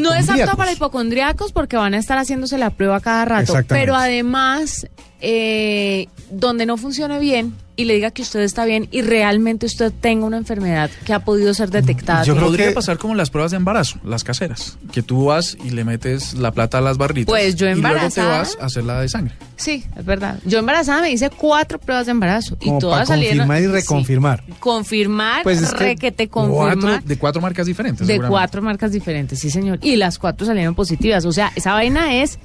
No 0.02 0.14
es 0.14 0.28
apto 0.28 0.56
para 0.56 0.72
hipocondriacos 0.72 1.52
porque 1.52 1.76
van 1.76 1.94
a 1.94 1.98
estar 1.98 2.16
haciéndose 2.18 2.58
la 2.58 2.70
prueba 2.70 3.00
cada 3.00 3.24
rato. 3.24 3.52
Pero 3.80 3.94
además, 3.96 4.86
eh, 5.20 6.06
donde 6.30 6.64
no 6.66 6.76
funcione 6.76 7.18
bien 7.18 7.54
y 7.76 7.84
le 7.84 7.94
diga 7.94 8.10
que 8.10 8.22
usted 8.22 8.40
está 8.40 8.64
bien 8.64 8.88
y 8.90 9.02
realmente 9.02 9.66
usted 9.66 9.92
tenga 10.00 10.26
una 10.26 10.38
enfermedad 10.38 10.90
que 11.04 11.12
ha 11.12 11.20
podido 11.20 11.52
ser 11.54 11.70
detectada. 11.70 12.24
Yo 12.24 12.34
creo 12.34 12.46
Podría 12.46 12.68
que- 12.68 12.74
pasar 12.74 12.98
como 12.98 13.14
las 13.14 13.30
pruebas 13.30 13.50
de 13.52 13.58
embarazo, 13.58 13.98
las 14.04 14.24
caseras, 14.24 14.78
que 14.92 15.02
tú 15.02 15.26
vas 15.26 15.56
y 15.64 15.70
le 15.70 15.84
metes 15.84 16.34
la 16.34 16.52
plata 16.52 16.78
a 16.78 16.80
las 16.80 16.96
barritas. 16.96 17.26
Pues 17.30 17.54
yo 17.54 17.66
Y 17.66 17.74
luego 17.74 17.82
te 17.82 17.88
embarazada- 17.94 18.38
vas 18.38 18.56
a 18.60 18.64
hacer 18.66 18.84
la 18.84 19.00
de 19.00 19.08
sangre. 19.08 19.34
Sí, 19.56 19.84
es 19.96 20.04
verdad. 20.04 20.38
Yo 20.44 20.58
embarazada 20.58 21.00
me 21.02 21.10
hice 21.10 21.30
cuatro 21.30 21.78
pruebas 21.78 22.06
de 22.06 22.12
embarazo 22.12 22.56
Como 22.58 22.76
y 22.76 22.80
todas 22.80 22.96
para 22.96 23.06
salieron. 23.06 23.38
confirmar 23.46 23.62
y 23.62 23.66
sí. 23.66 23.70
reconfirmar. 23.72 24.44
confirmar, 24.60 25.42
Pues 25.42 25.62
es 25.62 25.72
que 25.72 25.84
requete 25.84 26.28
Cuatro, 26.28 26.54
confirmar. 26.54 27.04
de 27.04 27.18
cuatro 27.18 27.40
marcas 27.42 27.66
diferentes. 27.66 28.06
De 28.06 28.20
cuatro 28.20 28.62
marcas 28.62 28.92
diferentes, 28.92 29.38
sí, 29.38 29.50
señor. 29.50 29.78
Y 29.82 29.96
las 29.96 30.18
cuatro 30.18 30.46
salieron 30.46 30.74
positivas. 30.74 31.24
O 31.24 31.32
sea, 31.32 31.52
esa 31.56 31.72
vaina 31.72 32.14
es 32.22 32.38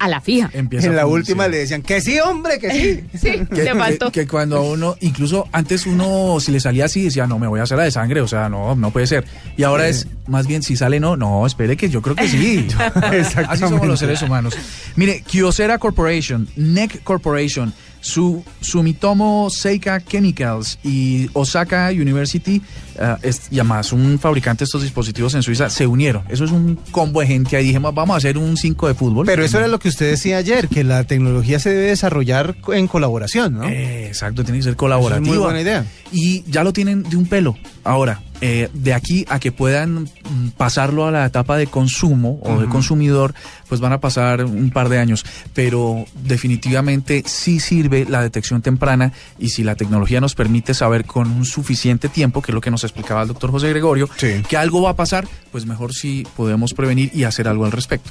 a 0.00 0.08
la 0.08 0.20
fija. 0.20 0.50
Empieza 0.52 0.88
En 0.88 0.96
la 0.96 1.06
última 1.06 1.46
le 1.46 1.58
decían 1.58 1.82
que 1.82 2.00
sí, 2.00 2.18
hombre, 2.18 2.58
que 2.58 2.70
sí. 2.72 3.04
Sí, 3.18 3.46
Que, 3.54 3.62
le 3.64 3.74
faltó. 3.74 4.10
que- 4.10 4.22
que 4.22 4.26
cuando 4.26 4.56
a 4.56 4.60
uno, 4.62 4.96
incluso 5.00 5.46
antes 5.52 5.86
uno, 5.86 6.38
si 6.40 6.50
le 6.50 6.58
salía 6.58 6.86
así, 6.86 7.02
decía, 7.04 7.26
no, 7.26 7.38
me 7.38 7.46
voy 7.46 7.60
a 7.60 7.64
hacer 7.64 7.76
la 7.78 7.84
de 7.84 7.90
sangre, 7.90 8.20
o 8.22 8.26
sea, 8.26 8.48
no, 8.48 8.74
no 8.74 8.90
puede 8.90 9.06
ser. 9.06 9.24
Y 9.56 9.62
ahora 9.62 9.86
es, 9.88 10.08
más 10.26 10.46
bien, 10.46 10.62
si 10.62 10.74
sale 10.76 10.98
no, 11.00 11.16
no, 11.16 11.46
espere 11.46 11.76
que 11.76 11.88
yo 11.90 12.00
creo 12.02 12.16
que 12.16 12.26
sí. 12.28 12.66
Así 13.48 13.60
somos 13.60 13.86
los 13.86 13.98
seres 14.00 14.22
humanos. 14.22 14.56
Mire, 14.96 15.22
Kyocera 15.22 15.78
Corporation, 15.78 16.48
NEC 16.56 17.02
Corporation, 17.04 17.72
su, 18.00 18.44
Sumitomo 18.60 19.48
Seika 19.50 20.00
Chemicals 20.00 20.78
y 20.82 21.28
Osaka 21.32 21.90
University, 21.90 22.62
eh, 22.98 23.16
es, 23.22 23.42
y 23.50 23.58
además 23.58 23.92
un 23.92 24.18
fabricante 24.18 24.60
de 24.60 24.64
estos 24.64 24.82
dispositivos 24.82 25.34
en 25.34 25.42
Suiza, 25.42 25.70
se 25.70 25.86
unieron. 25.86 26.24
Eso 26.28 26.44
es 26.44 26.50
un 26.50 26.78
combo 26.90 27.20
de 27.20 27.26
gente. 27.26 27.56
Ahí 27.56 27.64
dijimos, 27.66 27.94
vamos 27.94 28.14
a 28.14 28.16
hacer 28.18 28.38
un 28.38 28.56
5 28.56 28.88
de 28.88 28.94
fútbol. 28.94 29.26
Pero 29.26 29.44
eso 29.44 29.58
era 29.58 29.68
lo 29.68 29.78
que 29.78 29.88
usted 29.88 30.10
decía 30.10 30.38
ayer, 30.38 30.68
que 30.68 30.84
la 30.84 31.04
tecnología 31.04 31.58
se 31.58 31.70
debe 31.70 31.86
desarrollar 31.86 32.56
en 32.72 32.86
colaboración, 32.86 33.54
¿no? 33.54 33.68
Eh, 33.68 34.06
exacto, 34.06 34.44
tiene 34.44 34.58
que 34.58 34.64
ser 34.64 34.76
colaborativa. 34.76 35.26
es 35.26 35.28
muy 35.28 35.38
buena 35.38 35.60
idea. 35.60 35.84
Y 36.12 36.42
ya 36.50 36.64
lo 36.64 36.72
tienen 36.72 37.02
de 37.02 37.16
un 37.16 37.26
pelo. 37.26 37.56
Ahora, 37.84 38.20
eh, 38.40 38.68
de 38.72 38.94
aquí 38.94 39.24
a 39.28 39.38
que 39.38 39.52
puedan 39.52 40.04
mm, 40.04 40.48
pasarlo 40.56 41.06
a 41.06 41.10
la 41.10 41.26
etapa 41.26 41.56
de 41.56 41.66
consumo 41.66 42.40
o 42.42 42.60
de 42.60 42.66
consumidor, 42.68 43.34
pues 43.68 43.80
van 43.80 43.92
a 43.92 44.00
pasar 44.00 44.44
un 44.44 44.70
par 44.70 44.88
de 44.88 44.98
años. 44.98 45.24
Pero 45.54 46.04
definitivamente 46.24 47.22
sí 47.26 47.60
sirve 47.60 48.06
la 48.08 48.22
detección 48.22 48.62
temprana 48.62 49.12
y 49.38 49.50
si 49.50 49.62
la 49.62 49.74
tecnología 49.74 50.20
nos 50.20 50.34
permite 50.34 50.74
saber 50.74 51.04
con 51.04 51.30
un 51.30 51.44
suficiente 51.44 52.08
tiempo, 52.08 52.42
que 52.42 52.52
es 52.52 52.54
lo 52.54 52.60
que 52.60 52.70
nos 52.70 52.84
explicaba 52.84 53.22
el 53.22 53.28
doctor 53.28 53.50
José 53.50 53.68
Gregorio, 53.68 54.08
Sí. 54.16 54.42
que 54.48 54.56
algo 54.56 54.82
va 54.82 54.90
a 54.90 54.96
pasar, 54.96 55.26
pues 55.52 55.66
mejor 55.66 55.92
si 55.94 56.26
podemos 56.36 56.74
prevenir 56.74 57.10
y 57.14 57.24
hacer 57.24 57.46
algo 57.48 57.64
al 57.64 57.72
respecto. 57.72 58.10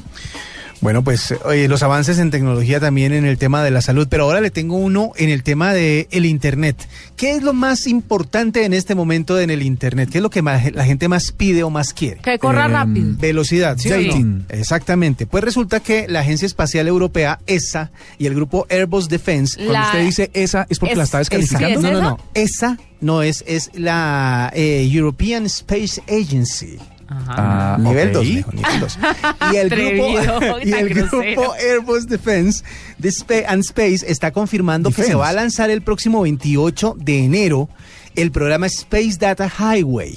Bueno, 0.81 1.03
pues 1.03 1.33
oye, 1.43 1.67
los 1.67 1.83
avances 1.83 2.19
en 2.19 2.31
tecnología 2.31 2.79
también 2.79 3.11
en 3.11 3.25
el 3.25 3.37
tema 3.37 3.61
de 3.63 3.69
la 3.71 3.81
salud, 3.81 4.07
pero 4.09 4.23
ahora 4.23 4.39
le 4.39 4.49
tengo 4.49 4.77
uno 4.77 5.11
en 5.17 5.29
el 5.29 5.43
tema 5.43 5.73
de 5.73 6.07
el 6.11 6.25
internet. 6.25 6.87
¿Qué 7.17 7.31
es 7.33 7.43
lo 7.43 7.51
más 7.53 7.85
importante 7.85 8.63
en 8.63 8.73
este 8.73 8.95
momento 8.95 9.37
en 9.39 9.49
el 9.49 9.61
internet? 9.61 10.07
¿Qué 10.09 10.19
es 10.19 10.21
lo 10.21 10.29
que 10.29 10.41
más- 10.41 10.71
la 10.73 10.85
gente 10.85 11.09
más 11.09 11.33
pide 11.33 11.63
o 11.63 11.69
más 11.69 11.93
quiere? 11.93 12.21
Que 12.21 12.39
corra 12.39 12.65
Em, 12.67 12.71
rápido. 12.71 13.15
Velocidad. 13.19 13.77
Exactamente. 14.49 15.27
Pues 15.27 15.43
resulta 15.43 15.81
que 15.81 16.07
la 16.07 16.21
Agencia 16.21 16.45
Espacial 16.45 16.87
Europea, 16.87 17.39
ESA, 17.45 17.91
y 18.17 18.25
el 18.27 18.35
grupo 18.35 18.65
Airbus 18.69 19.09
Defense, 19.09 19.57
Cuando 19.57 19.73
usted 19.87 20.05
dice 20.05 20.31
esa, 20.33 20.65
¿es 20.69 20.79
porque 20.79 20.93
es- 20.93 20.97
la 20.97 21.03
está 21.03 21.17
descalificando? 21.17 21.67
¿Sí 21.81 21.87
es 21.87 21.93
no, 21.93 22.01
no, 22.01 22.09
no. 22.11 22.19
Esa 22.33 22.77
no 23.01 23.21
es, 23.21 23.43
es 23.47 23.69
la 23.73 24.49
eh, 24.55 24.87
European 24.89 25.45
Space 25.45 26.01
Agency. 26.07 26.77
Ah, 27.09 27.77
Nivel. 27.79 28.13
2, 28.13 28.23
nivel 28.23 28.79
2. 28.79 28.99
Y 29.51 29.55
el 29.55 29.69
grupo, 29.69 30.59
y 30.63 30.71
el. 30.73 31.09
Airbus 31.71 32.07
Defense 32.07 32.63
de 32.97 33.09
Spa- 33.09 33.47
and 33.47 33.63
Space 33.63 34.05
está 34.07 34.31
confirmando 34.31 34.91
que 34.91 35.03
se 35.03 35.15
va 35.15 35.29
a 35.29 35.33
lanzar 35.33 35.69
el 35.69 35.81
próximo 35.81 36.21
28 36.21 36.95
de 36.99 37.25
enero 37.25 37.69
el 38.15 38.31
programa 38.31 38.67
Space 38.67 39.17
Data 39.19 39.49
Highway. 39.49 40.15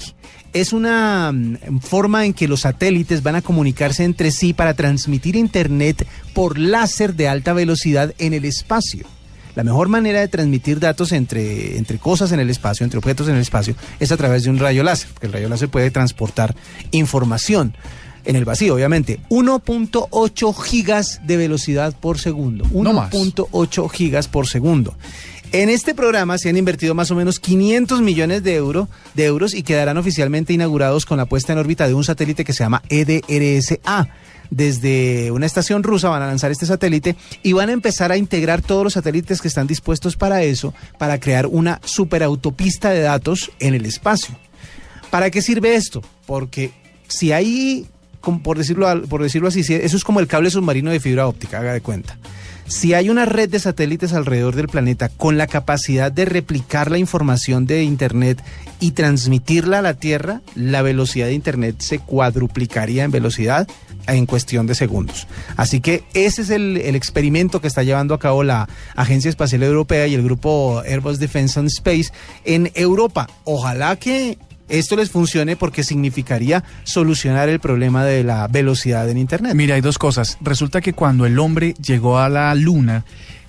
Es 0.51 0.71
una 0.73 1.31
mm, 1.31 1.79
forma 1.79 2.25
en 2.25 2.33
que 2.33 2.47
los 2.47 2.61
satélites 2.61 3.23
van 3.23 3.35
a 3.35 3.41
comunicarse 3.41 4.03
entre 4.03 4.29
sí 4.31 4.53
para 4.53 4.73
transmitir 4.75 5.35
internet 5.35 6.05
por 6.33 6.59
láser 6.59 7.15
de 7.15 7.27
alta 7.27 7.53
velocidad 7.53 8.13
en 8.19 8.33
el 8.33 8.45
espacio. 8.45 9.07
La 9.55 9.63
mejor 9.63 9.87
manera 9.87 10.19
de 10.19 10.27
transmitir 10.27 10.79
datos 10.79 11.11
entre, 11.11 11.77
entre 11.77 11.99
cosas 11.99 12.31
en 12.31 12.39
el 12.39 12.49
espacio, 12.49 12.83
entre 12.83 12.97
objetos 12.97 13.27
en 13.27 13.35
el 13.35 13.41
espacio, 13.41 13.75
es 13.99 14.11
a 14.11 14.17
través 14.17 14.43
de 14.43 14.49
un 14.49 14.59
rayo 14.59 14.83
láser, 14.83 15.09
porque 15.13 15.27
el 15.27 15.33
rayo 15.33 15.49
láser 15.49 15.69
puede 15.69 15.91
transportar 15.91 16.55
información 16.91 17.75
en 18.25 18.35
el 18.35 18.45
vacío, 18.45 18.75
obviamente. 18.75 19.19
1.8 19.29 20.55
gigas 20.55 21.21
de 21.25 21.37
velocidad 21.37 21.93
por 21.99 22.19
segundo. 22.19 22.65
No 22.71 22.93
más. 22.93 23.11
1.8 23.11 23.89
gigas 23.89 24.27
por 24.27 24.47
segundo. 24.47 24.95
En 25.53 25.69
este 25.69 25.93
programa 25.93 26.39
se 26.39 26.49
han 26.49 26.57
invertido 26.57 26.95
más 26.95 27.11
o 27.11 27.15
menos 27.15 27.39
500 27.39 28.01
millones 28.01 28.41
de, 28.41 28.55
euro, 28.55 28.89
de 29.13 29.25
euros 29.25 29.53
y 29.53 29.61
quedarán 29.61 29.97
oficialmente 29.97 30.51
inaugurados 30.51 31.05
con 31.05 31.19
la 31.19 31.27
puesta 31.27 31.53
en 31.53 31.59
órbita 31.59 31.87
de 31.87 31.93
un 31.93 32.03
satélite 32.03 32.43
que 32.43 32.53
se 32.53 32.63
llama 32.63 32.81
EDRSA. 32.89 34.09
Desde 34.49 35.29
una 35.29 35.45
estación 35.45 35.83
rusa 35.83 36.09
van 36.09 36.23
a 36.23 36.25
lanzar 36.25 36.49
este 36.49 36.65
satélite 36.65 37.15
y 37.43 37.53
van 37.53 37.69
a 37.69 37.73
empezar 37.73 38.11
a 38.11 38.17
integrar 38.17 38.63
todos 38.63 38.83
los 38.83 38.93
satélites 38.93 39.41
que 39.41 39.47
están 39.47 39.67
dispuestos 39.67 40.17
para 40.17 40.41
eso, 40.41 40.73
para 40.97 41.19
crear 41.19 41.45
una 41.45 41.79
superautopista 41.85 42.89
de 42.89 43.01
datos 43.01 43.51
en 43.59 43.75
el 43.75 43.85
espacio. 43.85 44.35
¿Para 45.11 45.29
qué 45.29 45.43
sirve 45.43 45.75
esto? 45.75 46.01
Porque 46.25 46.71
si 47.07 47.31
hay, 47.31 47.85
por 48.41 48.57
decirlo, 48.57 49.03
por 49.03 49.21
decirlo 49.21 49.49
así, 49.49 49.59
eso 49.59 49.97
es 49.97 50.03
como 50.03 50.19
el 50.19 50.25
cable 50.25 50.49
submarino 50.49 50.89
de 50.89 50.99
fibra 50.99 51.27
óptica, 51.27 51.59
haga 51.59 51.73
de 51.73 51.81
cuenta. 51.81 52.17
Si 52.67 52.93
hay 52.93 53.09
una 53.09 53.25
red 53.25 53.49
de 53.49 53.59
satélites 53.59 54.13
alrededor 54.13 54.55
del 54.55 54.69
planeta 54.69 55.09
con 55.09 55.37
la 55.37 55.47
capacidad 55.47 56.11
de 56.11 56.25
replicar 56.25 56.89
la 56.89 56.97
información 56.97 57.65
de 57.65 57.83
Internet 57.83 58.41
y 58.79 58.91
transmitirla 58.91 59.79
a 59.79 59.81
la 59.81 59.93
Tierra, 59.95 60.41
la 60.55 60.81
velocidad 60.81 61.27
de 61.27 61.33
Internet 61.33 61.75
se 61.79 61.99
cuadruplicaría 61.99 63.03
en 63.03 63.11
velocidad 63.11 63.67
en 64.07 64.25
cuestión 64.25 64.67
de 64.67 64.75
segundos. 64.75 65.27
Así 65.55 65.81
que 65.81 66.03
ese 66.13 66.41
es 66.41 66.49
el, 66.49 66.77
experimento 66.95 67.61
que 67.61 67.67
está 67.67 67.83
llevando 67.83 68.13
a 68.13 68.19
cabo 68.19 68.43
la 68.43 68.67
Agencia 68.95 69.29
Espacial 69.29 69.63
Europea 69.63 70.07
y 70.07 70.13
el 70.13 70.23
grupo 70.23 70.81
Airbus 70.85 71.19
Defense 71.19 71.59
and 71.59 71.69
Space 71.69 72.11
en 72.45 72.71
Europa. 72.75 73.29
Ojalá 73.43 73.95
que 73.97 74.37
esto 74.79 74.95
les 74.95 75.11
funcione 75.11 75.55
porque 75.55 75.83
significaría 75.83 76.63
solucionar 76.83 77.47
el 77.47 77.59
problema 77.59 78.03
de 78.05 78.23
la 78.23 78.47
velocidad 78.47 79.07
en 79.09 79.17
Internet. 79.17 79.53
Mira, 79.53 79.75
hay 79.75 79.81
dos 79.81 79.99
cosas. 79.99 80.37
Resulta 80.41 80.81
que 80.81 80.93
cuando 80.93 81.25
el 81.25 81.37
hombre 81.37 81.75
llegó 81.75 82.17
a 82.17 82.27
la 82.27 82.53
luna 82.55 83.05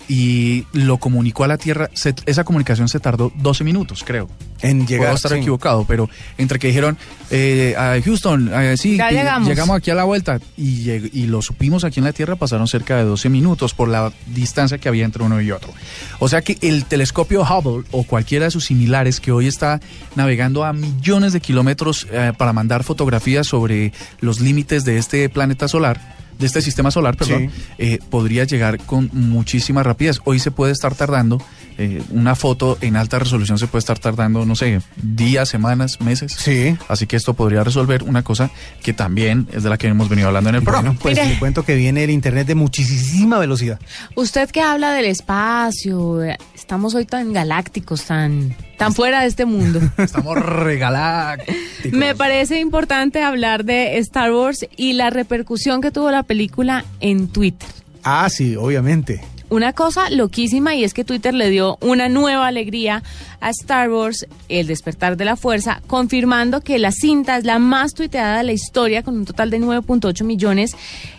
y 0.09 0.65
lo 0.73 0.99
comunicó 0.99 1.45
a 1.45 1.49
la 1.49 1.57
Tierra, 1.59 1.89
se- 1.95 2.15
esa 2.27 2.45
comunicación 2.45 2.89
se 2.89 3.01
tardó 3.01 3.33
12 3.37 3.65
minutos, 3.65 4.03
creo. 4.05 4.29
En 4.61 4.87
llegar, 4.87 5.07
Puedo 5.09 5.17
estar 5.17 5.33
sí. 5.33 5.39
equivocado, 5.39 5.85
pero 5.87 6.09
entre 6.39 6.59
que 6.59 6.69
dijeron, 6.69 6.97
eh, 7.31 7.75
a 7.77 8.01
Houston, 8.03 8.51
eh, 8.55 8.77
sí, 8.79 8.97
Ya 8.97 9.09
que 9.11 9.17
llegamos. 9.17 9.77
aquí 9.77 9.91
a 9.91 9.95
la 9.95 10.05
vuelta 10.05 10.41
y, 10.57 10.91
y 10.91 11.27
lo 11.27 11.43
supimos 11.43 11.85
aquí 11.85 12.01
en 12.01 12.05
la 12.05 12.13
Tierra, 12.15 12.37
pasaron 12.37 12.67
cerca 12.67 12.97
de 12.97 13.05
12 13.05 13.29
minutos 13.29 13.75
por 13.75 13.89
la 13.89 14.13
distancia 14.27 14.79
que 14.79 14.89
había 14.89 15.05
entre 15.05 15.23
uno 15.23 15.41
y 15.41 15.51
otro. 15.51 15.71
O 16.19 16.29
sea 16.29 16.41
que 16.43 16.57
el 16.63 16.85
telescopio 16.87 17.43
Hubble 17.43 17.85
o 17.91 18.05
cualquiera 18.05 18.47
de 18.47 18.51
sus 18.51 18.65
similares 18.67 19.21
que 19.21 19.33
hoy 19.33 19.47
está 19.49 19.81
navegando 20.17 20.65
a 20.65 20.73
millones 20.73 21.33
de 21.35 21.41
kilómetros 21.41 22.07
eh, 22.11 22.33
para 22.39 22.53
mandar 22.55 22.85
fotografías 22.85 23.47
sobre 23.47 23.93
los 24.21 24.41
límites 24.41 24.85
de 24.85 24.97
este 24.97 25.29
planeta 25.29 25.69
solar, 25.69 26.15
de 26.39 26.47
este 26.47 26.63
sistema 26.63 26.91
solar, 26.91 27.17
perdón, 27.17 27.51
eh, 27.79 27.99
podría 28.11 28.45
llegar 28.45 28.79
con 28.79 29.11
muchísima 29.13 29.83
rapidez. 29.83 30.21
Hoy 30.25 30.39
se 30.39 30.51
puede 30.51 30.73
estar 30.73 30.95
tardando, 30.95 31.43
eh, 31.77 32.03
una 32.11 32.35
foto 32.35 32.79
en 32.81 32.97
alta 32.97 33.19
resolución 33.19 33.59
se 33.59 33.67
puede 33.67 33.81
estar 33.81 33.99
tardando, 33.99 34.47
no 34.47 34.55
sé, 34.55 34.81
días, 34.97 35.49
semanas, 35.49 36.01
meses. 36.01 36.33
Sí. 36.33 36.77
Así 36.89 37.07
que 37.07 37.17
esto 37.17 37.35
podría 37.35 37.65
resolver 37.65 38.03
una 38.03 38.23
cosa 38.23 38.51
que 38.83 38.93
también 38.93 39.49
es 39.53 39.63
de 39.63 39.71
la 39.71 39.79
que 39.79 39.89
hemos 39.89 40.09
venido 40.09 40.29
hablando 40.29 40.51
en 40.51 40.57
el 40.57 40.63
programa. 40.63 40.97
Pues 41.01 41.17
Mire. 41.17 41.31
le 41.31 41.39
cuento 41.39 41.65
que 41.65 41.75
viene 41.75 42.05
el 42.05 42.11
Internet 42.11 42.47
de 42.47 42.55
muchísima 42.55 43.39
velocidad. 43.39 43.79
Usted 44.15 44.51
que 44.51 44.61
habla 44.61 44.93
del 44.93 45.07
espacio, 45.07 46.23
estamos 46.55 46.95
hoy 46.95 47.05
tan 47.05 47.33
galácticos, 47.33 48.05
tan, 48.05 48.55
tan 48.77 48.95
fuera 48.95 49.23
de 49.23 49.27
este 49.29 49.45
mundo. 49.45 49.81
Estamos 49.99 50.39
regalácticos. 50.39 51.55
Me 51.93 52.15
parece 52.15 52.61
importante 52.61 53.23
hablar 53.23 53.65
de 53.65 53.99
Star 53.99 54.33
Wars 54.33 54.67
y 54.77 54.95
la 54.95 55.11
repercusión 55.11 55.81
que 55.81 55.91
tuvo 55.91 56.11
la 56.11 56.23
película 56.25 56.85
en 57.01 57.29
Twitter. 57.29 57.69
Ah, 58.03 58.29
sí, 58.29 58.57
obviamente. 58.57 59.21
Una 59.51 59.73
cosa 59.73 60.11
loquísima 60.11 60.75
y 60.75 60.85
es 60.85 60.95
que 60.95 61.05
Twitter 61.05 61.33
le 61.33 61.51
dio 61.51 61.79
una 61.81 62.09
nueva 62.09 62.47
alegría 62.47 63.03
a 63.41 63.51
Star 63.51 63.91
Wars, 63.91 64.27
El 64.49 64.67
despertar 64.67 65.17
de 65.17 65.27
la 65.27 65.37
fuerza, 65.37 65.83
confirmando 65.87 66.63
que 66.63 66.79
la 66.79 66.91
cinta 66.91 67.37
es 67.37 67.45
la 67.45 67.59
más 67.59 67.93
tuiteada 67.93 68.39
de 68.39 68.45
la 68.45 68.53
historia 68.53 69.03
con 69.03 69.17
un 69.17 69.27
total 69.27 69.51
de 69.51 69.61
9.8 69.61 70.25
millones 70.25 70.75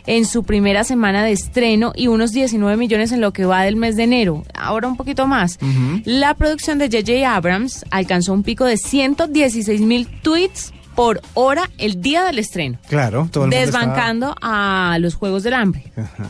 en 0.08 0.26
su 0.26 0.44
primera 0.44 0.84
semana 0.84 1.24
de 1.24 1.32
estreno 1.32 1.94
y 1.96 2.08
unos 2.08 2.32
19 2.32 2.76
millones 2.78 3.12
en 3.12 3.22
lo 3.22 3.32
que 3.32 3.46
va 3.46 3.64
del 3.64 3.76
mes 3.76 3.96
de 3.96 4.04
enero. 4.04 4.44
Ahora 4.54 4.88
un 4.88 4.98
poquito 4.98 5.28
más. 5.28 5.58
La 6.04 6.34
producción 6.34 6.78
de 6.80 6.88
J.J. 6.88 7.34
Abrams 7.34 7.86
alcanzó 7.90 8.34
un 8.34 8.44
pico 8.44 8.66
de 8.66 8.78
116 8.78 9.80
mil 9.82 10.08
tweets 10.08 10.74
por 10.96 11.22
hora 11.34 11.70
el 11.78 12.02
día 12.02 12.24
del 12.24 12.40
estreno, 12.40 12.78
Claro, 12.88 13.28
todo 13.32 13.46
el 13.46 13.52
mundo 13.52 13.66
desbancando 13.66 14.36
a 14.42 14.98
los 15.00 15.16
Juegos 15.16 15.44
del 15.44 15.54
Hambre 15.54 15.92
Ajá. 15.96 16.30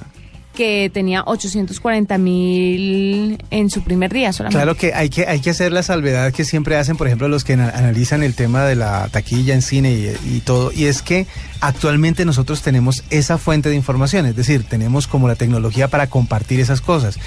Que 0.55 0.89
tenía 0.93 1.23
840 1.25 2.17
mil 2.17 3.37
en 3.51 3.69
su 3.69 3.83
primer 3.83 4.11
día 4.13 4.33
solamente. 4.33 4.57
Claro 4.57 4.75
que 4.75 4.93
hay 4.93 5.09
que 5.09 5.25
hay 5.27 5.39
que 5.39 5.49
hacer 5.49 5.71
la 5.71 5.83
salvedad 5.83 6.31
que 6.33 6.45
siempre 6.45 6.77
hacen, 6.77 6.97
por 6.97 7.07
ejemplo, 7.07 7.27
los 7.27 7.43
que 7.43 7.53
ana- 7.53 7.71
analizan 7.75 8.23
el 8.23 8.33
tema 8.33 8.63
de 8.65 8.75
la 8.75 9.07
taquilla 9.09 9.53
en 9.53 9.61
cine 9.61 9.91
y, 9.93 10.35
y 10.37 10.39
todo, 10.39 10.71
y 10.71 10.85
es 10.85 11.01
que 11.01 11.27
actualmente 11.61 12.25
nosotros 12.25 12.61
tenemos 12.61 13.03
esa 13.09 13.37
fuente 13.37 13.69
de 13.69 13.75
información, 13.75 14.25
es 14.25 14.35
decir, 14.35 14.63
tenemos 14.63 15.07
como 15.07 15.27
la 15.27 15.35
tecnología 15.35 15.87
para 15.87 16.07
compartir 16.07 16.59
esas 16.59 16.81
cosas. 16.81 17.17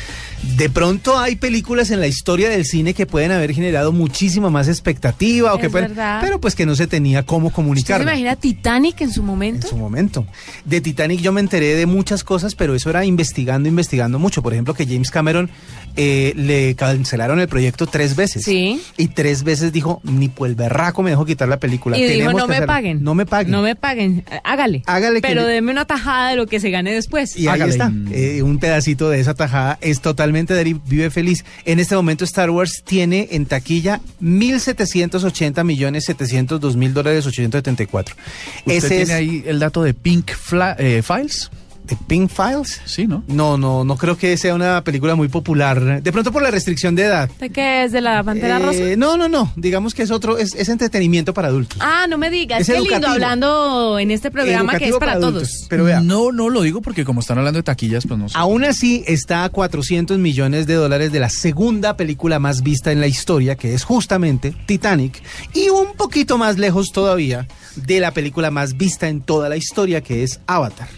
De 0.57 0.70
pronto 0.70 1.18
hay 1.18 1.35
películas 1.37 1.91
en 1.91 1.99
la 2.01 2.07
historia 2.07 2.49
del 2.49 2.64
cine 2.64 2.95
que 2.95 3.07
pueden 3.07 3.33
haber 3.33 3.53
generado 3.53 3.91
muchísima 3.93 4.51
más 4.51 4.68
expectativa 4.68 5.53
o 5.53 5.57
Es 5.57 5.62
que 5.62 5.70
pueden, 5.70 5.95
pero 6.20 6.41
pues 6.41 6.55
que 6.55 6.66
no 6.66 6.76
se 6.76 6.87
tenía 6.87 7.24
cómo 7.24 7.49
¿Usted 7.49 7.57
comunicar. 7.57 7.97
se 7.99 8.03
imagina 8.05 8.37
Titanic 8.37 9.01
en 9.01 9.11
su 9.12 9.20
En 9.20 9.26
momento? 9.26 9.66
su 9.68 9.76
momento. 9.76 10.26
De 10.64 10.81
Titanic 10.81 11.20
yo 11.20 11.33
me 11.33 11.41
enteré 11.41 11.74
de 11.74 11.87
muchas 11.87 12.22
cosas, 12.22 12.55
pero 12.55 12.74
eso 12.76 12.91
era 12.91 13.05
investigando, 13.19 13.69
investigando 13.69 14.19
mucho. 14.21 14.43
Por 14.43 14.53
ejemplo, 14.53 14.75
que 14.75 14.87
James 14.87 15.11
Cameron 15.11 15.51
eh, 15.97 16.33
le 16.37 16.75
cancelaron 16.77 17.41
el 17.41 17.49
proyecto 17.49 17.87
tres 17.89 18.14
veces. 18.14 18.45
Sí. 18.45 18.81
Y 18.97 19.09
tres 19.09 19.43
veces 19.43 19.73
dijo, 19.73 20.01
ni 20.05 20.29
por 20.29 20.49
el 20.49 20.55
berraco 20.55 21.03
me 21.03 21.11
dejo 21.11 21.25
quitar 21.27 21.49
la 21.49 21.59
película. 21.59 21.99
Y 21.99 22.05
dijo, 22.07 22.31
no 22.33 22.39
que 22.39 22.47
me 22.47 22.55
hacerlo". 22.55 22.66
paguen. 22.66 23.03
No 23.03 23.14
me 23.14 23.27
paguen. 23.27 23.51
No 23.51 23.62
me 23.62 23.75
paguen. 23.75 24.25
Hágale. 24.45 24.83
Hágale 24.87 25.16
que 25.21 25.27
Pero 25.29 25.41
yo- 25.43 25.47
deme 25.49 25.73
una 25.73 25.85
tajada 25.85 26.31
de 26.31 26.37
lo 26.37 26.47
que 26.47 26.61
se 26.61 26.71
gane 26.71 26.93
después. 26.93 27.37
Y 27.37 27.49
ahí 27.49 27.61
está, 27.62 27.93
eh, 28.12 28.43
un 28.43 28.59
pedacito 28.59 29.11
de 29.11 29.19
esa 29.21 29.35
tajada 29.35 29.79
es 29.81 30.01
totalmente 30.01 30.55
de 30.55 30.77
vive 30.87 31.11
feliz. 31.11 31.45
En 31.64 31.81
este 31.81 31.97
momento 31.97 32.25
Star 32.25 32.51
Wars 32.51 32.83
tiene 32.87 33.29
en 33.33 33.47
taquilla 33.47 34.01
1.780 34.23 35.64
millones 35.64 36.05
702 36.05 36.77
mil 36.77 36.95
dólares 36.95 37.27
874. 37.27 38.14
¿Usted 38.59 38.73
Ese 38.73 38.89
tiene 38.89 39.03
es 39.03 39.11
ahí 39.11 39.43
el 39.47 39.59
dato 39.59 39.83
de 39.83 39.95
Pink 39.95 40.31
Fla- 40.33 40.77
eh, 40.79 41.03
Files? 41.03 41.51
De 41.89 41.97
Pink 42.07 42.30
Files. 42.30 42.80
Sí, 42.84 43.07
¿no? 43.07 43.24
No, 43.26 43.57
no, 43.59 43.84
no 43.84 43.97
creo 43.97 44.16
que 44.16 44.36
sea 44.36 44.55
una 44.55 44.82
película 44.84 45.14
muy 45.14 45.28
popular. 45.28 46.03
De 46.03 46.12
pronto 46.12 46.30
por 46.32 46.43
la 46.43 46.51
restricción 46.51 46.95
de 46.95 47.05
edad. 47.05 47.30
¿De 47.41 47.51
qué 47.51 47.84
es? 47.84 47.93
¿De 47.93 48.01
la 48.01 48.22
Pantera 48.22 48.57
Eh, 48.57 48.62
Rosa? 48.62 48.97
No, 48.97 49.16
no, 49.16 49.28
no. 49.28 49.53
Digamos 49.57 49.95
que 49.95 50.03
es 50.03 50.11
otro, 50.11 50.39
es, 50.39 50.55
es 50.55 50.68
entretenimiento 50.68 51.34
para 51.34 51.49
adultos. 51.49 51.78
Ah, 51.80 52.07
no 52.09 52.18
me 52.18 52.30
digas. 52.30 52.61
es 52.61 52.66
Qué 52.66 52.80
lindo 52.80 53.09
hablando 53.09 53.99
en 53.99 54.11
este 54.11 54.30
programa 54.30 54.78
que 54.78 54.89
es 54.89 54.97
para, 54.97 55.12
adultos. 55.12 55.43
todos. 55.51 55.66
Pero 55.68 55.84
vea, 55.84 56.01
No, 56.01 56.32
no 56.32 56.49
lo 56.51 56.62
digo 56.62 56.80
porque 56.82 57.05
como 57.05 57.20
están 57.20 57.39
hablando 57.39 57.59
de 57.59 57.62
taquillas, 57.62 58.07
pues 58.07 58.18
no 58.20 58.28
sé. 58.28 58.36
aún 58.39 58.64
así 58.64 59.03
está 59.07 59.45
a 59.45 59.49
400 59.49 60.18
millones 60.18 60.66
de 60.66 60.74
dólares 60.74 61.12
de 61.12 61.20
la 61.20 61.30
segunda 61.30 61.97
película 61.97 62.39
más 62.39 62.62
vista 62.62 62.93
en 62.93 63.01
la 63.01 63.07
historia, 63.07 63.57
que 63.57 63.74
es 63.74 63.84
justamente 63.84 64.55
Titanic, 64.66 65.22
y 65.55 65.68
un 65.70 65.95
poquito 65.97 66.39
más 66.39 66.59
lejos 66.59 66.93
todavía 66.93 67.47
de 67.76 68.01
la 68.01 68.12
película 68.12 68.51
más 68.51 68.76
vista 68.76 69.09
en 69.09 69.20
toda 69.20 69.49
la 69.49 69.57
historia, 69.57 70.01
que 70.03 70.22
es 70.22 70.41
Avatar. 70.47 70.89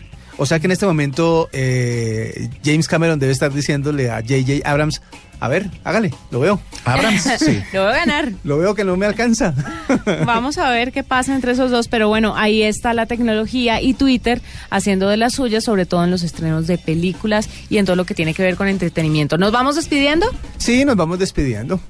O 0.42 0.46
sea 0.46 0.58
que 0.58 0.66
en 0.68 0.70
este 0.70 0.86
momento 0.86 1.50
eh, 1.52 2.48
James 2.64 2.88
Cameron 2.88 3.18
debe 3.18 3.30
estar 3.30 3.52
diciéndole 3.52 4.10
a 4.10 4.22
J.J. 4.22 4.66
Abrams, 4.66 5.02
a 5.38 5.48
ver, 5.48 5.68
hágale, 5.84 6.14
lo 6.30 6.40
veo. 6.40 6.58
Abrams, 6.86 7.28
sí. 7.38 7.62
Lo 7.74 7.84
voy 7.84 7.92
a 7.92 7.96
ganar. 7.96 8.32
Lo 8.42 8.56
veo 8.56 8.74
que 8.74 8.82
no 8.82 8.96
me 8.96 9.04
alcanza. 9.04 9.52
Vamos 10.24 10.56
a 10.56 10.70
ver 10.70 10.92
qué 10.92 11.02
pasa 11.02 11.34
entre 11.34 11.52
esos 11.52 11.70
dos, 11.70 11.88
pero 11.88 12.08
bueno, 12.08 12.34
ahí 12.38 12.62
está 12.62 12.94
la 12.94 13.04
tecnología 13.04 13.82
y 13.82 13.92
Twitter 13.92 14.40
haciendo 14.70 15.10
de 15.10 15.18
las 15.18 15.34
suyas, 15.34 15.62
sobre 15.62 15.84
todo 15.84 16.04
en 16.04 16.10
los 16.10 16.22
estrenos 16.22 16.66
de 16.66 16.78
películas 16.78 17.50
y 17.68 17.76
en 17.76 17.84
todo 17.84 17.96
lo 17.96 18.06
que 18.06 18.14
tiene 18.14 18.32
que 18.32 18.42
ver 18.42 18.56
con 18.56 18.66
entretenimiento. 18.66 19.36
¿Nos 19.36 19.52
vamos 19.52 19.76
despidiendo? 19.76 20.26
Sí, 20.56 20.86
nos 20.86 20.96
vamos 20.96 21.18
despidiendo. 21.18 21.80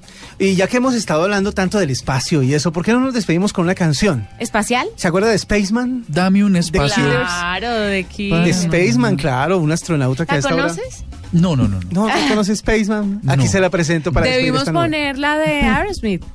Y 0.41 0.55
ya 0.57 0.67
que 0.69 0.79
hemos 0.79 0.95
estado 0.95 1.25
hablando 1.25 1.53
tanto 1.53 1.79
del 1.79 1.91
espacio 1.91 2.43
y 2.43 2.55
eso, 2.55 2.73
¿por 2.73 2.83
qué 2.83 2.93
no 2.93 3.01
nos 3.01 3.13
despedimos 3.13 3.53
con 3.53 3.65
una 3.65 3.75
canción? 3.75 4.27
¿Espacial? 4.39 4.89
¿Se 4.97 5.07
acuerda 5.07 5.29
de 5.29 5.39
Spaceman? 5.39 6.05
Dame 6.09 6.43
un 6.43 6.57
espacio. 6.57 7.05
Claro, 7.05 7.71
de 7.71 7.99
aquí. 7.99 8.31
De 8.31 8.53
Spaceman, 8.55 9.17
claro, 9.17 9.59
un 9.59 9.71
astronauta 9.71 10.25
que 10.25 10.33
¿La 10.33 10.39
esta 10.39 10.55
hora- 10.55 10.63
conoces? 10.69 11.05
No, 11.33 11.57
no, 11.57 11.69
no. 11.69 11.79
no. 11.93 12.09
No, 12.09 12.09
¿no 12.09 12.29
conoce 12.29 12.57
Spaceman? 12.57 13.21
Aquí 13.29 13.45
No. 13.45 13.51
se 13.51 13.61
la 13.61 13.69
presento 13.69 14.13
para 14.13 14.27
Debimos 14.27 14.61
esta 14.61 14.73
poner 14.73 15.19
la 15.19 15.37
de 15.37 15.61
Aerosmith. 15.61 16.25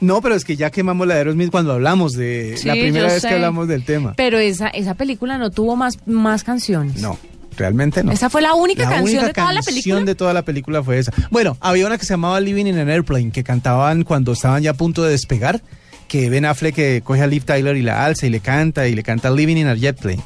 No, 0.00 0.22
pero 0.22 0.34
es 0.34 0.46
que 0.46 0.56
ya 0.56 0.70
quemamos 0.70 1.06
la 1.06 1.12
de 1.12 1.20
Aerosmith 1.20 1.50
cuando 1.50 1.72
hablamos 1.74 2.14
de 2.14 2.54
Sí, 2.56 2.66
la 2.66 2.72
primera 2.72 3.04
vez 3.08 3.20
sé. 3.20 3.28
que 3.28 3.34
hablamos 3.34 3.68
del 3.68 3.84
tema. 3.84 4.14
Pero 4.16 4.38
esa, 4.38 4.68
esa 4.68 4.94
película 4.94 5.36
no 5.36 5.50
tuvo 5.50 5.76
más, 5.76 5.98
más 6.06 6.42
canciones. 6.42 7.02
No, 7.02 7.18
realmente 7.56 8.02
no. 8.04 8.12
Esa 8.12 8.30
fue 8.30 8.42
la 8.42 8.54
única 8.54 8.84
canción 8.84 9.04
única 9.24 9.26
de 9.26 9.32
toda 9.32 9.52
la 9.52 9.60
canción 9.60 9.74
película. 9.74 10.04
de 10.04 10.14
toda 10.14 10.32
la 10.34 10.42
película 10.42 10.82
fue 10.82 10.98
esa. 10.98 11.12
Bueno, 11.30 11.56
había 11.60 11.86
una 11.86 11.98
que 11.98 12.04
se 12.06 12.12
llamaba 12.14 12.40
Living 12.40 12.66
in 12.66 12.78
an 12.78 12.88
Airplane, 12.90 13.30
que 13.30 13.44
cantaban 13.44 14.04
cuando 14.04 14.32
estaban 14.32 14.62
ya 14.62 14.70
a 14.70 14.74
punto 14.74 15.02
de 15.02 15.10
despegar, 15.10 15.62
que 16.08 16.28
Ben 16.30 16.44
Affleck 16.44 16.74
que 16.74 17.02
coge 17.04 17.22
a 17.22 17.26
Liv 17.26 17.44
Tyler 17.44 17.76
y 17.76 17.82
la 17.82 18.04
alza 18.04 18.26
y 18.26 18.30
le 18.30 18.40
canta 18.40 18.88
y 18.88 18.94
le 18.94 19.02
canta 19.02 19.30
Living 19.30 19.56
in 19.56 19.66
a 19.68 19.74
Jet 19.74 19.98
Plane. 20.00 20.20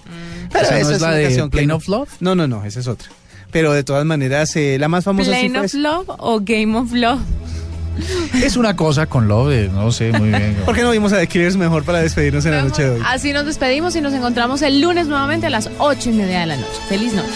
Pero 0.53 0.65
¿Esa 0.67 0.81
no 0.83 0.91
es 0.91 1.01
la 1.01 1.11
de 1.13 1.23
canción 1.25 1.51
Plane 1.51 1.67
no- 1.67 1.77
of 1.77 1.89
Love? 1.89 2.09
No, 2.21 2.35
no, 2.35 2.47
no, 2.47 2.65
esa 2.65 2.81
es 2.81 2.87
otra. 2.87 3.09
Pero 3.51 3.73
de 3.73 3.85
todas 3.85 4.05
maneras, 4.05 4.55
eh, 4.57 4.79
la 4.81 4.89
más 4.89 5.05
famosa 5.05 5.31
sí 5.33 5.49
Plane 5.49 5.51
fue 5.51 5.59
of 5.61 5.65
esa. 5.67 5.79
Love 5.79 6.07
o 6.19 6.41
Game 6.43 6.77
of 6.77 6.93
Love. 6.93 7.21
Es 8.43 8.57
una 8.57 8.77
cosa 8.77 9.07
con 9.07 9.29
Love, 9.29 9.53
eh, 9.53 9.71
no 9.73 9.91
sé 9.93 10.13
muy 10.13 10.29
bien. 10.29 10.57
¿Por 10.65 10.75
qué 10.75 10.83
no 10.83 10.91
vimos 10.91 11.13
a 11.13 11.19
The 11.19 11.27
Killers 11.27 11.57
mejor 11.57 11.85
para 11.85 12.01
despedirnos 12.01 12.45
en 12.47 12.53
la 12.53 12.63
noche 12.63 12.83
de 12.85 12.91
hoy? 12.91 13.03
Así 13.05 13.33
nos 13.33 13.47
despedimos 13.47 13.95
y 13.97 14.01
nos 14.01 14.13
encontramos 14.13 14.63
el 14.63 14.81
lunes 14.81 15.07
nuevamente 15.07 15.47
a 15.47 15.51
las 15.51 15.71
ocho 15.79 16.11
y 16.11 16.15
media 16.15 16.41
de 16.41 16.47
la 16.47 16.57
noche. 16.57 16.81
Feliz 16.89 17.13
noche. 17.13 17.29